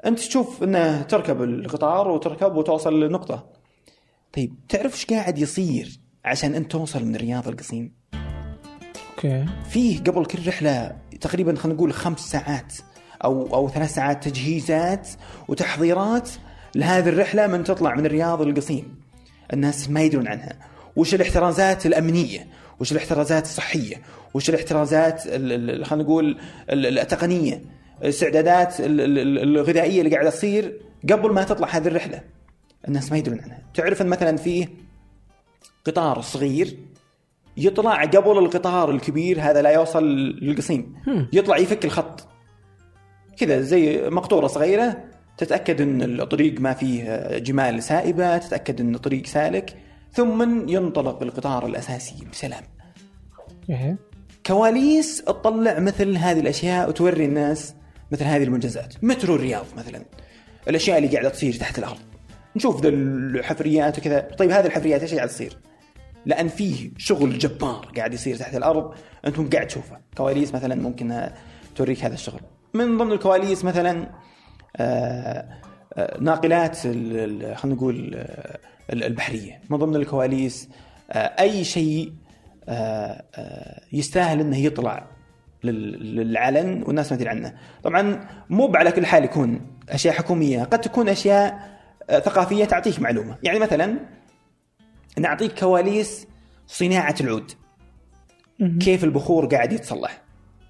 أنت 0.05 0.19
تشوف 0.19 0.63
إنه 0.63 1.01
تركب 1.01 1.41
القطار 1.43 2.07
وتركب 2.07 2.55
وتوصل 2.55 2.99
للنقطه 2.99 3.47
طيب 4.33 4.55
تعرف 4.69 4.93
إيش 4.93 5.05
قاعد 5.05 5.37
يصير 5.37 5.99
عشان 6.25 6.55
أنت 6.55 6.71
توصل 6.71 7.05
من 7.05 7.15
الرياض 7.15 7.47
للقصيم؟ 7.47 7.93
أوكي. 9.15 9.45
فيه 9.69 9.99
قبل 9.99 10.25
كل 10.25 10.47
رحلة 10.47 10.97
تقريبا 11.21 11.55
خلينا 11.55 11.77
نقول 11.77 11.93
خمس 11.93 12.19
ساعات 12.19 12.73
أو 13.25 13.55
أو 13.55 13.69
ثلاث 13.69 13.93
ساعات 13.93 14.27
تجهيزات 14.27 15.09
وتحضيرات 15.47 16.29
لهذه 16.75 17.09
الرحلة 17.09 17.47
من 17.47 17.63
تطلع 17.63 17.95
من 17.95 18.05
الرياض 18.05 18.41
للقصيم. 18.41 18.95
الناس 19.53 19.89
ما 19.89 20.01
يدرون 20.01 20.27
عنها. 20.27 20.53
وش 20.95 21.13
الاحترازات 21.15 21.85
الأمنية؟ 21.85 22.47
وش 22.79 22.91
الاحترازات 22.91 23.43
الصحية؟ 23.43 24.01
وش 24.33 24.49
الاحترازات 24.49 25.27
ال- 25.27 25.69
ال- 25.81 25.85
خلينا 25.85 26.03
نقول 26.03 26.37
ال- 26.69 26.99
التقنية؟ 26.99 27.61
الاستعدادات 28.01 28.79
ال- 28.79 29.01
ال- 29.01 29.39
الغذائية 29.57 30.01
اللي 30.01 30.15
قاعدة 30.15 30.29
تصير 30.29 30.79
قبل 31.11 31.33
ما 31.33 31.43
تطلع 31.43 31.67
هذه 31.67 31.87
الرحلة. 31.87 32.21
الناس 32.87 33.11
ما 33.11 33.17
يدرون 33.17 33.39
عنها. 33.39 33.59
تعرف 33.73 34.01
إن 34.01 34.07
مثلا 34.07 34.37
فيه 34.37 34.67
قطار 35.85 36.21
صغير 36.21 36.77
يطلع 37.57 38.03
قبل 38.03 38.37
القطار 38.37 38.91
الكبير 38.91 39.41
هذا 39.41 39.61
لا 39.61 39.69
يوصل 39.69 40.03
للقصيم. 40.41 40.95
يطلع 41.33 41.57
يفك 41.57 41.85
الخط. 41.85 42.27
كذا 43.37 43.61
زي 43.61 44.09
مقطوره 44.09 44.47
صغيره 44.47 45.03
تتاكد 45.37 45.81
ان 45.81 46.01
الطريق 46.01 46.59
ما 46.59 46.73
فيه 46.73 47.27
جمال 47.37 47.83
سائبه 47.83 48.37
تتاكد 48.37 48.81
ان 48.81 48.95
الطريق 48.95 49.25
سالك 49.25 49.77
ثم 50.13 50.69
ينطلق 50.69 51.23
القطار 51.23 51.65
الأساسي 51.65 52.15
بسلام. 52.31 52.63
okay 53.69 53.95
كواليس 54.45 55.23
تطلع 55.23 55.79
مثل 55.79 56.17
هذه 56.17 56.39
الأشياء 56.39 56.89
وتوري 56.89 57.25
الناس 57.25 57.73
مثل 58.11 58.23
هذه 58.23 58.43
المنجزات. 58.43 59.03
مترو 59.03 59.35
الرياض 59.35 59.65
مثلا. 59.77 60.05
الأشياء 60.67 60.97
اللي 60.97 61.09
قاعدة 61.09 61.29
تصير 61.29 61.53
تحت 61.53 61.79
الأرض. 61.79 61.99
نشوف 62.55 62.81
ذا 62.81 62.89
الحفريات 62.89 63.99
وكذا. 63.99 64.19
طيب 64.19 64.51
هذه 64.51 64.65
الحفريات 64.65 65.01
إيش 65.01 65.13
قاعد 65.13 65.27
تصير؟ 65.27 65.57
لأن 66.25 66.47
فيه 66.47 66.91
شغل 66.97 67.37
جبار 67.37 67.91
قاعد 67.97 68.13
يصير 68.13 68.35
تحت 68.35 68.55
الأرض. 68.55 68.93
أنتم 69.25 69.49
قاعد 69.49 69.67
تشوفه. 69.67 69.97
كواليس 70.17 70.53
مثلا 70.53 70.75
ممكن 70.75 71.29
توريك 71.75 72.05
هذا 72.05 72.13
الشغل. 72.13 72.41
من 72.75 72.97
ضمن 72.97 73.11
الكواليس 73.11 73.65
مثلا 73.65 74.09
آه 74.77 75.49
آه، 75.93 76.17
ناقلات 76.21 76.77
خلينا 76.77 77.57
نقول 77.65 78.11
آه، 78.15 78.59
ال- 78.93 79.03
البحرية. 79.03 79.61
من 79.69 79.77
ضمن 79.77 79.95
الكواليس 79.95 80.69
أي 81.15 81.63
شيء 81.63 82.13
يستاهل 83.93 84.39
إنه 84.39 84.57
يطلع 84.57 85.07
لل- 85.63 86.15
للعلن 86.15 86.83
والناس 86.87 87.11
ما 87.11 87.17
تدري 87.17 87.29
عنه. 87.29 87.53
طبعا 87.83 88.27
مو 88.49 88.71
على 88.75 88.91
كل 88.91 89.05
حال 89.05 89.23
يكون 89.23 89.61
أشياء 89.89 90.13
حكومية 90.13 90.63
قد 90.63 90.81
تكون 90.81 91.09
أشياء 91.09 91.75
ثقافية 92.09 92.65
تعطيك 92.65 92.99
معلومة. 92.99 93.37
يعني 93.43 93.59
مثلا 93.59 93.99
نعطيك 95.17 95.59
كواليس 95.59 96.27
صناعة 96.67 97.15
العود. 97.21 97.51
كيف 98.79 99.03
البخور 99.03 99.45
قاعد 99.45 99.73
يتصلح؟ 99.73 100.21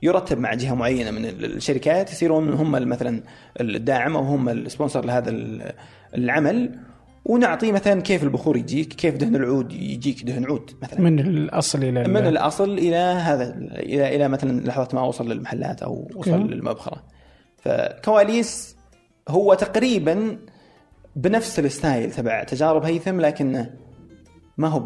يرتب 0.05 0.37
مع 0.39 0.53
جهة 0.53 0.73
معينة 0.75 1.11
من 1.11 1.25
ال- 1.25 1.45
الشركات 1.55 2.11
يصيرون 2.11 2.49
هم 2.53 2.71
مثلا 2.71 3.23
الداعم 3.61 4.15
أو 4.15 4.23
هم 4.23 4.49
ال 4.49 4.56
sponsor 4.56 5.05
لهذا 5.05 5.29
ال- 5.29 5.71
العمل. 6.15 6.79
ونعطيه 7.25 7.71
مثلا 7.71 8.01
كيف 8.01 8.23
البخور 8.23 8.57
يجيك 8.57 8.93
كيف 8.93 9.15
دهن 9.17 9.35
العود 9.35 9.73
يجيك 9.73 10.23
دهن 10.23 10.45
عود 10.45 10.71
مثلا. 10.81 11.01
من 11.01 11.19
الأصل 11.19 11.83
إلى 11.83 12.01
ال- 12.01 12.09
من 12.09 12.27
الأصل 12.27 12.77
إلى 12.77 12.95
هذا 12.95 13.55
إلى 13.59 14.15
إلى 14.15 14.27
مثلا 14.27 14.61
لحظة 14.61 14.87
ما 14.93 15.01
وصل 15.01 15.31
للمحلات 15.31 15.83
أو 15.83 16.07
وصل 16.15 16.31
okay. 16.31 16.43
للمبخرة. 16.43 17.03
فكواليس 17.57 18.75
هو 19.29 19.53
تقريبا 19.53 20.37
بنفس 21.15 21.59
الستايل 21.59 22.11
تبع 22.11 22.43
تجارب 22.43 22.83
هيثم 22.85 23.21
لكنه 23.21 23.69
ما 24.57 24.67
هو 24.67 24.79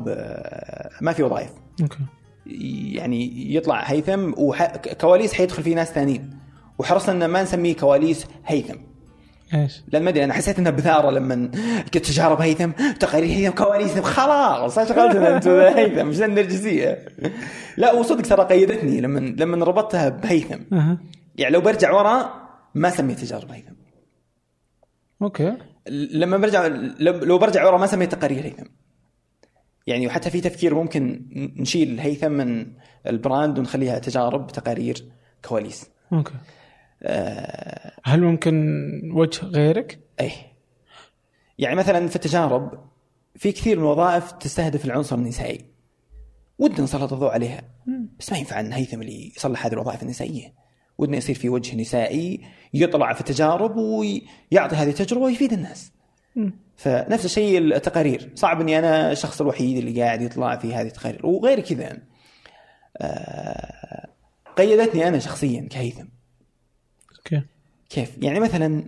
ما 1.01 1.13
في 1.13 1.23
وظائف. 1.23 1.49
okay. 1.81 1.97
يعني 2.45 3.53
يطلع 3.55 3.83
هيثم 3.83 4.31
وكواليس 4.37 5.33
حيدخل 5.33 5.63
فيه 5.63 5.75
ناس 5.75 5.91
ثانيين 5.91 6.39
وحرصنا 6.79 7.25
إن 7.25 7.31
ما 7.31 7.43
نسميه 7.43 7.75
كواليس 7.75 8.25
هيثم. 8.45 8.75
إيش؟ 9.53 9.81
لأن 9.87 10.03
ما 10.03 10.09
أدري 10.09 10.23
أنا 10.23 10.33
حسيت 10.33 10.59
انها 10.59 10.71
بثارة 10.71 11.09
لما 11.11 11.51
قلت 11.93 11.97
تجارب 11.97 12.41
هيثم 12.41 12.71
تقارير 12.99 13.29
هيثم 13.29 13.55
كواليس 13.55 13.99
خلاص 13.99 14.77
إيش 14.77 14.89
شغلتنا 14.89 15.35
أنتم 15.35 15.51
هيثم؟ 15.77 16.07
مش 16.07 16.21
النرجسية. 16.21 17.05
لا 17.77 17.93
وصدق 17.93 18.21
ترى 18.21 18.43
قيدتني 18.43 19.01
لما 19.01 19.19
لما 19.19 19.65
ربطتها 19.65 20.09
بهيثم. 20.09 20.59
يعني 21.35 21.53
لو 21.53 21.61
برجع 21.61 21.91
ورا 21.91 22.33
ما 22.75 22.89
سميت 22.89 23.19
تجارب 23.19 23.51
هيثم. 23.51 23.73
okay. 25.21 25.57
لما 25.89 26.37
برجع 26.37 26.67
لو 26.99 27.13
لو 27.13 27.37
برجع 27.37 27.65
ورا 27.65 27.77
ما 27.77 27.87
سميت 27.87 28.11
تقارير 28.11 28.45
هيثم. 28.45 28.65
يعني 29.89 30.07
وحتى 30.07 30.29
في 30.29 30.41
تفكير 30.41 30.75
ممكن 30.75 31.25
نشيل 31.57 31.99
هيثم 31.99 32.31
من 32.31 32.67
ال 33.07 33.16
brand 33.16 33.59
ونخليها 33.59 33.99
تجارب 33.99 34.47
تقارير 34.47 35.05
كواليس. 35.45 35.85
okay. 36.13 36.33
آه. 37.03 37.91
هل 38.03 38.23
ممكن 38.23 38.53
وجه 39.13 39.45
غيرك؟ 39.45 39.99
اي 40.19 40.31
يعني 41.59 41.75
مثلا 41.75 42.07
في 42.07 42.15
التجارب 42.15 42.89
في 43.35 43.51
كثير 43.51 43.77
من 43.77 43.83
الوظائف 43.83 44.31
تستهدف 44.31 44.85
العنصر 44.85 45.15
النسائي. 45.15 45.65
ودنا 46.59 46.81
نسلط 46.81 47.13
الضوء 47.13 47.29
عليها. 47.29 47.61
بس 48.19 48.31
ما 48.31 48.37
ينفع 48.37 48.59
إن 48.59 48.73
هيثم 48.73 49.01
اللي 49.01 49.31
يصلح 49.37 49.65
هذه 49.65 49.73
الوظائف 49.73 50.03
النسائية. 50.03 50.53
ودنا 50.97 51.17
يصير 51.17 51.35
في 51.35 51.49
وجه 51.49 51.75
نسائي 51.75 52.41
يطلع 52.73 53.13
في 53.13 53.19
التجارب 53.19 53.75
ويعطي 53.75 54.75
هذه 54.75 54.89
التجربة 54.89 55.25
ويفيد 55.25 55.53
الناس. 55.53 55.91
فنفس 56.79 57.25
الشيء 57.25 57.57
التقارير. 57.57 58.31
صعب 58.35 58.61
إني 58.61 58.79
أنا 58.79 59.11
الشخص 59.11 59.41
الوحيد 59.41 59.77
اللي 59.77 60.01
قاعد 60.01 60.21
يطلع 60.21 60.57
في 60.57 60.73
هذه 60.73 60.87
التقارير. 60.87 61.25
وغير 61.25 61.59
كذا 61.59 61.97
آه، 62.97 64.07
قيدتني 64.57 65.07
أنا 65.07 65.19
شخصيا 65.19 65.67
كهيثم. 65.69 66.05
أوكي. 67.17 67.41
كيف؟ 67.89 68.17
يعني 68.21 68.39
مثلا 68.39 68.83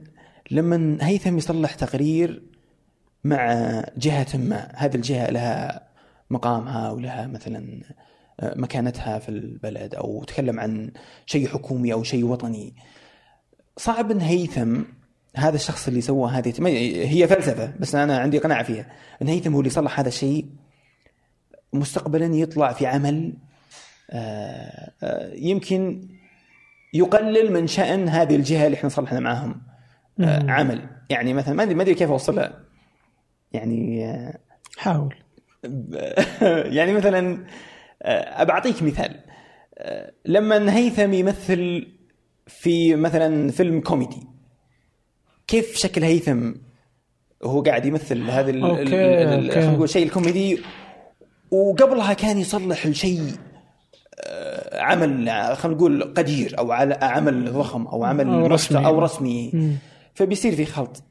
لما 0.52 0.98
هيثم 1.02 1.38
يصلح 1.38 1.74
تقرير 1.74 2.44
مع 3.24 3.46
جهة 3.98 4.28
ما 4.38 4.72
هذه 4.76 4.96
الجهة 4.96 5.32
لها 5.32 5.88
مقامها 6.30 6.92
ولها 6.92 7.28
مثلا 7.28 7.82
آه، 8.40 8.54
مكانتها 8.58 9.20
في 9.20 9.30
البلد 9.30 9.96
أو 9.96 10.24
تكلم 10.24 10.60
عن 10.60 10.92
شيء 11.26 11.48
حكومي 11.48 11.94
أو 11.94 12.04
شيء 12.04 12.26
وطني. 12.26 12.76
صعب 13.78 14.12
أن 14.12 14.22
هيثم 14.22 14.82
هذا 15.36 15.56
الشخص 15.56 15.88
اللي 15.88 16.02
سوى 16.02 16.32
هذه 16.32 16.54
هي 17.08 17.28
فلسفة 17.28 17.74
بس 17.80 17.96
أنا 17.96 18.18
عندي 18.20 18.38
قناعة 18.38 18.64
فيها. 18.64 18.86
أن 19.22 19.28
هيثم 19.28 19.54
هو 19.54 19.60
اللي 19.60 19.70
صلح 19.70 20.00
هذا 20.00 20.08
الشيء 20.08 20.46
مستقبلا 21.74 22.26
يطلع 22.26 22.74
في 22.74 22.86
عمل 22.86 23.34
آه، 24.12 24.92
آه، 25.04 25.34
يمكن 25.34 26.08
يقلل 26.94 27.52
من 27.52 27.68
شأن 27.68 28.10
هذه 28.10 28.36
الجهة 28.36 28.66
اللي 28.66 28.78
إحنا 28.78 28.90
صلحنا 28.90 29.20
معاهم 29.20 29.62
آه، 30.20 30.52
عمل. 30.52 30.90
يعني 31.10 31.34
مثلا 31.34 31.54
ما 31.54 31.64
ادري 31.64 31.76
ما 31.76 31.84
أدري 31.84 31.96
كيف 31.96 32.10
اوصلها 32.10 32.60
يعني 33.52 34.06
حاول. 34.78 35.16
يعني 36.78 36.94
مثلا 36.94 37.46
بعطيك 38.40 38.84
مثال. 38.84 39.20
لما 40.26 40.76
هيثم 40.76 41.14
يمثل 41.14 41.88
في 42.48 42.96
مثلا 42.96 43.52
فيلم 43.52 43.82
كوميدي 43.82 44.28
كيف 45.48 45.76
شكل 45.78 46.04
هيثم 46.04 46.52
وهو 47.42 47.62
قاعد 47.62 47.86
يمثل 47.86 48.30
هذا. 48.30 48.52
خلينا 48.52 49.72
نقول 49.72 49.90
شيء 49.90 50.06
الكوميدي. 50.06 50.62
وقبلها 51.52 52.14
كان 52.14 52.38
يصلح 52.38 52.86
الشيء 52.86 53.32
آه، 54.24 54.82
عمل 54.82 55.30
خلينا 55.56 55.78
نقول 55.78 56.14
قدير 56.14 56.60
أو 56.60 56.72
على 56.72 56.94
عمل 57.02 57.54
ضخم 57.54 57.88
أو 57.88 58.04
عمل 58.04 58.28
أو 58.28 58.48
رسمي. 58.48 58.86
أو 58.86 59.00
رسمي. 59.00 59.78
فبيصير 60.14 60.56
في 60.56 60.66
خلط. 60.66 61.04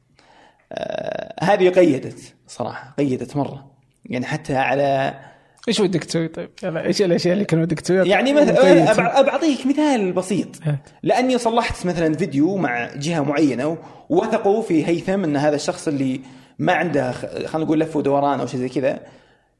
آه، 0.71 1.43
هذه 1.43 1.69
قيدت 1.69 2.35
صراحة 2.47 2.95
قيدت 2.97 3.35
مرة. 3.35 3.71
يعني 4.05 4.25
حتى 4.25 4.55
على 4.55 5.19
إيش 5.67 5.79
ودك 5.79 6.03
تسوي 6.03 6.27
طيب؟ 6.27 6.49
إيش 6.63 7.01
الاشياء 7.01 7.33
اللي 7.33 7.45
كان 7.45 7.61
ودك 7.61 7.79
تسويها؟ 7.79 8.05
يعني. 8.05 8.33
مثلا 8.33 9.21
بعطيك 9.21 9.65
مثال 9.65 10.11
بسيط 10.13 10.47
هات. 10.63 10.89
لأني 11.03 11.37
صلحت 11.37 11.85
مثلا 11.85 12.17
فيديو 12.17 12.57
مع 12.57 12.95
جهة 12.95 13.21
معينة 13.21 13.77
ووثقوا 14.09 14.61
في 14.61 14.87
هيثم 14.87 15.23
إن 15.23 15.37
هذا 15.37 15.55
الشخص 15.55 15.87
اللي 15.87 16.21
ما 16.59 16.73
عنده 16.73 17.11
خلينا 17.11 17.65
نقول 17.65 17.79
لف 17.79 17.95
ودوران 17.95 18.39
أو 18.39 18.45
شيء 18.45 18.59
زي 18.59 18.69
كذا 18.69 18.99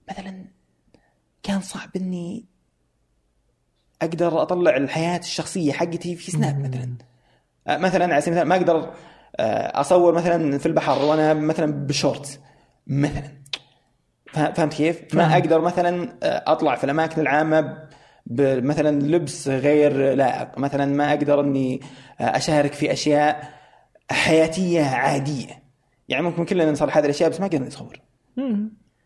مثلا 0.10 0.46
كان 1.44 1.62
صعب 1.62 1.90
إني 1.96 2.46
أقدر 4.02 4.42
أطلع 4.42 4.78
الحياة 4.78 5.20
الشخصية 5.20 5.72
حقتي 5.72 6.16
في 6.16 6.32
سناب 6.32 6.60
مثلا 6.60 6.96
مثلا 7.68 8.14
على 8.14 8.22
سبيل 8.22 8.38
المثال 8.38 8.48
ما 8.48 8.56
أقدر 8.56 8.94
آه، 9.36 9.82
أصور 9.82 10.14
مثلا 10.14 10.58
في 10.58 10.66
البحر 10.66 11.06
وأنا 11.06 11.34
مثلا 11.34 11.72
بشورت 11.72 12.40
مثلا 12.88 13.41
فهمت 14.34 14.74
كيف؟ 14.74 15.16
ما 15.16 15.34
أقدر 15.34 15.62
مثلا 15.62 16.10
آه، 16.24 16.44
أطلع 16.48 16.76
في 16.76 16.84
الأماكن 16.84 17.22
العامة 17.22 17.78
بمثلا 18.26 19.02
لبس 19.02 19.48
غير 19.48 20.14
لائق، 20.14 20.58
مثلا 20.58 20.86
ما 20.86 21.10
أقدر 21.10 21.40
إني 21.40 21.82
آه، 22.20 22.38
أشارك 22.38 22.74
في 22.74 22.92
أشياء 22.92 23.54
حياتية 24.12 24.84
عادية. 24.84 25.62
يعني 26.10 26.24
ممكن 26.24 26.46
كلنا 26.46 26.72
نصلح 26.72 26.98
هذه 26.98 27.06
الأشياء 27.06 27.30
بس 27.30 27.40
ما 27.40 27.48
قدرنا 27.48 27.68
نصور. 27.68 28.00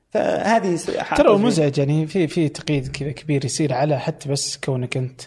فهذه 0.09 0.79
ترى 1.17 1.37
مزعج 1.37 1.77
يعني 1.77 2.07
في 2.07 2.27
في 2.27 2.49
تقييد 2.49 2.87
كذا 2.87 3.11
كبير 3.11 3.45
يصير 3.45 3.73
على 3.73 3.99
حتى 3.99 4.29
بس 4.29 4.57
كونك 4.57 4.97
أنت 4.97 5.21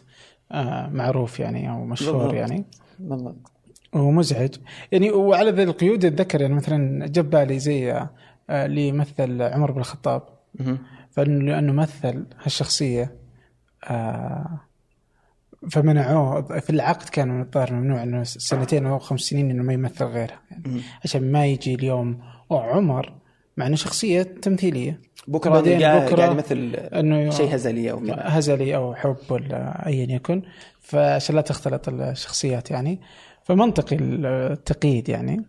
آه 0.52 0.88
معروف 0.92 1.40
يعني 1.40 1.70
أو 1.70 1.84
مشهور 1.84 2.16
بالضبط. 2.16 2.34
يعني 2.34 2.64
بالضبط 2.98 3.52
هو 3.94 4.10
مزعج 4.10 4.54
يعني 4.92 5.10
وعلى 5.10 5.50
ذي 5.50 5.62
القيود 5.62 6.04
أتذكر 6.04 6.40
يعني 6.40 6.54
مثلا 6.54 7.06
جاب 7.06 7.30
بالي 7.30 7.58
زي 7.58 8.06
اللي 8.50 8.88
يمثل 8.88 9.42
عمر 9.42 9.72
بن 9.72 9.80
الخطاب. 9.80 10.22
مهم. 10.60 10.78
فانه 11.10 11.44
لأنه 11.44 11.72
مثل 11.72 12.26
هالشخصية 12.42 13.16
آه 13.84 14.60
فمنعوه. 15.70 16.58
في 16.58 16.70
العقد 16.70 17.08
كان 17.08 17.28
من 17.28 17.40
الظاهر 17.40 17.72
ممنوع 17.72 18.02
إنه 18.02 18.22
سنتين 18.24 18.86
أو 18.86 18.98
خمس 18.98 19.20
سنين 19.20 19.50
إنه 19.50 19.62
ما 19.62 19.72
يمثل 19.72 20.04
غيرها. 20.04 20.40
يعني 20.50 20.80
عشان 21.04 21.32
ما 21.32 21.46
يجي 21.46 21.74
اليوم. 21.74 22.20
وعمر 22.50 23.12
مع 23.56 23.66
إنه 23.66 23.76
شخصية 23.76 24.22
تمثيلية. 24.22 25.00
بكره 25.28 25.50
بعدين 25.50 25.82
قاعد 25.82 26.32
يمثل 26.32 26.74
إنه 26.74 27.30
شيء 27.30 27.54
هزلي 27.54 27.90
أو 27.90 28.00
كذا. 28.00 28.16
هزلي 28.18 28.76
أو 28.76 28.94
حب 28.94 29.16
ولا 29.30 29.86
ايا 29.86 30.14
يكن. 30.14 30.42
فعشان 30.80 31.36
لا 31.36 31.40
تختلط 31.40 31.88
الشخصيات 31.88 32.70
يعني. 32.70 33.00
فمنطقي 33.44 33.96
التقييد 34.00 35.08
يعني. 35.08 35.44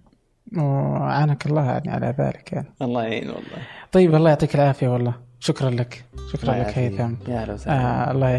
وعانك 0.57 1.45
الله 1.45 1.65
يعني 1.65 1.91
على 1.91 2.15
ذلك 2.19 2.53
يعني. 2.53 2.67
الله 2.81 3.03
يعين 3.03 3.27
والله. 3.27 3.57
طيب 3.91 4.15
الله 4.15 4.29
يعطيك 4.29 4.55
العافية 4.55 4.87
والله. 4.87 5.13
شكرا 5.39 5.69
لك. 5.69 6.05
شكرا 6.33 6.53
لك. 6.53 6.77
هيثم. 6.77 7.13
يا 7.27 7.43
هلا 7.43 7.53
وسهلا. 7.53 7.79
آه 7.81 8.11
الله 8.11 8.29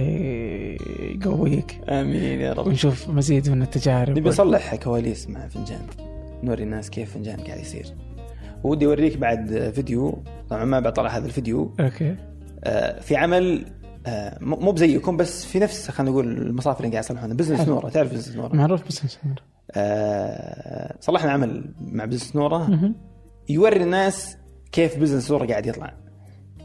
يقويك. 1.10 1.80
آمين 1.88 2.40
يا 2.40 2.52
رب. 2.52 2.66
ونشوف 2.66 3.08
مزيد 3.08 3.50
من 3.50 3.62
التجارب. 3.62 4.18
نبي 4.18 4.28
نصلح 4.28 4.74
كواليس 4.74 5.28
مع 5.28 5.48
فنجان. 5.48 5.80
نوري 6.42 6.62
الناس 6.62 6.90
كيف 6.90 7.14
فنجان 7.14 7.40
قاعد 7.40 7.58
يصير. 7.58 7.86
ودي 8.64 8.86
أوريك 8.86 9.16
بعد 9.16 9.72
فيديو. 9.74 10.22
طبعا 10.50 10.64
ما 10.64 10.80
بطلع 10.80 11.10
هذا 11.10 11.26
الفيديو. 11.26 11.74
okay. 11.80 12.16
آه، 12.64 13.00
في 13.00 13.16
عمل 13.16 13.64
آه، 14.06 14.38
مو 14.40 14.72
بزيكم 14.72 15.16
بس 15.16 15.44
في 15.46 15.58
نفس 15.58 15.90
خلينا 15.90 16.10
نقول 16.10 16.28
المصافي 16.28 16.80
اللي 16.80 16.90
قاعد 16.90 17.04
يصلحونها 17.04 17.34
business. 17.34 17.68
نورة. 17.68 17.88
تعرف 17.88 18.12
business 18.12 18.36
نورة؟ 18.36 18.56
معروف 18.56 18.86
بس 18.86 19.04
آه، 19.04 19.34
صلحنا 21.00 21.30
عمل 21.32 21.74
مع 21.80 22.04
business 22.04 22.36
نوره. 22.36 22.92
يوري 23.48 23.82
الناس 23.82 24.36
كيف 24.72 24.98
business 24.98 25.30
نوره 25.30 25.46
قاعد 25.46 25.66
يطلع. 25.66 25.92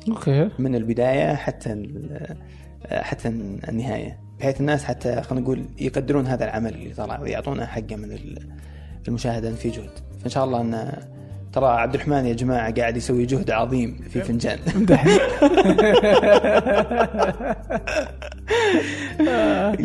okay. 0.10 0.50
من 0.60 0.76
البداية 0.76 1.36
حتى 1.36 1.74
ال- 1.74 2.38
حتى 2.92 3.28
النهاية. 3.28 4.20
بحيث 4.40 4.60
الناس 4.62 4.84
حتى 4.84 5.22
خلينا 5.22 5.44
نقول 5.46 5.66
يقدرون 5.80 6.28
هذا 6.28 6.44
العمل 6.46 6.74
اللي 6.74 6.94
طلع 6.94 7.20
ويعطونا 7.22 7.66
حقه 7.66 7.96
من 7.96 8.12
ال- 8.12 8.50
المشاهدة 9.08 9.52
في 9.52 9.70
جهد 9.70 9.90
فإن 10.20 10.30
شاء 10.30 10.46
الله 10.46 10.62
أن 10.62 10.92
ترى 11.56 11.66
عبد 11.68 11.94
الرحمن 11.96 12.26
يا 12.26 12.34
جماعة 12.34 12.74
قاعد 12.74 12.98
يسوي 12.98 13.26
جهد 13.26 13.52
عظيم 13.52 13.98
في 14.10 14.22
فنجان. 14.22 14.60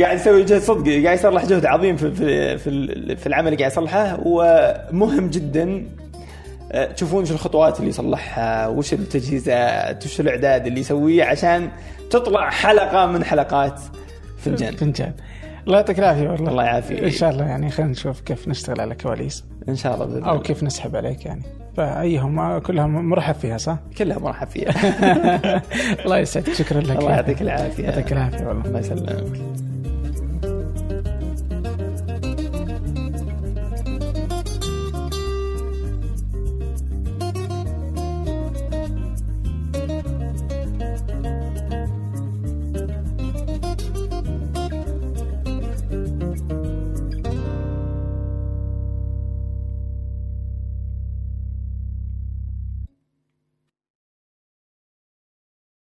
قاعد 0.00 0.16
يسوي 0.18 0.44
جهد 0.44 0.60
صدق 0.60 0.88
قاعد 1.04 1.18
يصلح 1.18 1.44
جهد 1.44 1.66
عظيم 1.66 1.96
في 1.96 2.10
في 2.10 2.58
في, 2.58 2.70
ال- 2.70 3.16
في 3.16 3.26
العمل 3.26 3.46
اللي 3.48 3.58
قاعد 3.58 3.70
يصلحه 3.72 4.18
ومهم 4.24 5.30
جدا 5.30 5.86
آه، 6.72 6.92
تشوفون 6.92 7.24
شو 7.24 7.34
الخطوات 7.34 7.78
اللي 7.78 7.90
يصلحها 7.90 8.68
وش 8.68 8.92
التجهيزات 8.92 10.06
وش 10.06 10.20
الإعداد 10.20 10.66
اللي 10.66 10.80
يسويه 10.80 11.24
عشان 11.24 11.68
تطلع 12.10 12.50
حلقة 12.50 13.06
من 13.06 13.24
حلقات 13.24 13.80
فنجان. 14.38 14.76
فنجان. 14.76 15.12
الله 15.66 15.76
يعطيك 15.78 15.98
العافية 15.98 16.28
والله. 16.28 16.50
الله 16.50 16.64
يعافيك. 16.64 17.04
إن 17.04 17.10
شاء 17.10 17.30
الله 17.30 17.44
يعني 17.44 17.70
خلينا 17.70 17.92
نشوف 17.92 18.20
كيف 18.20 18.48
نشتغل 18.48 18.80
على 18.80 18.94
كواليس. 18.94 19.44
إن 19.68 19.76
شاء 19.76 19.94
الله 19.94 20.06
بإذن 20.06 20.24
أو. 20.24 20.40
كيف 20.40 20.62
نسحب 20.62 20.96
عليك 20.96 21.26
يعني. 21.26 21.42
فايهم 21.76 22.58
كلها 22.58 22.86
مرحب 22.86 23.34
فيها 23.34 23.58
صح؟ 23.58 23.76
كلها 23.98 24.18
مرحب 24.18 24.46
فيها. 24.46 24.70
الله 26.04 26.18
يسعدك. 26.18 26.52
شكرا 26.52 26.80
لك. 26.80 26.96
الله 26.96 27.10
يعطيك 27.10 27.42
العافية. 27.42 27.84
يعطيك 27.84 28.12
العافية. 28.12 28.46
والله 28.46 28.64
الله 28.66 28.78
يسلمك. 28.78 29.69